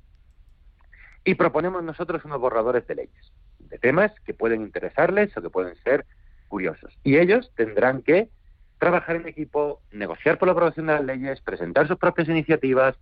y 1.23 1.35
proponemos 1.35 1.83
nosotros 1.83 2.25
unos 2.25 2.41
borradores 2.41 2.87
de 2.87 2.95
leyes, 2.95 3.33
de 3.59 3.79
temas 3.79 4.13
que 4.25 4.33
pueden 4.33 4.63
interesarles 4.63 5.37
o 5.37 5.43
que 5.43 5.51
pueden 5.51 5.77
ser 5.85 6.07
curiosos. 6.49 6.97
Y 7.05 7.19
ellos 7.19 7.53
tendrán 7.57 8.01
que 8.01 8.31
trabajar 8.79 9.17
en 9.17 9.29
equipo, 9.29 9.83
negociar 9.93 10.39
por 10.39 10.49
la 10.49 10.53
aprobación 10.53 10.87
de 10.87 10.95
las 10.95 11.05
leyes, 11.05 11.43
presentar 11.43 11.89
sus 11.89 11.99
propias 11.99 12.29
iniciativas, 12.29 12.97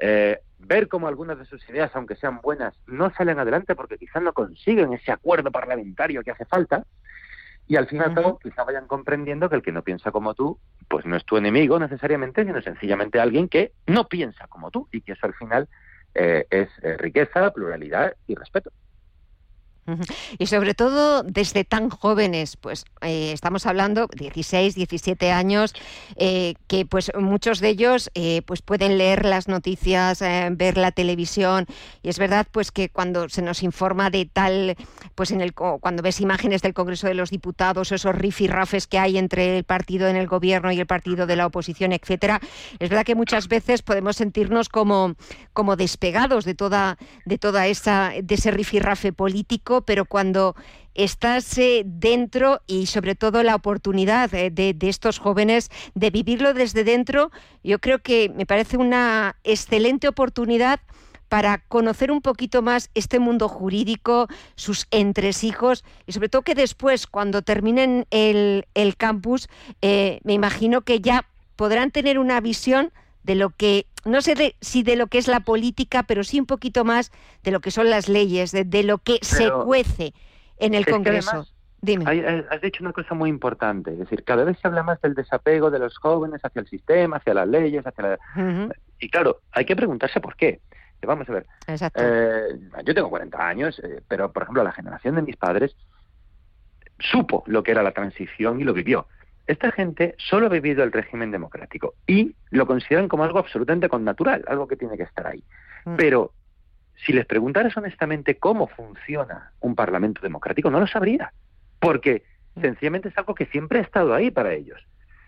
eh, 0.00 0.40
ver 0.58 0.88
cómo 0.88 1.08
algunas 1.08 1.38
de 1.38 1.44
sus 1.44 1.66
ideas, 1.68 1.90
aunque 1.94 2.16
sean 2.16 2.40
buenas, 2.40 2.74
no 2.86 3.12
salen 3.14 3.38
adelante 3.38 3.74
porque 3.74 3.98
quizás 3.98 4.22
no 4.22 4.32
consiguen 4.32 4.92
ese 4.92 5.12
acuerdo 5.12 5.50
parlamentario 5.50 6.22
que 6.22 6.30
hace 6.30 6.44
falta. 6.46 6.84
Y 7.68 7.76
al 7.76 7.86
fin 7.86 7.98
y 7.98 8.02
al 8.02 8.14
cabo, 8.14 8.38
quizá 8.38 8.64
vayan 8.64 8.88
comprendiendo 8.88 9.48
que 9.48 9.54
el 9.54 9.62
que 9.62 9.70
no 9.70 9.82
piensa 9.82 10.10
como 10.10 10.34
tú, 10.34 10.58
pues 10.88 11.06
no 11.06 11.16
es 11.16 11.24
tu 11.24 11.36
enemigo 11.36 11.78
necesariamente, 11.78 12.44
sino 12.44 12.60
sencillamente 12.60 13.20
alguien 13.20 13.48
que 13.48 13.72
no 13.86 14.08
piensa 14.08 14.48
como 14.48 14.72
tú 14.72 14.88
y 14.90 15.02
que 15.02 15.12
eso 15.12 15.26
al 15.26 15.34
final 15.34 15.68
eh, 16.14 16.46
es 16.50 16.68
eh, 16.82 16.96
riqueza, 16.96 17.52
pluralidad 17.52 18.16
y 18.26 18.34
respeto. 18.34 18.72
Y 20.38 20.46
sobre 20.46 20.74
todo 20.74 21.22
desde 21.22 21.64
tan 21.64 21.90
jóvenes, 21.90 22.56
pues 22.56 22.84
eh, 23.02 23.32
estamos 23.32 23.66
hablando 23.66 24.08
16, 24.16 24.74
17 24.74 25.32
años, 25.32 25.74
eh, 26.16 26.54
que 26.66 26.86
pues 26.86 27.10
muchos 27.18 27.60
de 27.60 27.68
ellos 27.68 28.10
eh, 28.14 28.42
pues 28.46 28.62
pueden 28.62 28.98
leer 28.98 29.24
las 29.24 29.48
noticias, 29.48 30.20
ver 30.52 30.76
la 30.76 30.92
televisión. 30.92 31.66
Y 32.02 32.08
es 32.08 32.18
verdad 32.18 32.46
pues 32.50 32.72
que 32.72 32.88
cuando 32.88 33.28
se 33.28 33.42
nos 33.42 33.62
informa 33.62 34.10
de 34.10 34.26
tal, 34.26 34.76
pues 35.14 35.30
en 35.30 35.40
el 35.40 35.54
cuando 35.54 36.02
ves 36.02 36.20
imágenes 36.20 36.62
del 36.62 36.74
Congreso 36.74 37.06
de 37.06 37.14
los 37.14 37.30
Diputados, 37.30 37.92
esos 37.92 38.14
rifirrafes 38.14 38.86
que 38.86 38.98
hay 38.98 39.18
entre 39.18 39.58
el 39.58 39.64
partido 39.64 40.08
en 40.08 40.16
el 40.16 40.26
gobierno 40.26 40.72
y 40.72 40.80
el 40.80 40.86
partido 40.86 41.26
de 41.26 41.36
la 41.36 41.46
oposición, 41.46 41.92
etcétera, 41.92 42.40
es 42.78 42.88
verdad 42.88 43.04
que 43.04 43.14
muchas 43.14 43.48
veces 43.48 43.82
podemos 43.82 44.16
sentirnos 44.16 44.68
como 44.68 45.14
como 45.52 45.76
despegados 45.76 46.44
de 46.44 46.54
toda 46.54 46.98
de 47.24 47.38
toda 47.38 47.66
esa 47.66 48.12
de 48.22 48.34
ese 48.34 48.50
rifirrafe 48.50 49.12
político 49.12 49.79
pero 49.82 50.04
cuando 50.04 50.54
estás 50.94 51.56
eh, 51.58 51.82
dentro 51.84 52.62
y 52.66 52.86
sobre 52.86 53.14
todo 53.14 53.42
la 53.42 53.54
oportunidad 53.54 54.32
eh, 54.34 54.50
de, 54.50 54.76
estos 54.88 55.18
jóvenes 55.18 55.70
de 55.94 56.10
vivirlo 56.10 56.54
desde 56.54 56.84
dentro, 56.84 57.30
yo 57.62 57.78
creo 57.78 58.00
que 58.00 58.30
me 58.34 58.46
parece 58.46 58.76
una 58.76 59.36
excelente 59.44 60.08
oportunidad 60.08 60.80
para 61.28 61.58
conocer 61.68 62.10
un 62.10 62.22
poquito 62.22 62.60
más 62.60 62.90
este 62.94 63.20
mundo 63.20 63.48
jurídico, 63.48 64.26
sus 64.56 64.88
entresijos 64.90 65.84
y 66.06 66.12
sobre 66.12 66.28
todo 66.28 66.42
que 66.42 66.56
después, 66.56 67.06
cuando 67.06 67.42
terminen 67.42 68.06
el, 68.10 68.64
campus, 68.98 69.48
eh, 69.80 70.18
me 70.24 70.32
imagino 70.32 70.82
que 70.82 71.00
ya 71.00 71.26
podrán 71.54 71.92
tener 71.92 72.18
una 72.18 72.40
visión 72.40 72.92
de 73.22 73.34
lo 73.34 73.50
que, 73.50 73.86
no 74.04 74.22
sé 74.22 74.56
si 74.60 74.82
de 74.82 74.96
lo 74.96 75.06
que 75.06 75.18
es 75.18 75.28
la 75.28 75.40
política, 75.40 76.02
pero 76.02 76.24
sí 76.24 76.40
un 76.40 76.46
poquito 76.46 76.84
más 76.84 77.12
de 77.42 77.50
lo 77.50 77.60
que 77.60 77.70
son 77.70 77.90
las 77.90 78.08
leyes, 78.08 78.52
de, 78.52 78.82
lo 78.82 78.98
que 78.98 79.18
se 79.22 79.50
cuece 79.64 80.14
en 80.58 80.74
el 80.74 80.86
Congreso. 80.86 81.46
Dime. 81.82 82.04
Eh, 82.12 82.44
has 82.50 82.60
dicho 82.60 82.84
una 82.84 82.92
cosa 82.92 83.14
muy 83.14 83.30
importante, 83.30 83.92
es 83.92 83.98
decir, 83.98 84.22
cada 84.24 84.44
vez 84.44 84.58
se 84.58 84.68
habla 84.68 84.82
más 84.82 85.00
del 85.00 85.14
desapego 85.14 85.70
de 85.70 85.78
los 85.78 85.96
jóvenes 85.96 86.40
hacia 86.44 86.60
el 86.60 86.68
sistema, 86.68 87.16
hacia 87.16 87.32
las 87.32 87.48
leyes, 87.48 87.86
hacia 87.86 88.02
la... 88.04 88.18
Y 88.98 89.08
claro, 89.08 89.40
hay 89.52 89.64
que 89.64 89.76
preguntarse 89.76 90.20
por 90.20 90.36
qué. 90.36 90.60
Vamos 91.06 91.28
a 91.30 91.32
ver. 91.32 91.46
Eh, 91.94 92.58
yo 92.84 92.94
tengo 92.94 93.08
40 93.08 93.48
años, 93.48 93.80
eh, 93.82 94.02
pero 94.06 94.30
por 94.30 94.42
ejemplo 94.42 94.62
la 94.62 94.72
generación 94.72 95.14
de 95.14 95.22
mis 95.22 95.36
padres 95.36 95.74
supo 96.98 97.42
lo 97.46 97.62
que 97.62 97.70
era 97.70 97.82
la 97.82 97.92
transición 97.92 98.60
y 98.60 98.64
lo 98.64 98.74
vivió. 98.74 99.06
Esta 99.50 99.72
gente 99.72 100.14
solo 100.16 100.46
ha 100.46 100.48
vivido 100.48 100.84
el 100.84 100.92
régimen 100.92 101.32
democrático 101.32 101.94
y 102.06 102.36
lo 102.50 102.68
consideran 102.68 103.08
como 103.08 103.24
algo 103.24 103.40
absolutamente 103.40 103.88
connatural, 103.88 104.44
algo 104.46 104.68
que 104.68 104.76
tiene 104.76 104.96
que 104.96 105.02
estar 105.02 105.26
ahí. 105.26 105.42
Mm. 105.86 105.96
Pero 105.96 106.32
si 107.04 107.12
les 107.12 107.26
preguntaras 107.26 107.76
honestamente 107.76 108.38
cómo 108.38 108.68
funciona 108.68 109.50
un 109.58 109.74
parlamento 109.74 110.20
democrático, 110.22 110.70
no 110.70 110.78
lo 110.78 110.86
sabría, 110.86 111.32
porque 111.80 112.22
mm. 112.54 112.60
sencillamente 112.60 113.08
es 113.08 113.18
algo 113.18 113.34
que 113.34 113.46
siempre 113.46 113.80
ha 113.80 113.82
estado 113.82 114.14
ahí 114.14 114.30
para 114.30 114.52
ellos. 114.54 114.80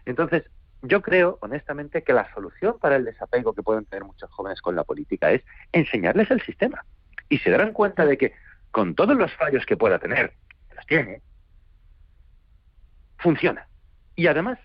Entonces, 0.06 0.44
yo 0.82 1.02
creo, 1.02 1.38
honestamente, 1.40 2.04
que 2.04 2.12
la 2.12 2.32
solución 2.32 2.78
para 2.78 2.94
el 2.94 3.04
desapego 3.04 3.54
que 3.54 3.64
pueden 3.64 3.86
tener 3.86 4.04
muchos 4.04 4.30
jóvenes 4.30 4.60
con 4.62 4.76
la 4.76 4.84
política 4.84 5.32
es 5.32 5.42
enseñarles 5.72 6.30
el 6.30 6.42
sistema. 6.42 6.84
Y 7.28 7.38
se 7.38 7.50
darán 7.50 7.72
cuenta 7.72 8.06
de 8.06 8.16
que, 8.16 8.34
con 8.70 8.94
todos 8.94 9.16
los 9.16 9.34
fallos 9.34 9.66
que 9.66 9.76
pueda 9.76 9.98
tener, 9.98 10.32
que 10.68 10.76
los 10.76 10.86
tiene, 10.86 11.22
funciona. 13.18 13.66
Y 14.14 14.26
además, 14.26 14.58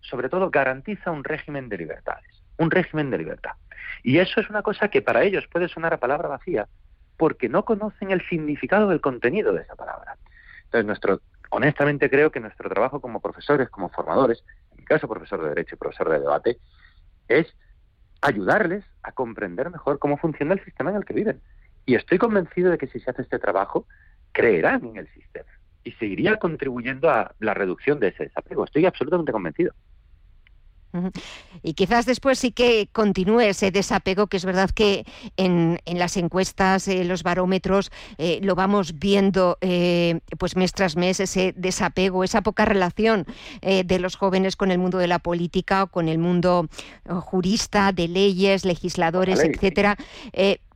sobre 0.00 0.28
todo, 0.28 0.50
garantiza 0.50 1.10
un 1.10 1.24
régimen 1.24 1.68
de 1.68 1.78
libertades, 1.78 2.42
un 2.58 2.70
régimen 2.70 3.10
de 3.10 3.18
libertad. 3.18 3.52
Y 4.02 4.18
eso 4.18 4.40
es 4.40 4.48
una 4.48 4.62
cosa 4.62 4.88
que 4.88 5.02
para 5.02 5.22
ellos 5.22 5.46
puede 5.50 5.68
sonar 5.68 5.94
a 5.94 6.00
palabra 6.00 6.28
vacía, 6.28 6.68
porque 7.16 7.48
no 7.48 7.64
conocen 7.64 8.10
el 8.10 8.26
significado 8.28 8.88
del 8.88 9.00
contenido 9.00 9.52
de 9.52 9.62
esa 9.62 9.76
palabra. 9.76 10.16
Entonces, 10.64 10.86
nuestro, 10.86 11.20
honestamente 11.50 12.08
creo 12.10 12.30
que 12.30 12.40
nuestro 12.40 12.68
trabajo 12.68 13.00
como 13.00 13.20
profesores, 13.20 13.68
como 13.68 13.90
formadores, 13.90 14.42
en 14.72 14.78
mi 14.78 14.84
caso 14.84 15.08
profesor 15.08 15.42
de 15.42 15.50
Derecho 15.50 15.74
y 15.74 15.78
profesor 15.78 16.08
de 16.10 16.20
debate, 16.20 16.58
es 17.28 17.54
ayudarles 18.20 18.84
a 19.02 19.12
comprender 19.12 19.70
mejor 19.70 19.98
cómo 19.98 20.16
funciona 20.16 20.54
el 20.54 20.64
sistema 20.64 20.90
en 20.90 20.96
el 20.96 21.04
que 21.04 21.14
viven. 21.14 21.40
Y 21.84 21.96
estoy 21.96 22.18
convencido 22.18 22.70
de 22.70 22.78
que 22.78 22.86
si 22.86 23.00
se 23.00 23.10
hace 23.10 23.22
este 23.22 23.38
trabajo, 23.38 23.86
creerán 24.32 24.84
en 24.84 24.96
el 24.96 25.08
sistema 25.08 25.50
y 25.84 25.92
seguiría 25.92 26.36
contribuyendo 26.36 27.10
a 27.10 27.34
la 27.38 27.54
reducción 27.54 28.00
de 28.00 28.08
ese 28.08 28.24
desapego. 28.24 28.64
Estoy 28.64 28.86
absolutamente 28.86 29.32
convencido. 29.32 29.72
Y 31.62 31.74
quizás 31.74 32.04
después 32.04 32.38
sí 32.38 32.52
que 32.52 32.88
continúe 32.92 33.40
ese 33.40 33.70
desapego, 33.70 34.26
que 34.26 34.36
es 34.36 34.44
verdad 34.44 34.70
que 34.70 35.06
en, 35.36 35.78
las 35.86 36.16
encuestas, 36.16 36.86
en 36.86 37.08
los 37.08 37.22
barómetros, 37.22 37.90
eh, 38.18 38.40
lo 38.42 38.54
vamos 38.54 38.98
viendo 38.98 39.56
eh, 39.60 40.20
pues 40.38 40.56
mes 40.56 40.72
tras 40.72 40.96
mes, 40.96 41.20
ese 41.20 41.54
desapego, 41.56 42.24
esa 42.24 42.42
poca 42.42 42.64
relación 42.64 43.24
eh, 43.62 43.84
de 43.84 43.98
los 43.98 44.16
jóvenes 44.16 44.56
con 44.56 44.70
el 44.70 44.78
mundo 44.78 44.98
de 44.98 45.08
la 45.08 45.18
política 45.18 45.84
o 45.84 45.86
con 45.86 46.08
el 46.08 46.18
mundo 46.18 46.68
jurista, 47.08 47.92
de 47.92 48.08
leyes, 48.08 48.64
legisladores, 48.64 49.40
etcétera 49.42 49.96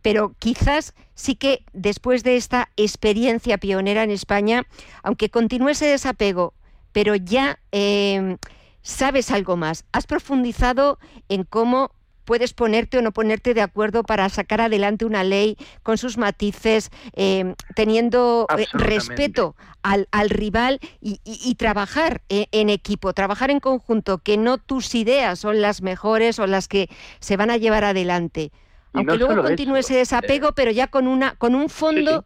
pero 0.07 0.37
quizás 0.39 0.95
sí 1.17 1.35
que 1.35 1.65
después 1.73 2.23
de 2.23 2.37
esta 2.37 2.71
experiencia 2.77 3.59
pionera 3.59 4.05
en 4.05 4.13
España, 4.13 4.65
aunque 5.03 5.31
continúe 5.31 5.71
ese 5.71 5.87
desapego, 5.87 6.55
pero 6.93 7.17
ya 7.17 7.59
em, 7.73 8.39
sabes 8.83 9.33
algo 9.33 9.57
más, 9.57 9.85
has 9.91 10.07
profundizado 10.07 11.01
en 11.29 11.43
cómo 11.43 11.91
puedes 12.25 12.55
ponerte 12.55 12.99
o 12.99 13.03
no 13.03 13.11
ponerte 13.11 13.53
de 13.53 13.63
acuerdo 13.63 14.05
para 14.05 14.29
sacar 14.29 14.61
adelante 14.61 15.07
una 15.07 15.25
ley 15.25 15.57
con 15.83 15.99
sus 15.99 16.19
matices, 16.19 16.91
em, 17.15 17.57
teniendo 17.75 18.47
eh, 18.57 18.67
respeto 18.75 19.57
al, 19.83 20.07
rival 20.31 20.79
y, 21.01 21.55
trabajar 21.57 22.23
eh, 22.29 22.47
en 22.53 22.71
equipo, 22.71 23.13
trabajar 23.13 23.51
en 23.51 23.59
conjunto, 23.59 24.19
que 24.19 24.37
no 24.37 24.59
tus 24.59 24.95
ideas 24.95 25.41
son 25.41 25.61
las 25.61 25.83
mejores 25.83 26.39
o 26.39 26.47
las 26.47 26.69
que 26.69 26.89
se 27.19 27.37
van 27.37 27.51
a 27.51 27.57
llevar 27.57 27.83
adelante. 27.83 28.53
Aunque 28.97 29.17
luego 29.17 29.43
continúe 29.43 29.77
ese 29.77 29.97
desapego, 29.97 30.53
pero 30.53 30.71
ya 30.71 30.89
con, 30.89 31.07
una, 31.07 31.35
con 31.37 31.55
un 31.55 31.69
fondo 31.69 32.25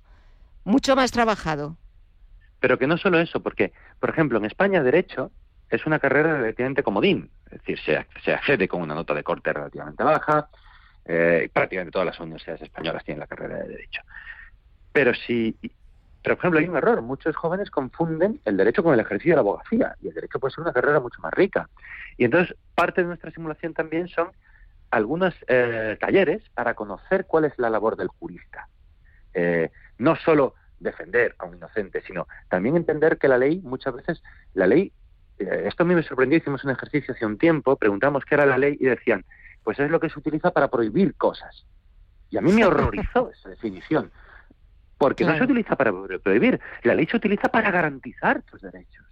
mucho 0.64 0.97
más 0.97 1.11
trabajado. 1.11 1.77
Pero 2.61 2.79
que 2.79 2.87
no 2.87 2.99
solo 2.99 3.18
eso, 3.18 3.41
porque, 3.41 3.73
por 3.99 4.11
ejemplo, 4.11 4.39
en 4.39 4.45
España 4.45 4.83
Derecho 4.83 5.31
es 5.71 5.87
una 5.87 5.99
carrera 5.99 6.37
relativamente 6.37 6.83
comodín, 6.83 7.31
es 7.47 7.62
decir, 7.62 7.79
se, 8.25 8.33
accede 8.33 8.68
con 8.68 8.83
una 8.83 8.95
nota 8.95 9.14
de 9.14 9.23
corte 9.23 9.53
relativamente 9.53 10.03
baja, 10.03 10.49
eh, 11.05 11.49
prácticamente 11.53 11.93
todas 11.93 12.07
las 12.07 12.21
universidades 12.21 12.62
españolas 12.62 13.05
tienen 13.05 13.21
la 13.21 13.27
carrera 13.27 13.57
de 13.59 13.68
Derecho. 13.68 14.03
Pero 14.93 15.14
si 15.14 15.57
Pero, 16.23 16.37
por 16.37 16.43
ejemplo, 16.43 16.61
hay 16.61 16.68
un 16.68 16.77
error. 16.77 17.01
Muchos 17.01 17.35
jóvenes 17.37 17.71
confunden 17.71 18.41
el 18.45 18.57
derecho 18.57 18.83
con 18.83 18.93
el 18.93 19.01
ejercicio 19.01 19.33
de 19.33 19.37
la 19.37 19.41
abogacía. 19.41 19.97
Y 20.03 20.09
el 20.09 20.14
derecho 20.14 20.39
puede 20.39 20.53
ser 20.53 20.62
una 20.62 20.73
carrera 20.73 21.01
mucho 21.01 21.21
más 21.23 21.33
rica. 21.33 21.68
Y 22.18 22.25
entonces, 22.25 22.55
parte 22.75 23.01
de 23.01 23.07
nuestra 23.07 23.31
simulación 23.31 23.73
también 23.73 24.09
son 24.09 24.29
algunos 24.91 25.34
eh, 25.47 25.97
talleres 26.01 26.43
para 26.55 26.74
conocer 26.74 27.26
cuál 27.26 27.45
es 27.45 27.53
la 27.59 27.70
labor 27.70 27.97
del 27.97 28.09
jurista. 28.09 28.68
Eh, 29.32 29.70
no 29.99 30.16
solo 30.16 30.55
defender 30.80 31.36
a 31.38 31.45
un 31.45 31.57
inocente, 31.57 32.03
sino 32.07 32.26
también 32.49 32.76
entender 32.76 33.18
que 33.18 33.28
la 33.28 33.38
ley, 33.38 33.61
muchas 33.62 33.95
veces, 33.95 34.22
la 34.55 34.66
ley, 34.66 34.93
eh, 35.38 35.64
esto 35.66 35.84
a 35.84 35.86
mí 35.86 35.95
me 35.95 36.03
sorprendió, 36.03 36.38
hicimos 36.38 36.64
un 36.64 36.70
ejercicio 36.70 37.14
hace 37.14 37.26
un 37.26 37.38
tiempo, 37.38 37.76
preguntamos 37.76 38.24
qué 38.24 38.34
era 38.34 38.47
la 38.47 38.59
ley 38.59 38.76
y 38.80 38.86
decían, 38.86 39.24
pues 39.62 39.78
es 39.78 39.91
lo 39.91 40.01
que 40.01 40.09
se 40.09 40.18
utiliza 40.18 40.51
para 40.51 40.68
prohibir 40.68 41.14
cosas. 41.14 41.66
Y 42.30 42.38
a 42.38 42.41
mí 42.41 42.53
me 42.53 42.64
horrorizó 42.66 43.30
esa 43.30 43.51
definición, 43.51 44.11
porque 44.99 45.24
no 45.24 45.36
se 45.36 45.45
utiliza 45.45 45.76
para 45.76 45.93
prohibir, 46.22 46.61
la 46.82 46.95
ley 46.95 47.07
se 47.07 47.16
utiliza 47.16 47.49
para 47.49 47.70
garantizar 47.70 48.43
tus 48.43 48.61
derechos, 48.62 49.07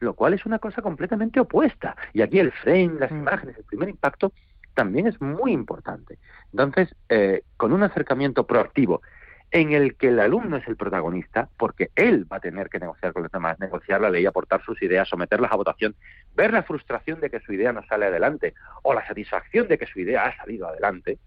lo 0.00 0.14
cual 0.14 0.34
es 0.34 0.44
una 0.44 0.58
cosa 0.58 0.82
completamente 0.82 1.40
opuesta. 1.40 1.96
Y 2.12 2.22
aquí 2.22 2.38
el 2.40 2.52
frame, 2.52 2.98
las 2.98 3.10
mm. 3.10 3.18
imágenes, 3.18 3.56
el 3.56 3.64
primer 3.64 3.88
impacto 3.88 4.32
también 4.74 5.06
es 5.06 5.20
muy 5.20 5.52
importante. 5.52 6.18
Entonces, 6.52 6.94
eh, 7.08 7.42
con 7.56 7.72
un 7.72 7.82
acercamiento 7.82 8.46
proactivo 8.46 9.02
en 9.50 9.72
el 9.72 9.96
que 9.96 10.08
el 10.08 10.18
alumno 10.18 10.56
es 10.56 10.66
el 10.66 10.76
protagonista, 10.76 11.48
porque 11.58 11.90
él 11.94 12.26
va 12.30 12.38
a 12.38 12.40
tener 12.40 12.70
que 12.70 12.78
negociar 12.78 13.12
con 13.12 13.22
los 13.22 13.32
demás, 13.32 13.60
negociar 13.60 14.00
la 14.00 14.08
ley, 14.08 14.24
aportar 14.24 14.64
sus 14.64 14.80
ideas, 14.82 15.08
someterlas 15.08 15.52
a 15.52 15.56
votación, 15.56 15.94
ver 16.34 16.54
la 16.54 16.62
frustración 16.62 17.20
de 17.20 17.28
que 17.28 17.40
su 17.40 17.52
idea 17.52 17.72
no 17.72 17.82
sale 17.86 18.06
adelante 18.06 18.54
o 18.82 18.94
la 18.94 19.06
satisfacción 19.06 19.68
de 19.68 19.76
que 19.76 19.86
su 19.86 20.00
idea 20.00 20.24
ha 20.24 20.36
salido 20.36 20.68
adelante, 20.68 21.18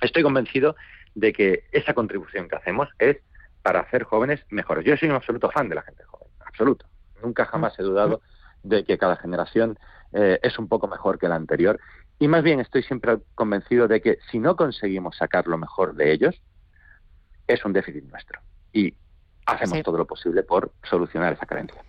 estoy 0.00 0.22
convencido 0.22 0.76
de 1.14 1.32
que 1.32 1.64
esa 1.72 1.92
contribución 1.92 2.48
que 2.48 2.56
hacemos 2.56 2.88
es 2.98 3.18
para 3.62 3.80
hacer 3.80 4.04
jóvenes 4.04 4.40
mejores. 4.48 4.84
Yo 4.84 4.96
soy 4.96 5.10
un 5.10 5.16
absoluto 5.16 5.50
fan 5.50 5.68
de 5.68 5.74
la 5.74 5.82
gente 5.82 6.04
joven, 6.04 6.28
absoluto. 6.44 6.86
Nunca 7.22 7.44
jamás 7.44 7.78
he 7.78 7.82
dudado 7.82 8.22
de 8.62 8.84
que 8.84 8.96
cada 8.96 9.16
generación 9.16 9.78
eh, 10.18 10.40
es 10.42 10.58
un 10.58 10.66
poco 10.66 10.88
mejor 10.88 11.18
que 11.18 11.28
la 11.28 11.34
anterior. 11.34 11.78
Y 12.18 12.26
más 12.26 12.42
bien 12.42 12.58
estoy 12.58 12.82
siempre 12.82 13.18
convencido 13.34 13.86
de 13.86 14.00
que 14.00 14.18
si 14.30 14.38
no 14.38 14.56
conseguimos 14.56 15.16
sacar 15.16 15.46
lo 15.46 15.58
mejor 15.58 15.94
de 15.94 16.12
ellos, 16.12 16.34
es 17.46 17.62
un 17.66 17.74
déficit 17.74 18.04
nuestro. 18.04 18.40
Y 18.72 18.94
hacemos 19.44 19.82
todo 19.82 19.98
lo 19.98 20.06
posible 20.06 20.42
por 20.42 20.72
solucionar 20.88 21.34
esa 21.34 21.44
carencia. 21.44 21.82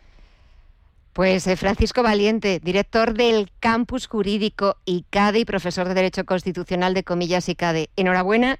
Pues 1.13 1.47
eh, 1.47 1.55
Francisco 1.55 2.03
Valiente, 2.03 2.59
director 2.59 3.13
del 3.13 3.49
Campus 3.61 4.07
Jurídico 4.07 4.75
ICADE 4.83 5.39
y 5.39 5.45
profesor 5.45 5.87
de 5.87 5.93
Derecho 5.93 6.25
Constitucional 6.25 6.93
de 6.93 7.05
Comillas 7.05 7.47
ICADE. 7.47 7.89
Enhorabuena 7.95 8.59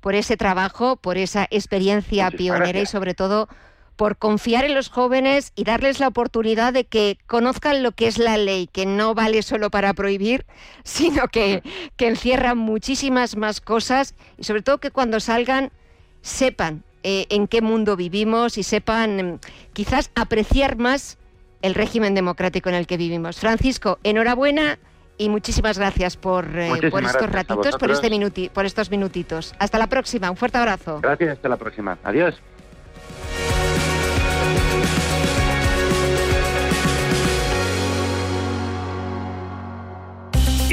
por 0.00 0.14
ese 0.14 0.36
trabajo, 0.36 0.96
por 0.96 1.16
esa 1.16 1.48
experiencia 1.50 2.30
pionera 2.30 2.78
y 2.80 2.86
sobre 2.86 3.14
todo 3.14 3.48
por 3.96 4.18
confiar 4.18 4.64
en 4.64 4.74
los 4.74 4.88
jóvenes 4.88 5.52
y 5.56 5.64
darles 5.64 6.00
la 6.00 6.08
oportunidad 6.08 6.72
de 6.72 6.84
que 6.84 7.18
conozcan 7.26 7.82
lo 7.82 7.92
que 7.92 8.06
es 8.06 8.18
la 8.18 8.36
ley, 8.36 8.68
que 8.70 8.86
no 8.86 9.14
vale 9.14 9.42
solo 9.42 9.70
para 9.70 9.94
prohibir, 9.94 10.46
sino 10.84 11.28
que, 11.28 11.62
que 11.96 12.08
encierra 12.08 12.54
muchísimas 12.54 13.36
más 13.36 13.60
cosas 13.60 14.14
y 14.36 14.44
sobre 14.44 14.62
todo 14.62 14.78
que 14.78 14.90
cuando 14.90 15.20
salgan 15.20 15.72
sepan 16.20 16.82
eh, 17.02 17.26
en 17.30 17.46
qué 17.46 17.62
mundo 17.62 17.96
vivimos 17.96 18.58
y 18.58 18.62
sepan 18.62 19.34
mm, 19.34 19.38
quizás 19.72 20.10
apreciar 20.14 20.76
más 20.76 21.18
el 21.62 21.74
régimen 21.74 22.14
democrático 22.14 22.68
en 22.68 22.74
el 22.74 22.86
que 22.86 22.96
vivimos. 22.96 23.38
Francisco, 23.38 23.98
enhorabuena 24.02 24.78
y 25.16 25.28
muchísimas 25.28 25.78
gracias 25.78 26.16
por, 26.16 26.46
eh, 26.58 26.90
por 26.90 27.04
estos 27.04 27.30
ratitos, 27.30 27.76
por, 27.76 27.90
este 27.90 28.10
minuti, 28.10 28.48
por 28.48 28.66
estos 28.66 28.90
minutitos. 28.90 29.54
Hasta 29.58 29.78
la 29.78 29.86
próxima, 29.86 30.30
un 30.30 30.36
fuerte 30.36 30.58
abrazo. 30.58 31.00
Gracias, 31.00 31.36
hasta 31.36 31.48
la 31.48 31.56
próxima. 31.56 31.98
Adiós. 32.04 32.42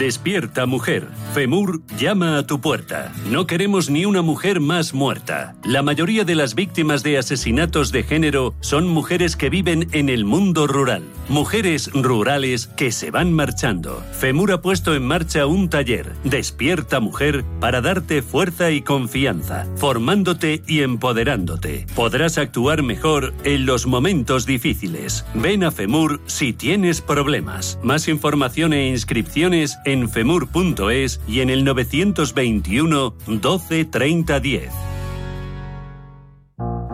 Despierta 0.00 0.64
mujer. 0.64 1.08
FEMUR 1.34 1.82
llama 1.98 2.38
a 2.38 2.46
tu 2.46 2.62
puerta. 2.62 3.12
No 3.28 3.46
queremos 3.46 3.90
ni 3.90 4.06
una 4.06 4.22
mujer 4.22 4.58
más 4.58 4.94
muerta. 4.94 5.54
La 5.62 5.82
mayoría 5.82 6.24
de 6.24 6.34
las 6.34 6.54
víctimas 6.54 7.02
de 7.02 7.18
asesinatos 7.18 7.92
de 7.92 8.02
género 8.02 8.54
son 8.60 8.88
mujeres 8.88 9.36
que 9.36 9.50
viven 9.50 9.88
en 9.92 10.08
el 10.08 10.24
mundo 10.24 10.66
rural. 10.66 11.02
Mujeres 11.28 11.90
rurales 11.92 12.66
que 12.66 12.92
se 12.92 13.10
van 13.10 13.34
marchando. 13.34 14.02
FEMUR 14.12 14.52
ha 14.52 14.62
puesto 14.62 14.94
en 14.94 15.06
marcha 15.06 15.44
un 15.44 15.68
taller, 15.68 16.14
Despierta 16.24 16.98
Mujer, 16.98 17.44
para 17.60 17.82
darte 17.82 18.22
fuerza 18.22 18.70
y 18.70 18.80
confianza, 18.80 19.66
formándote 19.76 20.62
y 20.66 20.80
empoderándote. 20.80 21.84
Podrás 21.94 22.38
actuar 22.38 22.82
mejor 22.82 23.34
en 23.44 23.66
los 23.66 23.86
momentos 23.86 24.46
difíciles. 24.46 25.26
Ven 25.34 25.62
a 25.62 25.70
FEMUR 25.70 26.22
si 26.24 26.54
tienes 26.54 27.02
problemas. 27.02 27.78
Más 27.82 28.08
información 28.08 28.72
e 28.72 28.88
inscripciones 28.88 29.76
en 29.84 29.89
femur.es 30.08 31.20
y 31.26 31.40
en 31.40 31.50
el 31.50 31.64
921 31.64 33.14
12 33.26 33.84
30 33.84 34.40
10. 34.40 34.72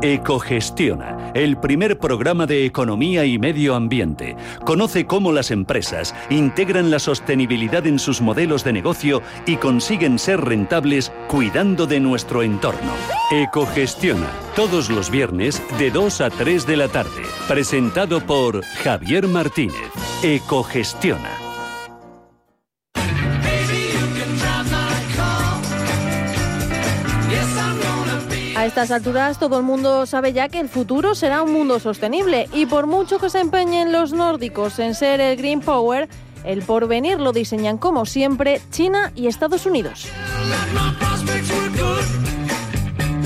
Ecogestiona, 0.02 1.32
el 1.34 1.56
primer 1.58 1.98
programa 1.98 2.46
de 2.46 2.66
economía 2.66 3.24
y 3.24 3.38
medio 3.38 3.74
ambiente. 3.74 4.36
Conoce 4.64 5.06
cómo 5.06 5.32
las 5.32 5.50
empresas 5.50 6.14
integran 6.28 6.90
la 6.90 6.98
sostenibilidad 6.98 7.86
en 7.86 7.98
sus 7.98 8.20
modelos 8.20 8.62
de 8.62 8.74
negocio 8.74 9.22
y 9.46 9.56
consiguen 9.56 10.18
ser 10.18 10.42
rentables 10.42 11.12
cuidando 11.28 11.86
de 11.86 12.00
nuestro 12.00 12.42
entorno. 12.42 12.92
Ecogestiona, 13.30 14.28
todos 14.54 14.90
los 14.90 15.10
viernes 15.10 15.62
de 15.78 15.90
2 15.90 16.20
a 16.20 16.30
3 16.30 16.66
de 16.66 16.76
la 16.76 16.88
tarde. 16.88 17.22
Presentado 17.48 18.20
por 18.20 18.62
Javier 18.84 19.26
Martínez. 19.26 19.90
Ecogestiona. 20.22 21.45
A 28.66 28.68
estas 28.68 28.90
alturas 28.90 29.38
todo 29.38 29.58
el 29.58 29.62
mundo 29.62 30.06
sabe 30.06 30.32
ya 30.32 30.48
que 30.48 30.58
el 30.58 30.68
futuro 30.68 31.14
será 31.14 31.40
un 31.40 31.52
mundo 31.52 31.78
sostenible 31.78 32.48
y 32.52 32.66
por 32.66 32.88
mucho 32.88 33.20
que 33.20 33.30
se 33.30 33.38
empeñen 33.38 33.92
los 33.92 34.12
nórdicos 34.12 34.80
en 34.80 34.96
ser 34.96 35.20
el 35.20 35.36
Green 35.36 35.60
Power, 35.60 36.08
el 36.42 36.62
porvenir 36.62 37.20
lo 37.20 37.30
diseñan 37.30 37.78
como 37.78 38.06
siempre 38.06 38.60
China 38.72 39.12
y 39.14 39.28
Estados 39.28 39.66
Unidos. 39.66 40.08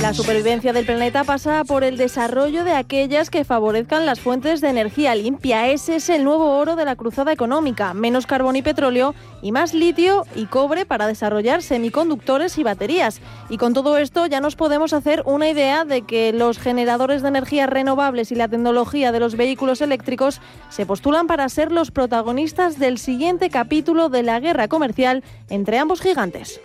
La 0.00 0.14
supervivencia 0.14 0.72
del 0.72 0.86
planeta 0.86 1.24
pasa 1.24 1.62
por 1.64 1.84
el 1.84 1.98
desarrollo 1.98 2.64
de 2.64 2.72
aquellas 2.72 3.28
que 3.28 3.44
favorezcan 3.44 4.06
las 4.06 4.18
fuentes 4.18 4.62
de 4.62 4.70
energía 4.70 5.14
limpia. 5.14 5.68
Ese 5.68 5.96
es 5.96 6.08
el 6.08 6.24
nuevo 6.24 6.56
oro 6.56 6.74
de 6.74 6.86
la 6.86 6.96
cruzada 6.96 7.32
económica. 7.32 7.92
Menos 7.92 8.24
carbón 8.24 8.56
y 8.56 8.62
petróleo 8.62 9.14
y 9.42 9.52
más 9.52 9.74
litio 9.74 10.24
y 10.34 10.46
cobre 10.46 10.86
para 10.86 11.06
desarrollar 11.06 11.62
semiconductores 11.62 12.56
y 12.56 12.62
baterías. 12.62 13.20
Y 13.50 13.58
con 13.58 13.74
todo 13.74 13.98
esto 13.98 14.24
ya 14.24 14.40
nos 14.40 14.56
podemos 14.56 14.94
hacer 14.94 15.22
una 15.26 15.50
idea 15.50 15.84
de 15.84 16.00
que 16.00 16.32
los 16.32 16.58
generadores 16.58 17.20
de 17.20 17.28
energías 17.28 17.68
renovables 17.68 18.32
y 18.32 18.36
la 18.36 18.48
tecnología 18.48 19.12
de 19.12 19.20
los 19.20 19.36
vehículos 19.36 19.82
eléctricos 19.82 20.40
se 20.70 20.86
postulan 20.86 21.26
para 21.26 21.46
ser 21.50 21.70
los 21.72 21.90
protagonistas 21.90 22.78
del 22.78 22.96
siguiente 22.96 23.50
capítulo 23.50 24.08
de 24.08 24.22
la 24.22 24.40
guerra 24.40 24.66
comercial 24.66 25.22
entre 25.50 25.78
ambos 25.78 26.00
gigantes. 26.00 26.58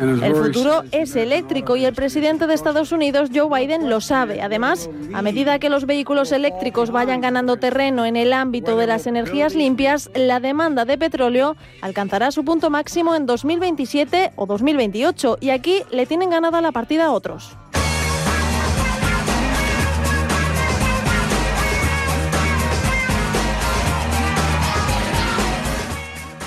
El 0.00 0.34
futuro 0.34 0.82
es 0.92 1.14
eléctrico 1.14 1.76
y 1.76 1.84
el 1.84 1.92
presidente 1.92 2.46
de 2.46 2.54
Estados 2.54 2.90
Unidos, 2.90 3.28
Joe 3.34 3.48
Biden, 3.48 3.90
lo 3.90 4.00
sabe. 4.00 4.40
Además, 4.40 4.88
a 5.12 5.20
medida 5.20 5.58
que 5.58 5.68
los 5.68 5.84
vehículos 5.84 6.32
eléctricos 6.32 6.90
vayan 6.90 7.20
ganando 7.20 7.58
terreno 7.58 8.06
en 8.06 8.16
el 8.16 8.32
ámbito 8.32 8.78
de 8.78 8.86
las 8.86 9.06
energías 9.06 9.54
limpias, 9.54 10.10
la 10.14 10.40
demanda 10.40 10.86
de 10.86 10.96
petróleo 10.96 11.56
alcanzará 11.82 12.30
su 12.30 12.44
punto 12.44 12.70
máximo 12.70 13.14
en 13.14 13.26
2027 13.26 14.32
o 14.36 14.46
2028 14.46 15.36
y 15.40 15.50
aquí 15.50 15.82
le 15.90 16.06
tienen 16.06 16.30
ganada 16.30 16.62
la 16.62 16.72
partida 16.72 17.06
a 17.06 17.12
otros. 17.12 17.56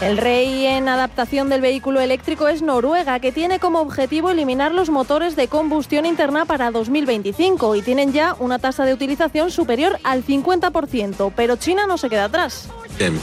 El 0.04 0.18
rey 0.18 0.66
en 0.66 0.90
adaptación 0.90 1.48
del 1.48 1.62
vehículo 1.62 2.02
eléctrico 2.02 2.50
es 2.50 2.62
Noruega, 2.62 3.20
que 3.20 3.32
tiene 3.32 3.60
como 3.60 3.80
objetivo 3.80 4.30
eliminar 4.30 4.74
los 4.74 4.90
motores 4.90 5.38
de 5.38 5.48
combustión 5.48 6.06
interna 6.06 6.44
para 6.44 6.72
2025 6.72 7.76
y 7.76 7.82
tienen 7.82 8.12
ya 8.12 8.36
una 8.38 8.60
tasa 8.60 8.84
de 8.84 8.94
utilización 8.94 9.50
superior 9.50 9.98
al 10.04 10.26
50%, 10.26 11.32
pero 11.34 11.56
China 11.56 11.88
no 11.88 11.98
se 11.98 12.10
queda 12.10 12.26
atrás. 12.26 12.68
El 13.00 13.18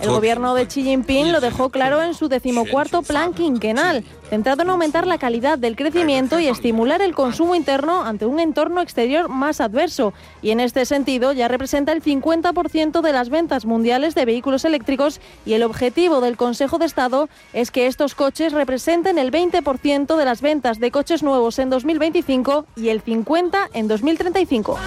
gobierno 0.00 0.54
de 0.54 0.66
Xi 0.66 0.82
Jinping 0.82 1.30
lo 1.30 1.40
dejó 1.40 1.70
claro 1.70 2.02
en 2.02 2.14
su 2.14 2.28
decimocuarto 2.28 3.02
plan 3.02 3.32
quinquenal, 3.32 4.04
centrado 4.32 4.62
en 4.62 4.70
aumentar 4.70 5.06
la 5.06 5.18
calidad 5.18 5.58
del 5.58 5.76
crecimiento 5.76 6.40
y 6.40 6.46
estimular 6.46 7.02
el 7.02 7.14
consumo 7.14 7.54
interno 7.54 8.02
ante 8.02 8.24
un 8.24 8.40
entorno 8.40 8.80
exterior 8.80 9.28
más 9.28 9.60
adverso. 9.60 10.14
Y 10.40 10.52
en 10.52 10.60
este 10.60 10.86
sentido 10.86 11.34
ya 11.34 11.48
representa 11.48 11.92
el 11.92 12.02
50% 12.02 13.02
de 13.02 13.12
las 13.12 13.28
ventas 13.28 13.66
mundiales 13.66 14.14
de 14.14 14.24
vehículos 14.24 14.64
eléctricos 14.64 15.20
y 15.44 15.52
el 15.52 15.62
objetivo 15.62 16.22
del 16.22 16.38
Consejo 16.38 16.78
de 16.78 16.86
Estado 16.86 17.28
es 17.52 17.70
que 17.70 17.86
estos 17.86 18.14
coches 18.14 18.54
representen 18.54 19.18
el 19.18 19.30
20% 19.30 20.16
de 20.16 20.24
las 20.24 20.40
ventas 20.40 20.80
de 20.80 20.90
coches 20.90 21.22
nuevos 21.22 21.58
en 21.58 21.68
2025 21.68 22.64
y 22.74 22.88
el 22.88 23.04
50% 23.04 23.68
en 23.74 23.86
2035. 23.86 24.78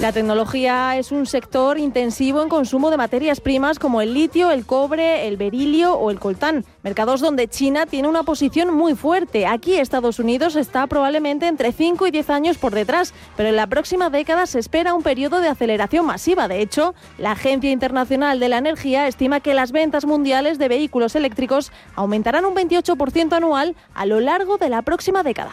La 0.00 0.12
tecnología 0.12 0.96
es 0.96 1.12
un 1.12 1.26
sector 1.26 1.78
intensivo 1.78 2.40
en 2.42 2.48
consumo 2.48 2.90
de 2.90 2.96
materias 2.96 3.38
primas 3.38 3.78
como 3.78 4.00
el 4.00 4.14
litio, 4.14 4.50
el 4.50 4.64
cobre, 4.64 5.28
el 5.28 5.36
berilio 5.36 5.92
o 5.92 6.10
el 6.10 6.18
coltán, 6.18 6.64
mercados 6.82 7.20
donde 7.20 7.48
China 7.48 7.84
tiene 7.84 8.08
una 8.08 8.22
posición 8.22 8.74
muy 8.74 8.94
fuerte. 8.94 9.46
Aquí 9.46 9.74
Estados 9.74 10.18
Unidos 10.18 10.56
está 10.56 10.86
probablemente 10.86 11.48
entre 11.48 11.72
5 11.72 12.06
y 12.06 12.12
10 12.12 12.30
años 12.30 12.56
por 12.56 12.72
detrás, 12.72 13.12
pero 13.36 13.50
en 13.50 13.56
la 13.56 13.66
próxima 13.66 14.08
década 14.08 14.46
se 14.46 14.58
espera 14.58 14.94
un 14.94 15.02
periodo 15.02 15.42
de 15.42 15.48
aceleración 15.48 16.06
masiva. 16.06 16.48
De 16.48 16.62
hecho, 16.62 16.94
la 17.18 17.32
Agencia 17.32 17.70
Internacional 17.70 18.40
de 18.40 18.48
la 18.48 18.56
Energía 18.56 19.06
estima 19.06 19.40
que 19.40 19.52
las 19.52 19.70
ventas 19.70 20.06
mundiales 20.06 20.58
de 20.58 20.68
vehículos 20.68 21.14
eléctricos 21.14 21.72
aumentarán 21.94 22.46
un 22.46 22.54
28% 22.54 23.34
anual 23.34 23.76
a 23.92 24.06
lo 24.06 24.20
largo 24.20 24.56
de 24.56 24.70
la 24.70 24.80
próxima 24.80 25.22
década. 25.22 25.52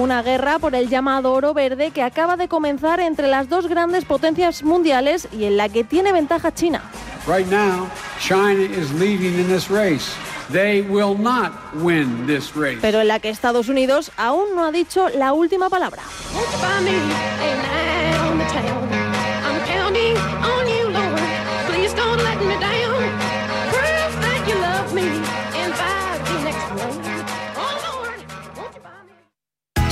Una 0.00 0.22
guerra 0.22 0.58
por 0.58 0.74
el 0.74 0.88
llamado 0.88 1.30
oro 1.30 1.52
verde 1.52 1.90
que 1.90 2.02
acaba 2.02 2.38
de 2.38 2.48
comenzar 2.48 3.00
entre 3.00 3.28
las 3.28 3.50
dos 3.50 3.66
grandes 3.66 4.06
potencias 4.06 4.62
mundiales 4.62 5.28
y 5.30 5.44
en 5.44 5.58
la 5.58 5.68
que 5.68 5.84
tiene 5.84 6.10
ventaja 6.10 6.54
China. 6.54 6.80
Right 7.26 7.46
now, 7.48 7.86
China 8.18 8.62
is 8.62 8.90
leading 8.94 9.38
in 9.38 9.46
this 9.46 9.68
race. 9.68 10.10
They 10.50 10.80
will 10.80 11.14
not 11.18 11.52
win 11.82 12.26
this 12.26 12.56
race. 12.56 12.78
Pero 12.80 13.02
en 13.02 13.08
la 13.08 13.18
que 13.18 13.28
Estados 13.28 13.68
Unidos 13.68 14.10
aún 14.16 14.56
no 14.56 14.64
ha 14.64 14.72
dicho 14.72 15.10
la 15.10 15.34
última 15.34 15.68
palabra. 15.68 16.02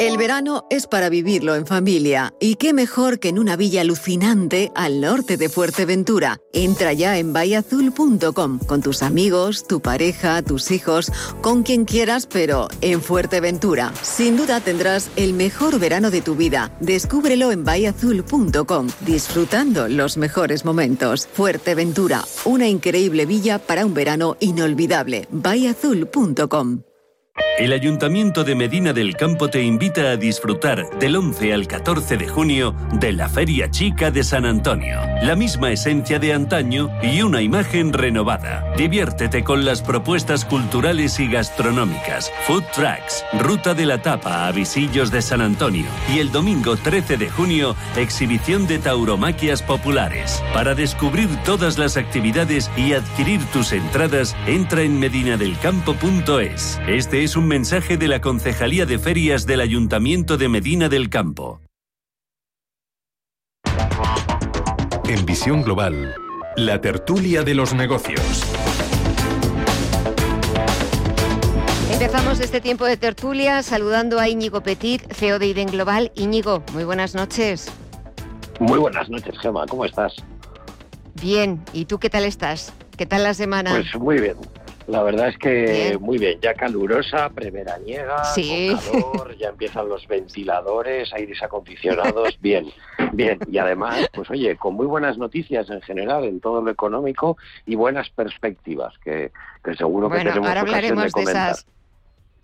El 0.00 0.16
verano 0.16 0.64
es 0.70 0.86
para 0.86 1.10
vivirlo 1.10 1.54
en 1.54 1.66
familia, 1.66 2.32
y 2.40 2.54
qué 2.54 2.72
mejor 2.72 3.18
que 3.18 3.28
en 3.28 3.38
una 3.38 3.54
villa 3.54 3.82
alucinante 3.82 4.72
al 4.74 5.02
norte 5.02 5.36
de 5.36 5.50
Fuerteventura. 5.50 6.38
Entra 6.54 6.94
ya 6.94 7.18
en 7.18 7.34
bayazul.com 7.34 8.60
con 8.60 8.80
tus 8.80 9.02
amigos, 9.02 9.66
tu 9.66 9.80
pareja, 9.80 10.40
tus 10.40 10.70
hijos, 10.70 11.12
con 11.42 11.64
quien 11.64 11.84
quieras, 11.84 12.26
pero 12.26 12.68
en 12.80 13.02
Fuerteventura. 13.02 13.92
Sin 14.00 14.38
duda 14.38 14.60
tendrás 14.60 15.10
el 15.16 15.34
mejor 15.34 15.78
verano 15.78 16.10
de 16.10 16.22
tu 16.22 16.34
vida. 16.34 16.74
Descúbrelo 16.80 17.52
en 17.52 17.66
bayazul.com, 17.66 18.88
disfrutando 19.02 19.86
los 19.86 20.16
mejores 20.16 20.64
momentos. 20.64 21.28
Fuerteventura, 21.30 22.24
una 22.46 22.66
increíble 22.66 23.26
villa 23.26 23.58
para 23.58 23.84
un 23.84 23.92
verano 23.92 24.38
inolvidable. 24.40 25.28
bayazul.com. 25.30 26.84
El 27.60 27.74
Ayuntamiento 27.74 28.42
de 28.42 28.54
Medina 28.54 28.94
del 28.94 29.16
Campo 29.16 29.48
te 29.48 29.62
invita 29.62 30.12
a 30.12 30.16
disfrutar 30.16 30.88
del 30.98 31.14
11 31.14 31.52
al 31.52 31.66
14 31.66 32.16
de 32.16 32.26
junio 32.26 32.74
de 32.94 33.12
la 33.12 33.28
Feria 33.28 33.70
Chica 33.70 34.10
de 34.10 34.24
San 34.24 34.46
Antonio. 34.46 34.98
La 35.22 35.36
misma 35.36 35.70
esencia 35.70 36.18
de 36.18 36.32
antaño 36.32 36.90
y 37.02 37.20
una 37.20 37.42
imagen 37.42 37.92
renovada. 37.92 38.64
Diviértete 38.78 39.44
con 39.44 39.66
las 39.66 39.82
propuestas 39.82 40.46
culturales 40.46 41.20
y 41.20 41.28
gastronómicas, 41.28 42.32
food 42.46 42.64
tracks, 42.74 43.24
ruta 43.38 43.74
de 43.74 43.84
la 43.84 44.00
tapa 44.00 44.46
a 44.46 44.52
Visillos 44.52 45.10
de 45.10 45.20
San 45.20 45.42
Antonio 45.42 45.86
y 46.14 46.20
el 46.20 46.32
domingo 46.32 46.76
13 46.76 47.18
de 47.18 47.28
junio 47.28 47.76
exhibición 47.96 48.66
de 48.66 48.78
tauromaquias 48.78 49.62
populares. 49.62 50.42
Para 50.54 50.74
descubrir 50.74 51.28
todas 51.44 51.76
las 51.76 51.98
actividades 51.98 52.70
y 52.76 52.94
adquirir 52.94 53.44
tus 53.52 53.72
entradas, 53.72 54.34
entra 54.46 54.80
en 54.80 54.98
medinadelcampo.es. 54.98 56.80
Este 56.88 57.22
es 57.22 57.29
un 57.36 57.46
mensaje 57.46 57.96
de 57.96 58.08
la 58.08 58.20
Concejalía 58.20 58.86
de 58.86 58.98
Ferias 58.98 59.46
del 59.46 59.60
Ayuntamiento 59.60 60.36
de 60.36 60.48
Medina 60.48 60.88
del 60.88 61.10
Campo. 61.10 61.60
En 65.08 65.26
Visión 65.26 65.62
Global, 65.62 66.14
la 66.56 66.80
tertulia 66.80 67.42
de 67.42 67.54
los 67.54 67.74
negocios. 67.74 68.20
Empezamos 71.92 72.40
este 72.40 72.60
tiempo 72.60 72.86
de 72.86 72.96
tertulia 72.96 73.62
saludando 73.62 74.18
a 74.18 74.28
Íñigo 74.28 74.62
Petit, 74.62 75.02
CEO 75.12 75.38
de 75.38 75.46
IDEN 75.46 75.68
Global. 75.68 76.12
Íñigo, 76.14 76.62
muy 76.72 76.84
buenas 76.84 77.14
noches. 77.14 77.70
Muy 78.58 78.78
buenas 78.78 79.08
noches, 79.08 79.38
Gemma, 79.38 79.66
¿cómo 79.66 79.84
estás? 79.84 80.14
Bien, 81.20 81.62
¿y 81.72 81.84
tú 81.84 81.98
qué 81.98 82.08
tal 82.08 82.24
estás? 82.24 82.72
¿Qué 82.96 83.06
tal 83.06 83.22
la 83.22 83.34
semana? 83.34 83.70
Pues 83.70 83.94
muy 83.96 84.20
bien. 84.20 84.36
La 84.90 85.04
verdad 85.04 85.28
es 85.28 85.38
que 85.38 85.96
muy 86.00 86.18
bien, 86.18 86.40
ya 86.40 86.52
calurosa, 86.54 87.30
preveraniega, 87.30 88.24
sí. 88.24 88.76
con 88.90 89.02
calor, 89.02 89.36
ya 89.36 89.50
empiezan 89.50 89.88
los 89.88 90.06
ventiladores, 90.08 91.12
aires 91.12 91.40
acondicionados, 91.44 92.36
bien, 92.40 92.66
bien. 93.12 93.38
Y 93.48 93.58
además, 93.58 94.10
pues 94.12 94.28
oye, 94.30 94.56
con 94.56 94.74
muy 94.74 94.86
buenas 94.86 95.16
noticias 95.16 95.70
en 95.70 95.80
general 95.82 96.24
en 96.24 96.40
todo 96.40 96.60
lo 96.60 96.72
económico 96.72 97.36
y 97.66 97.76
buenas 97.76 98.10
perspectivas, 98.10 98.92
que, 98.98 99.30
que 99.62 99.76
seguro 99.76 100.08
bueno, 100.08 100.24
que 100.24 100.28
tenemos 100.30 100.48
ahora 100.48 100.60
hablaremos 100.62 101.12
de, 101.12 101.24
de 101.24 101.30
esas. 101.30 101.66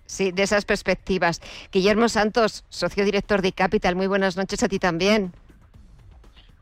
Sí, 0.04 0.30
de 0.30 0.44
esas 0.44 0.64
perspectivas. 0.64 1.40
Guillermo 1.72 2.08
Santos, 2.08 2.64
socio 2.68 3.04
director 3.04 3.42
de 3.42 3.50
Capital, 3.50 3.96
muy 3.96 4.06
buenas 4.06 4.36
noches 4.36 4.62
a 4.62 4.68
ti 4.68 4.78
también. 4.78 5.32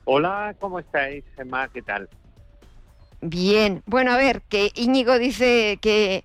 Hola, 0.06 0.54
¿cómo 0.58 0.78
estáis, 0.78 1.24
Emma? 1.36 1.68
¿Qué 1.68 1.82
tal? 1.82 2.08
Bien, 3.26 3.82
bueno, 3.86 4.12
a 4.12 4.18
ver, 4.18 4.42
que 4.42 4.70
Íñigo 4.74 5.18
dice 5.18 5.78
que, 5.80 6.24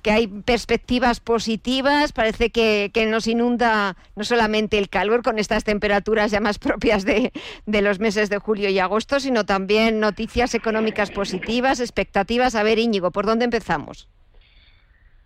que 0.00 0.12
hay 0.12 0.28
perspectivas 0.28 1.18
positivas, 1.18 2.12
parece 2.12 2.50
que, 2.50 2.92
que, 2.94 3.04
nos 3.06 3.26
inunda 3.26 3.96
no 4.14 4.22
solamente 4.22 4.78
el 4.78 4.88
calor 4.88 5.24
con 5.24 5.40
estas 5.40 5.64
temperaturas 5.64 6.30
ya 6.30 6.38
más 6.38 6.60
propias 6.60 7.04
de, 7.04 7.32
de, 7.66 7.82
los 7.82 7.98
meses 7.98 8.30
de 8.30 8.38
julio 8.38 8.70
y 8.70 8.78
agosto, 8.78 9.18
sino 9.18 9.44
también 9.44 9.98
noticias 9.98 10.54
económicas 10.54 11.10
positivas, 11.10 11.80
expectativas. 11.80 12.54
A 12.54 12.62
ver, 12.62 12.78
Íñigo, 12.78 13.10
¿por 13.10 13.26
dónde 13.26 13.46
empezamos? 13.46 14.08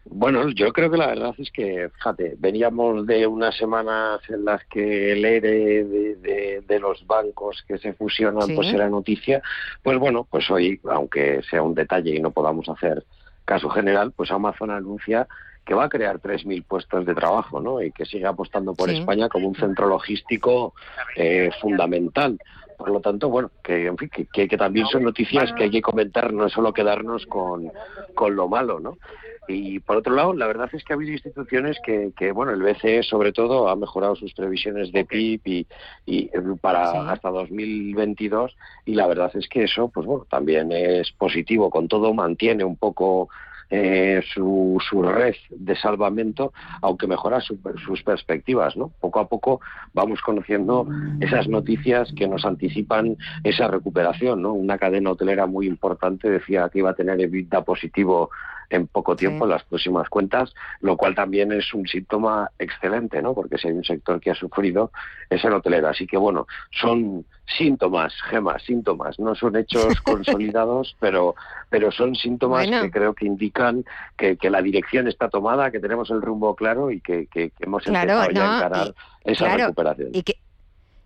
Bueno, 0.04 0.48
yo 0.48 0.72
creo 0.72 0.90
que 0.90 0.96
la 0.96 1.08
verdad 1.08 1.34
es 1.38 1.50
que, 1.52 1.90
fíjate, 1.94 2.34
veníamos 2.38 3.06
de 3.06 3.26
unas 3.26 3.56
semanas 3.56 4.20
en 4.28 4.44
las 4.44 4.64
que 4.64 5.12
el 5.12 5.24
ERE 5.24 5.84
de, 5.84 6.16
de, 6.16 6.64
de 6.66 6.80
los 6.80 7.06
bancos 7.06 7.62
que 7.68 7.78
se 7.78 7.92
fusionan 7.92 8.48
Sí. 8.48 8.54
pues 8.54 8.72
era 8.72 8.88
noticia. 8.88 9.42
Pues 9.82 9.98
bueno, 9.98 10.26
pues 10.28 10.50
hoy, 10.50 10.80
aunque 10.90 11.42
sea 11.48 11.62
un 11.62 11.74
detalle 11.74 12.16
y 12.16 12.20
no 12.20 12.30
podamos 12.30 12.68
hacer 12.68 13.04
caso 13.44 13.68
general, 13.68 14.12
pues 14.12 14.30
Amazon 14.30 14.70
anuncia 14.70 15.28
que 15.70 15.74
va 15.76 15.84
a 15.84 15.88
crear 15.88 16.18
3.000 16.18 16.64
puestos 16.64 17.06
de 17.06 17.14
trabajo, 17.14 17.60
¿no? 17.60 17.80
Y 17.80 17.92
que 17.92 18.04
sigue 18.04 18.26
apostando 18.26 18.74
por 18.74 18.90
Sí. 18.90 18.96
España 18.98 19.28
como 19.28 19.46
un 19.46 19.54
centro 19.54 19.86
logístico 19.86 20.74
eh, 21.14 21.48
fundamental. 21.60 22.40
Por 22.76 22.90
lo 22.90 22.98
tanto, 23.00 23.28
bueno, 23.28 23.52
que, 23.62 23.86
en 23.86 23.96
fin, 23.96 24.08
que, 24.12 24.26
que- 24.26 24.48
que 24.48 24.56
también 24.56 24.86
son 24.88 25.04
noticias 25.04 25.52
que 25.52 25.62
hay 25.64 25.70
que 25.70 25.80
comentar, 25.80 26.32
no 26.32 26.46
es 26.46 26.52
solo 26.52 26.72
quedarnos 26.72 27.24
con, 27.26 27.70
con 28.16 28.34
lo 28.34 28.48
malo, 28.48 28.80
¿no? 28.80 28.98
Y 29.46 29.78
por 29.78 29.98
otro 29.98 30.12
lado, 30.16 30.32
la 30.34 30.48
verdad 30.48 30.68
es 30.72 30.82
que 30.82 30.92
ha 30.92 30.96
habido 30.96 31.12
instituciones 31.12 31.78
que, 31.86 32.10
que 32.16 32.32
bueno, 32.32 32.50
el 32.50 32.62
BCE 32.62 33.04
sobre 33.04 33.30
todo 33.32 33.68
ha 33.68 33.76
mejorado 33.76 34.16
sus 34.16 34.34
previsiones 34.34 34.90
de 34.90 35.04
PIB 35.04 35.40
y, 35.44 35.66
y 36.04 36.30
para 36.60 37.12
hasta 37.12 37.30
2022 37.30 38.56
y 38.86 38.94
la 38.94 39.06
verdad 39.06 39.30
es 39.34 39.48
que 39.48 39.62
eso, 39.64 39.88
pues 39.88 40.04
bueno, 40.04 40.26
también 40.28 40.72
es 40.72 41.12
positivo. 41.12 41.70
Con 41.70 41.86
todo 41.86 42.12
mantiene 42.12 42.64
un 42.64 42.76
poco 42.76 43.28
eh, 43.70 44.20
su, 44.34 44.78
su, 44.88 45.02
red 45.02 45.34
de 45.50 45.76
salvamento, 45.76 46.52
aunque 46.82 47.06
mejora 47.06 47.40
sus 47.40 48.02
perspectivas. 48.02 48.76
¿no? 48.76 48.90
Poco 49.00 49.20
a 49.20 49.28
poco 49.28 49.60
vamos 49.94 50.20
conociendo 50.20 50.88
esas 51.20 51.48
noticias 51.48 52.12
que 52.16 52.26
nos 52.26 52.44
anticipan 52.44 53.16
esa 53.44 53.68
recuperación. 53.68 54.42
¿no? 54.42 54.52
Una 54.52 54.78
cadena 54.78 55.10
hotelera 55.10 55.46
muy 55.46 55.66
importante 55.66 56.28
decía 56.28 56.68
que 56.68 56.80
iba 56.80 56.90
a 56.90 56.94
tener 56.94 57.20
EBITDA 57.20 57.62
positivo 57.62 58.30
en 58.70 58.86
poco 58.86 59.16
tiempo 59.16 59.44
en 59.44 59.50
las 59.50 59.64
próximas 59.64 60.08
cuentas, 60.08 60.54
lo 60.80 60.96
cual 60.96 61.14
también 61.14 61.52
es 61.52 61.74
un 61.74 61.86
síntoma 61.86 62.50
excelente, 62.58 63.20
¿no? 63.20 63.34
Porque 63.34 63.58
si 63.58 63.68
hay 63.68 63.74
un 63.74 63.84
sector 63.84 64.20
que 64.20 64.30
ha 64.30 64.34
sufrido 64.34 64.92
es 65.28 65.44
el 65.44 65.52
hotelero. 65.52 65.88
Así 65.88 66.06
que 66.06 66.16
bueno, 66.16 66.46
son 66.70 67.26
síntomas, 67.58 68.14
gemas, 68.30 68.62
síntomas, 68.62 69.18
no 69.18 69.34
son 69.34 69.56
hechos 69.56 70.00
consolidados, 70.02 70.96
pero, 71.00 71.34
pero 71.68 71.90
son 71.90 72.14
síntomas 72.14 72.66
que 72.68 72.90
creo 72.90 73.12
que 73.14 73.26
indican 73.26 73.84
que, 74.16 74.38
la 74.50 74.62
dirección 74.62 75.08
está 75.08 75.28
tomada, 75.28 75.70
que 75.70 75.80
tenemos 75.80 76.10
el 76.10 76.22
rumbo 76.22 76.54
claro 76.54 76.90
y 76.90 77.00
que, 77.00 77.28
hemos 77.58 77.86
empezado 77.86 78.30
ya 78.30 78.54
a 78.54 78.56
encarar 78.56 78.94
esa 79.24 79.56
recuperación. 79.56 80.10
Y 80.12 80.22
que, 80.22 80.38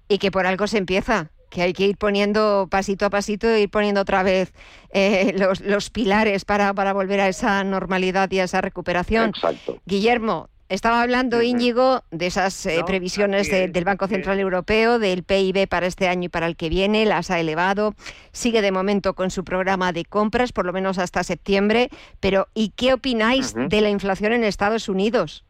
y 0.08 0.18
que 0.18 0.30
por 0.30 0.46
algo 0.46 0.66
se 0.66 0.78
empieza 0.78 1.30
que 1.55 1.62
hay 1.62 1.72
que 1.72 1.86
ir 1.86 1.96
poniendo 1.96 2.66
pasito 2.68 3.07
a 3.07 3.11
pasito, 3.11 3.57
ir 3.57 3.70
poniendo 3.70 4.00
otra 4.00 4.24
vez 4.24 4.52
eh, 4.90 5.32
los, 5.38 5.61
los, 5.61 5.88
pilares 5.88 6.44
para, 6.44 6.74
para 6.74 6.92
volver 6.92 7.20
a 7.20 7.28
esa 7.28 7.62
normalidad 7.62 8.28
y 8.32 8.40
a 8.40 8.44
esa 8.44 8.61
recuperación. 8.61 9.28
Exacto. 9.28 9.80
Guillermo, 9.86 10.50
estaba 10.68 11.00
hablando 11.00 11.42
Íñigo 11.42 12.02
de 12.11 12.26
esas 12.26 12.66
eh, 12.66 12.82
previsiones 12.84 13.48
del 13.48 13.84
Banco 13.84 14.09
Central 14.09 14.40
Europeo, 14.40 14.98
del 14.98 15.22
PIB 15.22 15.68
para 15.68 15.86
este 15.86 16.09
año 16.09 16.24
y 16.24 16.28
para 16.28 16.48
el 16.48 16.57
que 16.57 16.68
viene, 16.68 17.07
las 17.07 17.30
ha 17.30 17.38
elevado, 17.38 17.94
sigue 18.32 18.61
de 18.61 18.72
momento 18.72 19.14
con 19.14 19.30
su 19.30 19.44
programa 19.44 19.92
de 19.92 20.05
compras, 20.05 20.52
por 20.52 20.66
lo 20.66 20.72
menos 20.72 20.98
hasta 20.98 21.22
septiembre, 21.22 21.88
pero 22.18 22.48
¿y 22.52 22.70
qué 22.70 22.94
opináis 22.94 23.55
de 23.55 23.80
la 23.80 23.90
inflación 23.90 24.32
en 24.32 24.42
Estados 24.42 24.88
Unidos? 24.88 25.44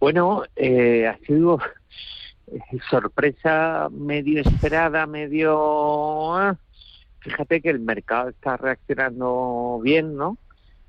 Bueno, 0.00 0.44
eh, 0.56 1.06
ha 1.06 1.18
sido 1.26 1.58
sorpresa 2.90 3.88
medio 3.90 4.40
esperada, 4.40 5.06
medio... 5.06 6.34
Ah, 6.34 6.56
fíjate 7.20 7.60
que 7.60 7.70
el 7.70 7.80
mercado 7.80 8.28
está 8.28 8.56
reaccionando 8.56 9.80
bien, 9.82 10.16
¿no? 10.16 10.38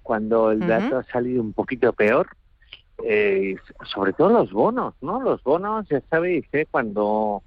Cuando 0.03 0.51
el 0.51 0.59
dato 0.59 0.97
ha 0.97 1.03
salido 1.05 1.41
un 1.41 1.53
poquito 1.53 1.93
peor, 1.93 2.27
eh, 3.03 3.55
sobre 3.83 4.13
todo 4.13 4.29
los 4.29 4.51
bonos, 4.51 4.93
¿no? 5.01 5.21
Los 5.21 5.43
bonos, 5.43 5.87
ya 5.89 6.01
sabéis, 6.09 6.45
¿eh? 6.53 6.67
cuando 6.69 7.41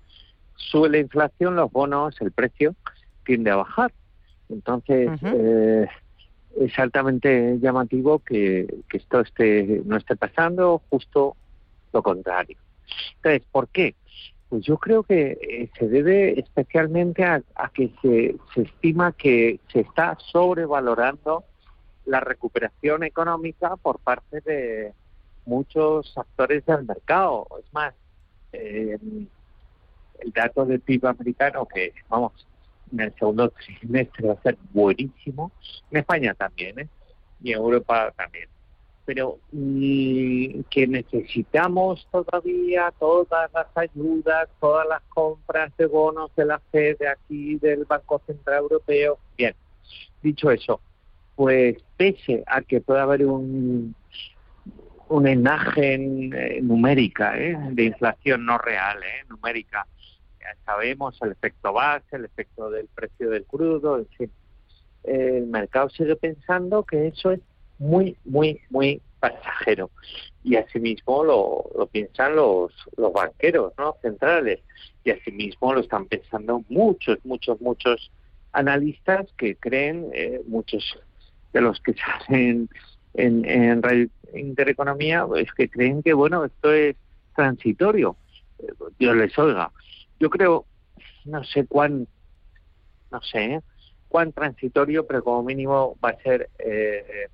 sube 0.56 0.88
la 0.88 0.98
inflación, 0.98 1.56
los 1.56 1.70
bonos, 1.70 2.20
el 2.20 2.32
precio 2.32 2.74
tiende 3.24 3.50
a 3.50 3.56
bajar. 3.56 3.92
Entonces, 4.48 5.10
eh, 5.22 5.86
es 6.58 6.78
altamente 6.78 7.58
llamativo 7.60 8.18
que, 8.20 8.82
que 8.88 8.96
esto 8.96 9.20
esté, 9.20 9.82
no 9.84 9.96
esté 9.96 10.16
pasando, 10.16 10.82
justo 10.90 11.36
lo 11.92 12.02
contrario. 12.02 12.56
Entonces, 13.16 13.42
¿por 13.50 13.68
qué? 13.68 13.94
Pues 14.48 14.64
yo 14.64 14.78
creo 14.78 15.02
que 15.02 15.38
eh, 15.40 15.70
se 15.78 15.88
debe 15.88 16.40
especialmente 16.40 17.24
a, 17.24 17.42
que 17.74 17.92
se, 18.00 18.36
estima 18.60 19.12
que 19.12 19.60
se 19.72 19.80
está 19.80 20.16
sobrevalorando 20.32 21.44
la 22.06 22.20
recuperación 22.20 23.04
económica 23.04 23.76
por 23.76 23.98
parte 23.98 24.40
de 24.40 24.94
muchos 25.44 26.16
actores 26.16 26.64
del 26.64 26.84
mercado. 26.84 27.46
Es 27.62 27.72
más, 27.74 27.94
eh, 28.52 28.96
el 30.20 30.32
dato 30.32 30.64
del 30.64 30.80
PIB 30.80 31.06
americano, 31.06 31.66
que 31.66 31.92
vamos, 32.08 32.32
en 32.90 33.00
el 33.00 33.14
segundo 33.14 33.50
trimestre 33.50 34.28
va 34.28 34.34
a 34.34 34.42
ser 34.42 34.56
buenísimo, 34.72 35.52
en 35.90 35.98
España 35.98 36.32
también, 36.32 36.78
¿eh? 36.78 36.88
y 37.42 37.52
en 37.52 37.58
Europa 37.58 38.12
también 38.16 38.48
pero 39.08 39.38
mm, 39.52 40.64
que 40.68 40.86
necesitamos 40.86 42.06
todavía 42.12 42.92
todas 42.98 43.50
las 43.54 43.66
ayudas, 43.74 44.50
todas 44.60 44.86
las 44.86 45.00
compras 45.04 45.74
de 45.78 45.86
bonos 45.86 46.30
de 46.36 46.44
la 46.44 46.58
FED 46.70 46.98
de 46.98 47.08
aquí, 47.08 47.56
del 47.56 47.86
Banco 47.86 48.20
Central 48.26 48.58
Europeo. 48.58 49.18
Bien, 49.38 49.54
dicho 50.22 50.50
eso, 50.50 50.82
pues 51.36 51.78
pese 51.96 52.44
a 52.46 52.60
que 52.60 52.82
pueda 52.82 53.04
haber 53.04 53.24
un, 53.24 53.94
una 55.08 55.30
imagen 55.30 56.30
eh, 56.34 56.60
numérica 56.60 57.34
¿eh? 57.38 57.56
de 57.70 57.84
inflación 57.84 58.44
no 58.44 58.58
real, 58.58 58.98
¿eh? 59.02 59.24
numérica, 59.30 59.86
ya 60.38 60.54
sabemos 60.66 61.16
el 61.22 61.32
efecto 61.32 61.72
base, 61.72 62.14
el 62.14 62.26
efecto 62.26 62.68
del 62.68 62.88
precio 62.94 63.30
del 63.30 63.46
crudo, 63.46 64.00
en 64.00 64.06
fin. 64.18 64.30
El 65.02 65.46
mercado 65.46 65.88
sigue 65.88 66.16
pensando 66.16 66.82
que 66.82 67.06
eso 67.06 67.30
es 67.30 67.40
muy, 67.78 68.16
muy, 68.24 68.60
muy 68.70 69.00
pasajero. 69.20 69.90
Y 70.44 70.56
asimismo 70.56 71.24
lo, 71.24 71.64
lo 71.76 71.86
piensan 71.86 72.36
los, 72.36 72.72
los 72.96 73.12
banqueros 73.12 73.72
¿no? 73.78 73.96
centrales. 74.02 74.60
Y 75.04 75.10
asimismo 75.10 75.74
lo 75.74 75.80
están 75.80 76.06
pensando 76.06 76.62
muchos, 76.68 77.18
muchos, 77.24 77.60
muchos 77.60 78.10
analistas 78.52 79.26
que 79.36 79.56
creen, 79.56 80.10
eh, 80.12 80.40
muchos 80.46 80.98
de 81.52 81.60
los 81.60 81.80
que 81.80 81.94
salen 82.26 82.68
en, 83.14 83.44
en 83.44 83.82
Radio 83.82 84.08
Intereconomía, 84.34 85.26
es 85.36 85.52
que 85.52 85.68
creen 85.68 86.02
que, 86.02 86.12
bueno, 86.12 86.44
esto 86.44 86.72
es 86.72 86.96
transitorio. 87.34 88.16
Dios 88.98 89.16
les 89.16 89.38
oiga. 89.38 89.70
Yo 90.20 90.28
creo, 90.30 90.66
no 91.24 91.44
sé 91.44 91.66
cuán, 91.66 92.06
no 93.10 93.22
sé, 93.22 93.60
cuán 94.08 94.32
transitorio, 94.32 95.06
pero 95.06 95.22
como 95.22 95.42
mínimo 95.44 95.96
va 96.04 96.10
a 96.10 96.22
ser 96.22 96.50
eh, 96.58 97.28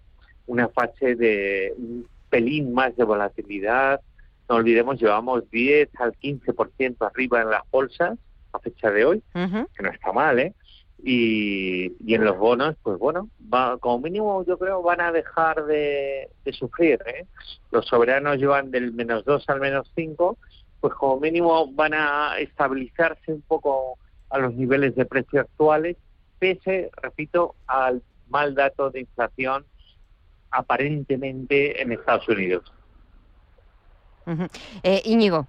una 0.47 0.69
fase 0.69 1.15
de 1.17 1.75
un 1.77 2.07
pelín 2.29 2.73
más 2.73 2.97
de 2.97 3.05
volatilidad. 3.05 4.01
No 4.49 4.57
olvidemos, 4.57 5.01
llevamos 5.01 5.49
10 5.51 5.89
al 6.01 6.13
15% 6.15 7.07
arriba 7.07 7.43
en 7.43 7.51
las 7.51 7.63
bolsas 7.71 8.19
a 8.53 8.59
fecha 8.59 8.91
de 8.91 9.05
hoy, 9.05 9.23
que 9.33 9.83
no 9.83 9.91
está 9.91 10.13
mal, 10.13 10.39
¿eh? 10.39 10.55
Y, 11.03 11.93
y, 12.07 12.15
en 12.15 12.25
los 12.25 12.39
bonos, 12.39 12.77
pues 12.83 12.99
bueno, 12.99 13.29
va, 13.53 13.77
como 13.79 13.99
mínimo 13.99 14.43
yo 14.47 14.57
creo 14.57 14.81
van 14.81 15.03
a 15.03 15.13
dejar 15.13 15.67
de, 15.67 16.31
de 16.45 16.53
sufrir. 16.53 16.99
¿eh? 17.07 17.27
Los 17.71 17.87
soberanos 17.87 18.39
llevan 18.39 18.71
del 18.71 18.93
menos 18.93 19.25
2 19.27 19.45
al 19.49 19.61
menos 19.61 19.91
5, 19.95 20.39
pues 20.81 20.95
como 20.95 21.21
mínimo 21.21 21.71
van 21.73 21.93
a 21.95 22.39
estabilizarse 22.39 23.33
un 23.33 23.43
poco 23.43 23.99
a 24.31 24.39
los 24.39 24.55
niveles 24.55 24.95
de 24.95 25.05
precio 25.05 25.43
actuales, 25.43 25.97
pese, 26.39 26.91
repito, 27.03 27.55
al 27.67 28.03
mal 28.29 28.55
dato 28.55 28.91
de 28.91 29.01
inflación 29.01 29.67
aparentemente 30.55 31.83
en 31.83 31.93
Estados 31.93 32.29
Unidos. 32.29 32.73
Eh, 34.83 35.03
Íñigo. 35.05 35.47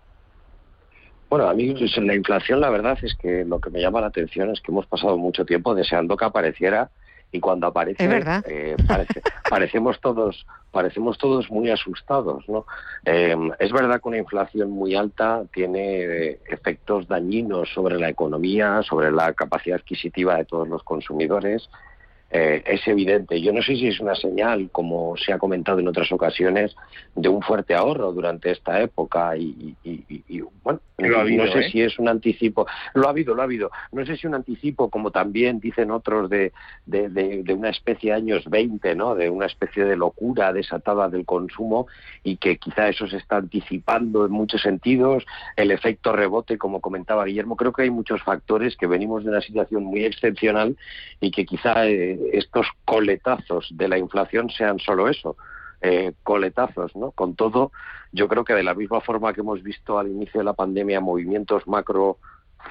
Bueno, 1.29 1.47
a 1.47 1.53
mí 1.53 1.73
pues, 1.73 1.97
la 1.97 2.15
inflación 2.15 2.59
la 2.59 2.69
verdad 2.69 2.97
es 3.01 3.15
que 3.15 3.45
lo 3.45 3.59
que 3.59 3.69
me 3.69 3.81
llama 3.81 4.01
la 4.01 4.07
atención 4.07 4.49
es 4.51 4.61
que 4.61 4.71
hemos 4.71 4.85
pasado 4.85 5.17
mucho 5.17 5.45
tiempo 5.45 5.73
deseando 5.73 6.17
que 6.17 6.25
apareciera 6.25 6.89
y 7.31 7.39
cuando 7.39 7.67
aparece 7.67 8.07
eh, 8.47 8.75
parecemos 9.49 9.99
todos 9.99 10.45
parecemos 10.71 11.17
todos 11.17 11.49
muy 11.49 11.71
asustados 11.71 12.47
no 12.47 12.65
em, 13.03 13.51
es 13.59 13.71
verdad 13.71 13.99
que 13.99 14.07
una 14.07 14.19
inflación 14.19 14.69
muy 14.69 14.95
alta 14.95 15.43
tiene 15.51 16.03
eh, 16.03 16.39
efectos 16.47 17.07
dañinos 17.07 17.69
sobre 17.73 17.99
la 17.99 18.09
economía 18.09 18.81
sobre 18.83 19.11
la 19.11 19.33
capacidad 19.33 19.79
adquisitiva 19.79 20.37
de 20.37 20.45
todos 20.45 20.67
los 20.67 20.83
consumidores 20.83 21.69
eh, 22.31 22.63
es 22.65 22.87
evidente. 22.87 23.39
Yo 23.39 23.53
no 23.53 23.61
sé 23.61 23.75
si 23.75 23.87
es 23.87 23.99
una 23.99 24.15
señal, 24.15 24.69
como 24.71 25.15
se 25.15 25.31
ha 25.31 25.37
comentado 25.37 25.79
en 25.79 25.87
otras 25.87 26.11
ocasiones, 26.11 26.75
de 27.15 27.29
un 27.29 27.41
fuerte 27.41 27.75
ahorro 27.75 28.11
durante 28.11 28.51
esta 28.51 28.81
época 28.81 29.37
y, 29.37 29.75
bueno, 30.63 30.79
no 30.97 31.47
sé 31.51 31.59
¿eh? 31.59 31.69
si 31.71 31.81
es 31.81 31.99
un 31.99 32.09
anticipo. 32.09 32.65
Lo 32.93 33.07
ha 33.07 33.11
habido, 33.11 33.35
lo 33.35 33.41
ha 33.41 33.45
habido. 33.45 33.69
No 33.91 34.05
sé 34.05 34.17
si 34.17 34.27
un 34.27 34.35
anticipo, 34.35 34.89
como 34.89 35.11
también 35.11 35.59
dicen 35.59 35.91
otros, 35.91 36.29
de, 36.29 36.51
de, 36.85 37.53
una 37.53 37.69
especie 37.69 38.11
de 38.11 38.17
años 38.17 38.43
20, 38.49 38.95
¿no? 38.95 39.15
De 39.15 39.29
una 39.29 39.45
especie 39.45 39.85
de 39.85 39.95
locura 39.95 40.51
desatada 40.51 41.09
del 41.09 41.25
consumo 41.25 41.87
y 42.23 42.37
que 42.37 42.57
quizá 42.57 42.89
eso 42.89 43.07
se 43.07 43.17
está 43.17 43.37
anticipando 43.37 44.25
en 44.25 44.31
muchos 44.31 44.61
sentidos. 44.61 45.25
El 45.55 45.71
efecto 45.71 46.11
rebote, 46.11 46.57
como 46.57 46.81
comentaba 46.81 47.25
Guillermo, 47.25 47.55
creo 47.55 47.71
que 47.71 47.83
hay 47.83 47.91
muchos 47.91 48.21
factores 48.23 48.75
que 48.75 48.87
venimos 48.87 49.23
de 49.23 49.29
una 49.29 49.41
situación 49.41 49.83
muy 49.83 50.03
excepcional 50.05 50.75
y 51.21 51.31
que 51.31 51.45
quizá 51.45 51.87
eh, 51.87 52.19
estos 52.31 52.67
coletazos 52.85 53.67
de 53.71 53.87
la 53.87 53.97
inflación 53.97 54.49
sean 54.49 54.79
solo 54.79 55.07
eso, 55.07 55.35
eh, 55.81 56.13
coletazos, 56.23 56.95
¿no? 56.95 57.11
Con 57.11 57.35
todo, 57.35 57.71
yo 58.11 58.27
creo 58.27 58.43
que 58.43 58.53
de 58.53 58.63
la 58.63 58.73
misma 58.73 59.01
forma 59.01 59.33
que 59.33 59.41
hemos 59.41 59.61
visto 59.61 59.99
al 59.99 60.07
inicio 60.07 60.39
de 60.39 60.45
la 60.45 60.53
pandemia 60.53 60.99
movimientos 61.01 61.67
macro 61.67 62.17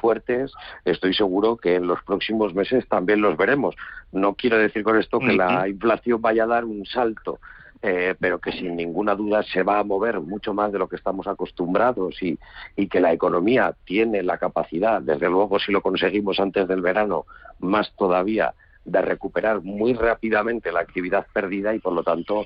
fuertes, 0.00 0.52
estoy 0.84 1.14
seguro 1.14 1.56
que 1.56 1.76
en 1.76 1.86
los 1.86 2.02
próximos 2.02 2.54
meses 2.54 2.86
también 2.88 3.20
los 3.20 3.36
veremos. 3.36 3.76
No 4.12 4.34
quiero 4.34 4.58
decir 4.58 4.82
con 4.82 4.98
esto 4.98 5.20
que 5.20 5.32
la 5.32 5.68
inflación 5.68 6.20
vaya 6.20 6.44
a 6.44 6.48
dar 6.48 6.64
un 6.64 6.84
salto, 6.84 7.38
eh, 7.82 8.14
pero 8.18 8.38
que 8.38 8.50
sin 8.50 8.76
ninguna 8.76 9.14
duda 9.14 9.42
se 9.42 9.62
va 9.62 9.78
a 9.78 9.84
mover 9.84 10.18
mucho 10.20 10.54
más 10.54 10.72
de 10.72 10.78
lo 10.78 10.88
que 10.88 10.96
estamos 10.96 11.26
acostumbrados 11.26 12.22
y, 12.22 12.38
y 12.76 12.88
que 12.88 12.98
la 12.98 13.12
economía 13.12 13.74
tiene 13.84 14.22
la 14.22 14.38
capacidad, 14.38 15.00
desde 15.02 15.28
luego 15.28 15.58
si 15.58 15.70
lo 15.70 15.82
conseguimos 15.82 16.40
antes 16.40 16.66
del 16.66 16.80
verano, 16.80 17.26
más 17.60 17.94
todavía 17.96 18.54
de 18.84 19.02
recuperar 19.02 19.62
muy 19.62 19.94
rápidamente 19.94 20.72
la 20.72 20.80
actividad 20.80 21.26
perdida 21.32 21.74
y 21.74 21.78
por 21.78 21.92
lo 21.92 22.02
tanto, 22.02 22.44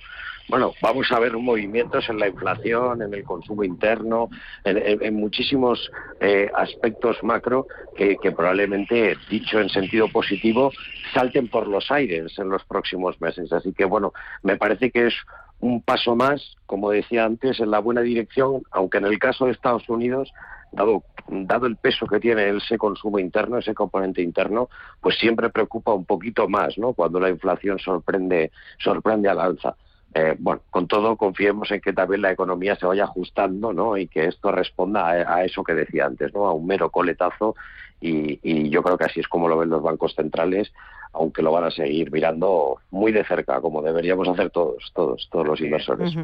bueno, 0.49 0.73
vamos 0.81 1.11
a 1.11 1.19
ver 1.19 1.37
movimientos 1.37 2.09
en 2.09 2.19
la 2.19 2.29
inflación, 2.29 3.03
en 3.03 3.13
el 3.13 3.25
consumo 3.25 3.65
interno, 3.65 4.31
en, 4.65 5.15
muchísimos 5.15 5.91
eh, 6.21 6.51
aspectos 6.55 7.23
macro 7.23 7.67
que, 7.97 8.17
que, 8.17 8.33
probablemente, 8.33 9.17
dicho 9.29 9.61
en 9.61 9.69
sentido 9.69 10.09
positivo, 10.09 10.71
salten 11.13 11.49
por 11.49 11.67
los 11.67 11.91
aires 11.91 12.39
en 12.39 12.49
los 12.49 12.65
próximos 12.65 13.21
meses. 13.21 13.53
Así 13.53 13.73
que, 13.73 13.85
bueno, 13.85 14.13
me 14.43 14.57
parece 14.57 14.91
que 14.91 15.09
es 15.09 15.15
un 15.61 15.83
paso 15.83 16.15
más, 16.15 16.57
como 16.67 16.91
decía 16.91 17.25
antes, 17.25 17.61
en 17.61 17.71
la 17.71 17.81
buena 17.81 18.01
dirección, 18.01 18.63
aunque 18.71 18.99
en 18.99 19.07
el 19.07 19.19
caso 19.19 19.47
de 19.47 19.53
Estados 19.53 19.89
Unidos 19.89 20.33
dado, 20.73 21.03
dado 21.29 21.67
el 21.67 21.77
peso 21.77 22.07
que 22.07 22.21
tiene 22.21 22.57
ese 22.57 22.79
consumo 22.79 23.19
interno, 23.19 23.59
ese 23.59 23.75
componente 23.75 24.23
interno, 24.23 24.69
pues 25.01 25.19
siempre 25.19 25.51
preocupa 25.51 25.93
un 25.93 26.05
poquito 26.05 26.49
más, 26.49 26.79
¿no? 26.79 26.93
Cuando 26.93 27.21
la 27.21 27.29
inflación 27.29 27.79
sorprende, 27.79 28.51
sorprende 28.79 29.29
al 29.29 29.41
alza. 29.41 29.77
Eh, 30.15 30.35
bueno, 30.39 30.63
con 30.71 30.89
todo 30.89 31.17
confiemos 31.17 31.71
en 31.71 31.81
que 31.81 31.93
también 31.93 32.23
la 32.23 32.33
economía 32.33 32.77
se 32.77 32.87
vaya 32.87 33.05
ajustando, 33.05 33.73
¿no? 33.73 33.97
Y 33.97 34.09
que 34.09 34.27
esto 34.27 34.51
responda 34.51 35.09
a, 35.09 35.45
eso 35.45 35.63
que 35.63 35.75
decía 35.75 36.07
antes, 36.07 36.33
¿no? 36.33 36.47
A 36.47 36.53
un 36.53 36.67
mero 36.67 36.91
coletazo 36.91 37.55
y, 38.01 38.41
y, 38.43 38.71
yo 38.71 38.83
creo 38.83 38.97
que 38.97 39.05
así 39.05 39.21
es 39.21 39.29
como 39.29 39.49
lo 39.49 39.59
ven 39.59 39.69
los 39.69 39.83
bancos 39.83 40.15
centrales, 40.15 40.73
aunque 41.13 41.43
lo 41.43 41.53
van 41.53 41.65
a 41.65 41.71
seguir 41.71 42.11
mirando 42.11 42.79
muy 42.91 43.13
de 43.13 43.25
cerca, 43.25 43.61
como 43.61 43.83
deberíamos 43.83 44.29
hacer 44.29 44.51
todos, 44.51 44.91
todos, 44.95 45.29
todos 45.31 45.47
los 45.47 45.61
inversores. 45.61 46.15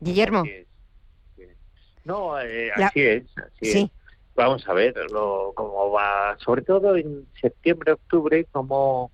Guillermo. 0.00 0.44
No, 2.06 2.40
eh, 2.40 2.70
así 2.72 3.02
es, 3.02 3.24
así 3.36 3.90
Vamos 4.36 4.68
a 4.68 4.74
ver 4.74 4.94
cómo 5.54 5.90
va, 5.90 6.36
sobre 6.38 6.62
todo 6.62 6.94
en 6.96 7.26
septiembre, 7.40 7.92
octubre, 7.92 8.46
cómo 8.52 9.10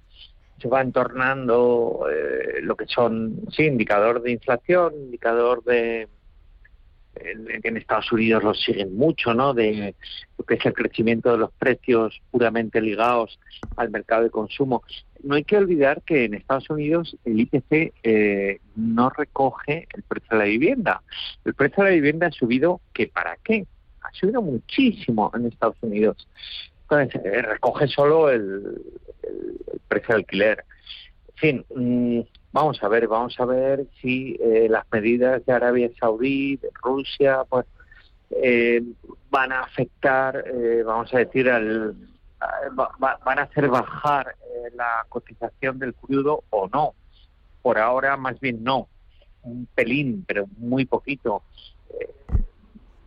se 0.61 0.69
va 0.69 0.83
entornando 0.83 2.07
eh, 2.13 2.61
lo 2.61 2.77
que 2.77 2.87
son, 2.87 3.41
sí, 3.51 3.65
indicador 3.65 4.21
de 4.21 4.33
inflación, 4.33 4.95
indicador 4.95 5.65
de, 5.65 6.09
en 7.15 7.77
Estados 7.77 8.11
Unidos 8.13 8.43
lo 8.43 8.55
siguen 8.55 8.97
mucho, 8.97 9.35
¿no? 9.35 9.55
De 9.55 9.95
lo 10.39 10.45
que 10.45 10.55
es 10.55 10.67
el 10.67 10.73
crecimiento 10.73 11.31
de 11.33 11.39
los 11.39 11.53
precios 11.53 12.21
puramente 12.31 12.81
ligados 12.81 13.39
al 13.77 13.91
mercado 13.91 14.25
de 14.25 14.31
consumo. 14.31 14.83
No 15.23 15.35
hay 15.35 15.45
que 15.45 15.57
olvidar 15.57 16.03
que 16.03 16.25
en 16.25 16.35
Estados 16.35 16.69
Unidos 16.71 17.17
el 17.25 17.41
IPC 17.41 17.93
eh, 18.03 18.61
no 18.75 19.11
recoge 19.11 19.87
el 19.95 20.03
precio 20.03 20.29
de 20.31 20.39
la 20.39 20.45
vivienda. 20.45 21.03
El 21.45 21.55
precio 21.55 21.85
de 21.85 21.91
la 21.91 21.95
vivienda 21.95 22.27
ha 22.29 22.33
subido, 22.33 22.81
¿que 22.93 23.07
para 23.07 23.37
qué? 23.45 23.67
Ha 24.03 24.13
subido 24.13 24.43
muchísimo 24.43 25.31
en 25.35 25.47
Estados 25.47 25.77
Unidos. 25.83 26.27
Entonces, 26.83 27.23
eh, 27.25 27.43
recoge 27.43 27.87
solo 27.89 28.31
el, 28.31 28.83
precio 29.89 30.09
de 30.09 30.21
alquiler. 30.21 30.65
Mm, 31.43 32.21
Vamos 32.53 32.83
a 32.83 32.89
ver, 32.89 33.09
vamos 33.09 33.35
a 33.41 33.47
ver 33.47 33.87
si 34.03 34.37
eh, 34.39 34.67
las 34.69 34.85
medidas 34.93 35.45
de 35.47 35.53
Arabia 35.55 35.91
Saudí, 35.99 36.57
de 36.57 36.69
Rusia, 36.83 37.45
pues 37.49 37.65
eh, 38.31 38.83
van 39.31 39.53
a 39.53 39.61
afectar, 39.61 40.45
eh, 40.47 40.83
vamos 40.85 41.13
a 41.15 41.19
decir, 41.19 41.49
al, 41.49 41.97
van 42.77 43.39
a 43.39 43.43
hacer 43.43 43.69
bajar 43.69 44.37
la 44.75 45.07
cotización 45.09 45.79
del 45.79 45.95
crudo 45.95 46.45
o 46.51 46.69
no. 46.69 46.93
Por 47.63 47.79
ahora, 47.79 48.19
más 48.19 48.39
bien 48.39 48.63
no, 48.63 48.89
un 49.45 49.67
pelín, 49.75 50.25
pero 50.27 50.45
muy 50.59 50.85
poquito. 50.85 51.43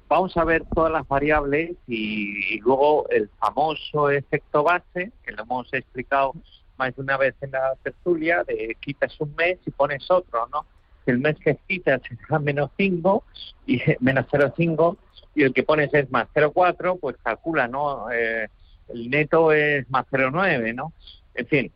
vamos 0.08 0.36
a 0.38 0.44
ver 0.44 0.64
todas 0.74 0.92
las 0.92 1.08
variables 1.08 1.76
y 1.88 2.60
luego 2.62 3.08
el 3.10 3.30
famoso 3.38 4.10
efecto 4.10 4.64
base, 4.64 5.12
que 5.24 5.32
lo 5.34 5.44
hemos 5.44 5.72
explicado 5.72 6.34
más 6.78 6.95
de 6.95 7.01
una 7.01 7.17
vez 7.17 7.36
en 7.41 7.51
la 7.51 7.76
tertulia, 7.84 8.43
de 8.43 8.76
quitas 8.80 9.19
un 9.19 9.36
mes 9.36 9.59
y 9.65 9.71
pones 9.71 10.09
otro, 10.09 10.47
¿no? 10.51 10.65
El 11.05 11.19
mes 11.19 11.36
que 11.38 11.57
quitas 11.67 12.01
es 12.09 12.41
menos 12.41 12.71
5 12.78 13.23
y 13.67 13.82
menos 13.99 14.26
0,5 14.28 14.97
y 15.36 15.43
el 15.43 15.53
que 15.53 15.63
pones 15.63 15.93
es 15.93 16.09
más 16.11 16.28
0,4, 16.34 16.99
pues 16.99 17.17
calcula, 17.21 17.67
¿no? 17.67 18.09
Eh, 18.11 18.47
el 18.89 19.09
neto 19.09 19.51
es 19.51 19.89
más 19.89 20.05
0,9, 20.11 20.73
¿no? 20.73 20.93
En 21.34 21.47
fin, 21.47 21.71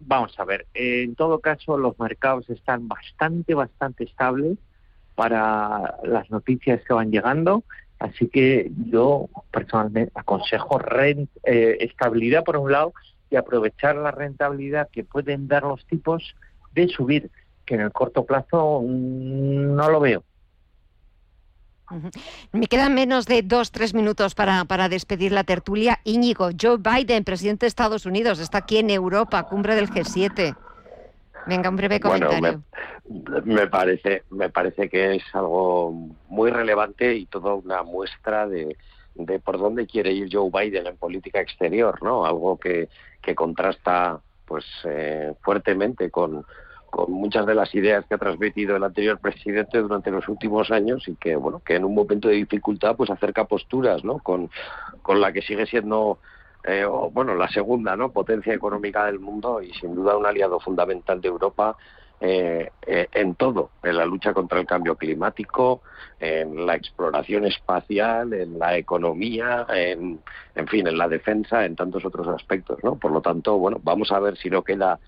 vamos 0.00 0.38
a 0.38 0.44
ver. 0.44 0.66
En 0.74 1.14
todo 1.14 1.38
caso, 1.38 1.78
los 1.78 1.98
mercados 1.98 2.48
están 2.50 2.88
bastante, 2.88 3.54
bastante 3.54 4.04
estables 4.04 4.58
para 5.14 5.96
las 6.02 6.30
noticias 6.30 6.82
que 6.84 6.92
van 6.92 7.10
llegando. 7.10 7.62
Así 7.98 8.28
que 8.28 8.70
yo 8.90 9.28
personalmente 9.50 10.12
aconsejo 10.14 10.78
rent, 10.78 11.30
eh, 11.44 11.76
estabilidad 11.80 12.44
por 12.44 12.56
un 12.56 12.72
lado 12.72 12.92
y 13.30 13.36
aprovechar 13.36 13.96
la 13.96 14.10
rentabilidad 14.10 14.88
que 14.90 15.04
pueden 15.04 15.48
dar 15.48 15.62
los 15.62 15.84
tipos 15.86 16.34
de 16.72 16.88
subir, 16.88 17.30
que 17.64 17.74
en 17.74 17.80
el 17.80 17.92
corto 17.92 18.24
plazo 18.24 18.82
mm, 18.82 19.74
no 19.74 19.90
lo 19.90 20.00
veo. 20.00 20.24
Me 22.52 22.66
quedan 22.66 22.94
menos 22.94 23.26
de 23.26 23.42
dos, 23.42 23.70
tres 23.70 23.94
minutos 23.94 24.34
para, 24.34 24.64
para 24.64 24.88
despedir 24.88 25.32
la 25.32 25.44
tertulia. 25.44 26.00
Íñigo, 26.04 26.48
Joe 26.60 26.78
Biden, 26.78 27.24
presidente 27.24 27.66
de 27.66 27.68
Estados 27.68 28.06
Unidos, 28.06 28.38
está 28.40 28.58
aquí 28.58 28.78
en 28.78 28.90
Europa, 28.90 29.42
cumbre 29.44 29.74
del 29.74 29.90
G7. 29.90 30.56
Venga, 31.46 31.68
un 31.68 31.76
breve 31.76 32.00
comentario. 32.00 32.62
me, 33.44 33.66
parece, 33.66 34.22
me 34.30 34.48
parece 34.48 34.88
que 34.88 35.16
es 35.16 35.22
algo 35.34 35.92
muy 36.28 36.50
relevante 36.50 37.14
y 37.14 37.26
toda 37.26 37.54
una 37.54 37.82
muestra 37.82 38.48
de, 38.48 38.76
de 39.14 39.38
por 39.38 39.58
dónde 39.58 39.86
quiere 39.86 40.12
ir 40.12 40.28
Joe 40.30 40.50
Biden 40.50 40.86
en 40.86 40.96
política 40.96 41.40
exterior, 41.40 42.02
¿no? 42.02 42.24
Algo 42.24 42.58
que, 42.58 42.88
que 43.22 43.34
contrasta 43.34 44.20
pues 44.46 44.64
eh, 44.84 45.32
fuertemente 45.42 46.10
con, 46.10 46.44
con 46.94 47.10
muchas 47.10 47.44
de 47.46 47.56
las 47.56 47.74
ideas 47.74 48.04
que 48.06 48.14
ha 48.14 48.18
transmitido 48.18 48.76
el 48.76 48.84
anterior 48.84 49.18
presidente 49.18 49.78
durante 49.78 50.12
los 50.12 50.28
últimos 50.28 50.70
años 50.70 51.08
y 51.08 51.16
que 51.16 51.34
bueno 51.34 51.60
que 51.64 51.74
en 51.74 51.84
un 51.84 51.92
momento 51.92 52.28
de 52.28 52.34
dificultad 52.34 52.94
pues 52.94 53.10
acerca 53.10 53.46
posturas 53.46 54.04
no 54.04 54.18
con, 54.18 54.48
con 55.02 55.20
la 55.20 55.32
que 55.32 55.42
sigue 55.42 55.66
siendo 55.66 56.18
eh, 56.62 56.86
bueno 57.12 57.34
la 57.34 57.48
segunda 57.48 57.96
no 57.96 58.12
potencia 58.12 58.54
económica 58.54 59.06
del 59.06 59.18
mundo 59.18 59.60
y 59.60 59.72
sin 59.74 59.94
duda 59.94 60.16
un 60.16 60.24
aliado 60.24 60.60
fundamental 60.60 61.20
de 61.20 61.28
Europa 61.28 61.76
eh, 62.20 62.70
eh, 62.86 63.08
en 63.12 63.34
todo, 63.34 63.70
en 63.82 63.96
la 63.96 64.06
lucha 64.06 64.32
contra 64.32 64.60
el 64.60 64.66
cambio 64.66 64.96
climático, 64.96 65.82
en 66.20 66.64
la 66.64 66.74
exploración 66.74 67.44
espacial, 67.44 68.32
en 68.32 68.58
la 68.58 68.76
economía, 68.76 69.66
en, 69.68 70.20
en 70.54 70.68
fin, 70.68 70.86
en 70.86 70.96
la 70.96 71.08
defensa, 71.08 71.64
en 71.64 71.76
tantos 71.76 72.04
otros 72.04 72.28
aspectos, 72.28 72.82
¿no? 72.82 72.96
Por 72.96 73.10
lo 73.10 73.20
tanto, 73.20 73.58
bueno, 73.58 73.80
vamos 73.82 74.10
a 74.12 74.20
ver 74.20 74.36
si 74.36 74.48
no 74.48 74.62
queda 74.62 74.98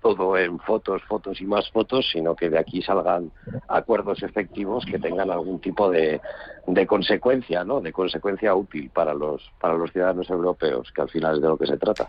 todo 0.00 0.36
en 0.36 0.58
fotos, 0.60 1.02
fotos 1.04 1.40
y 1.40 1.46
más 1.46 1.70
fotos, 1.70 2.08
sino 2.12 2.36
que 2.36 2.48
de 2.48 2.58
aquí 2.58 2.80
salgan 2.82 3.30
acuerdos 3.68 4.22
efectivos 4.22 4.84
que 4.86 4.98
tengan 4.98 5.30
algún 5.30 5.60
tipo 5.60 5.90
de, 5.90 6.20
de 6.66 6.86
consecuencia, 6.86 7.64
¿no? 7.64 7.80
De 7.80 7.92
consecuencia 7.92 8.54
útil 8.54 8.90
para 8.90 9.14
los 9.14 9.42
para 9.60 9.74
los 9.74 9.90
ciudadanos 9.90 10.28
europeos, 10.30 10.92
que 10.92 11.02
al 11.02 11.10
final 11.10 11.36
es 11.36 11.42
de 11.42 11.48
lo 11.48 11.58
que 11.58 11.66
se 11.66 11.76
trata. 11.76 12.08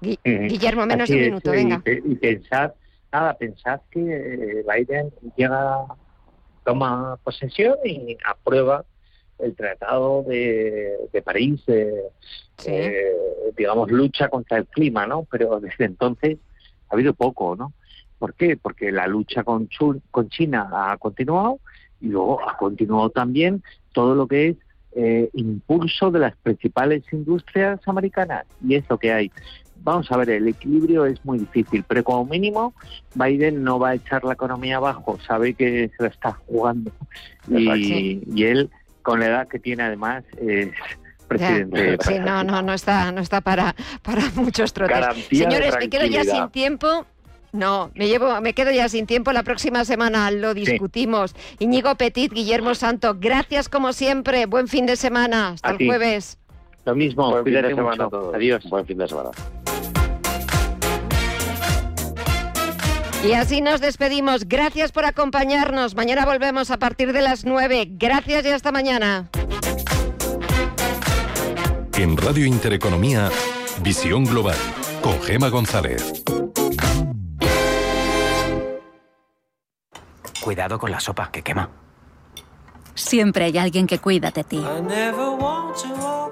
Guillermo, 0.00 0.86
menos 0.86 1.08
de 1.08 1.16
un 1.16 1.22
minuto, 1.22 1.50
venga. 1.50 1.82
Y, 1.84 2.14
pensar 2.14 2.74
nada, 3.12 3.34
pensad 3.34 3.80
que 3.90 4.00
eh, 4.00 4.64
Biden 4.68 5.12
llega, 5.36 5.86
toma 6.64 7.18
posesión 7.22 7.76
y 7.84 8.16
aprueba 8.24 8.84
el 9.38 9.54
Tratado 9.54 10.22
de, 10.24 11.22
París, 11.24 11.62
eh, 11.68 13.14
digamos, 13.56 13.90
lucha 13.90 14.28
contra 14.28 14.58
el 14.58 14.66
clima, 14.66 15.06
¿no? 15.06 15.26
Pero 15.30 15.60
desde 15.60 15.86
entonces 15.86 16.38
ha 16.88 16.94
habido 16.94 17.14
poco, 17.14 17.56
¿no? 17.56 17.72
¿Por 18.18 18.34
qué? 18.34 18.56
Porque 18.56 18.92
la 18.92 19.06
lucha 19.06 19.44
con, 19.44 19.68
con 20.10 20.28
China 20.28 20.68
ha 20.72 20.96
continuado 20.98 21.58
y 22.00 22.08
luego 22.08 22.46
ha 22.46 22.56
continuado 22.56 23.10
también 23.10 23.62
todo 23.92 24.14
lo 24.14 24.26
que 24.26 24.48
es 24.50 24.56
eh, 24.92 25.30
impulso 25.34 26.10
de 26.10 26.18
las 26.18 26.36
principales 26.36 27.04
industrias 27.12 27.80
americanas 27.86 28.44
y 28.66 28.74
es 28.74 28.84
lo 28.90 28.98
que 28.98 29.12
hay 29.12 29.30
vamos 29.82 30.10
a 30.12 30.16
ver, 30.16 30.30
el 30.30 30.48
equilibrio 30.48 31.06
es 31.06 31.24
muy 31.24 31.38
difícil, 31.38 31.84
pero 31.86 32.04
como 32.04 32.24
mínimo 32.24 32.74
Biden 33.14 33.64
no 33.64 33.78
va 33.78 33.90
a 33.90 33.94
echar 33.94 34.24
la 34.24 34.34
economía 34.34 34.76
abajo, 34.76 35.18
sabe 35.26 35.54
que 35.54 35.90
se 35.96 36.02
la 36.02 36.08
está 36.08 36.32
jugando 36.46 36.92
y, 37.48 38.44
él, 38.44 38.70
con 39.02 39.20
la 39.20 39.26
edad 39.26 39.48
que 39.48 39.58
tiene 39.58 39.82
además, 39.82 40.24
es 40.38 40.70
presidente. 41.28 41.96
Sí, 42.02 42.18
no, 42.18 42.42
no, 42.44 42.60
no 42.62 42.74
está, 42.74 43.12
no 43.12 43.20
está 43.20 43.40
para, 43.40 43.74
para 44.02 44.22
muchos 44.34 44.72
trotes. 44.72 45.26
Señores, 45.28 45.74
me 45.78 45.88
quedo 45.88 46.06
ya 46.06 46.24
sin 46.24 46.48
tiempo. 46.50 47.06
No, 47.52 47.90
me 47.94 48.06
llevo, 48.06 48.40
me 48.40 48.52
quedo 48.52 48.70
ya 48.70 48.88
sin 48.88 49.06
tiempo. 49.06 49.32
La 49.32 49.42
próxima 49.42 49.84
semana 49.84 50.30
lo 50.30 50.54
discutimos. 50.54 51.34
Íñigo 51.58 51.94
Petit, 51.96 52.32
Guillermo 52.32 52.74
Santo, 52.74 53.16
gracias 53.18 53.68
como 53.68 53.92
siempre. 53.92 54.46
Buen 54.46 54.68
fin 54.68 54.86
de 54.86 54.96
semana. 54.96 55.50
Hasta 55.50 55.70
el 55.70 55.86
jueves. 55.86 56.39
Lo 56.84 56.94
mismo. 56.94 57.30
Buen 57.30 57.44
fin 57.44 57.54
de 57.54 57.74
semana 57.74 58.04
a 58.04 58.08
todos. 58.08 58.34
Adiós. 58.34 58.64
Buen 58.68 58.86
fin 58.86 58.98
de 58.98 59.08
semana. 59.08 59.30
Y 63.22 63.32
así 63.32 63.60
nos 63.60 63.80
despedimos. 63.80 64.48
Gracias 64.48 64.92
por 64.92 65.04
acompañarnos. 65.04 65.94
Mañana 65.94 66.24
volvemos 66.24 66.70
a 66.70 66.78
partir 66.78 67.12
de 67.12 67.20
las 67.20 67.44
9. 67.44 67.88
Gracias 67.92 68.46
y 68.46 68.48
hasta 68.48 68.72
mañana. 68.72 69.28
En 71.98 72.16
Radio 72.16 72.46
Intereconomía, 72.46 73.28
Visión 73.82 74.24
Global 74.24 74.56
con 75.02 75.20
Gema 75.20 75.50
González. 75.50 76.24
Cuidado 80.40 80.78
con 80.78 80.90
la 80.90 80.98
sopa, 80.98 81.30
que 81.30 81.42
quema. 81.42 81.68
Siempre 82.94 83.44
hay 83.44 83.58
alguien 83.58 83.86
que 83.86 83.98
cuida 83.98 84.30
de 84.30 84.44
ti. 84.44 84.62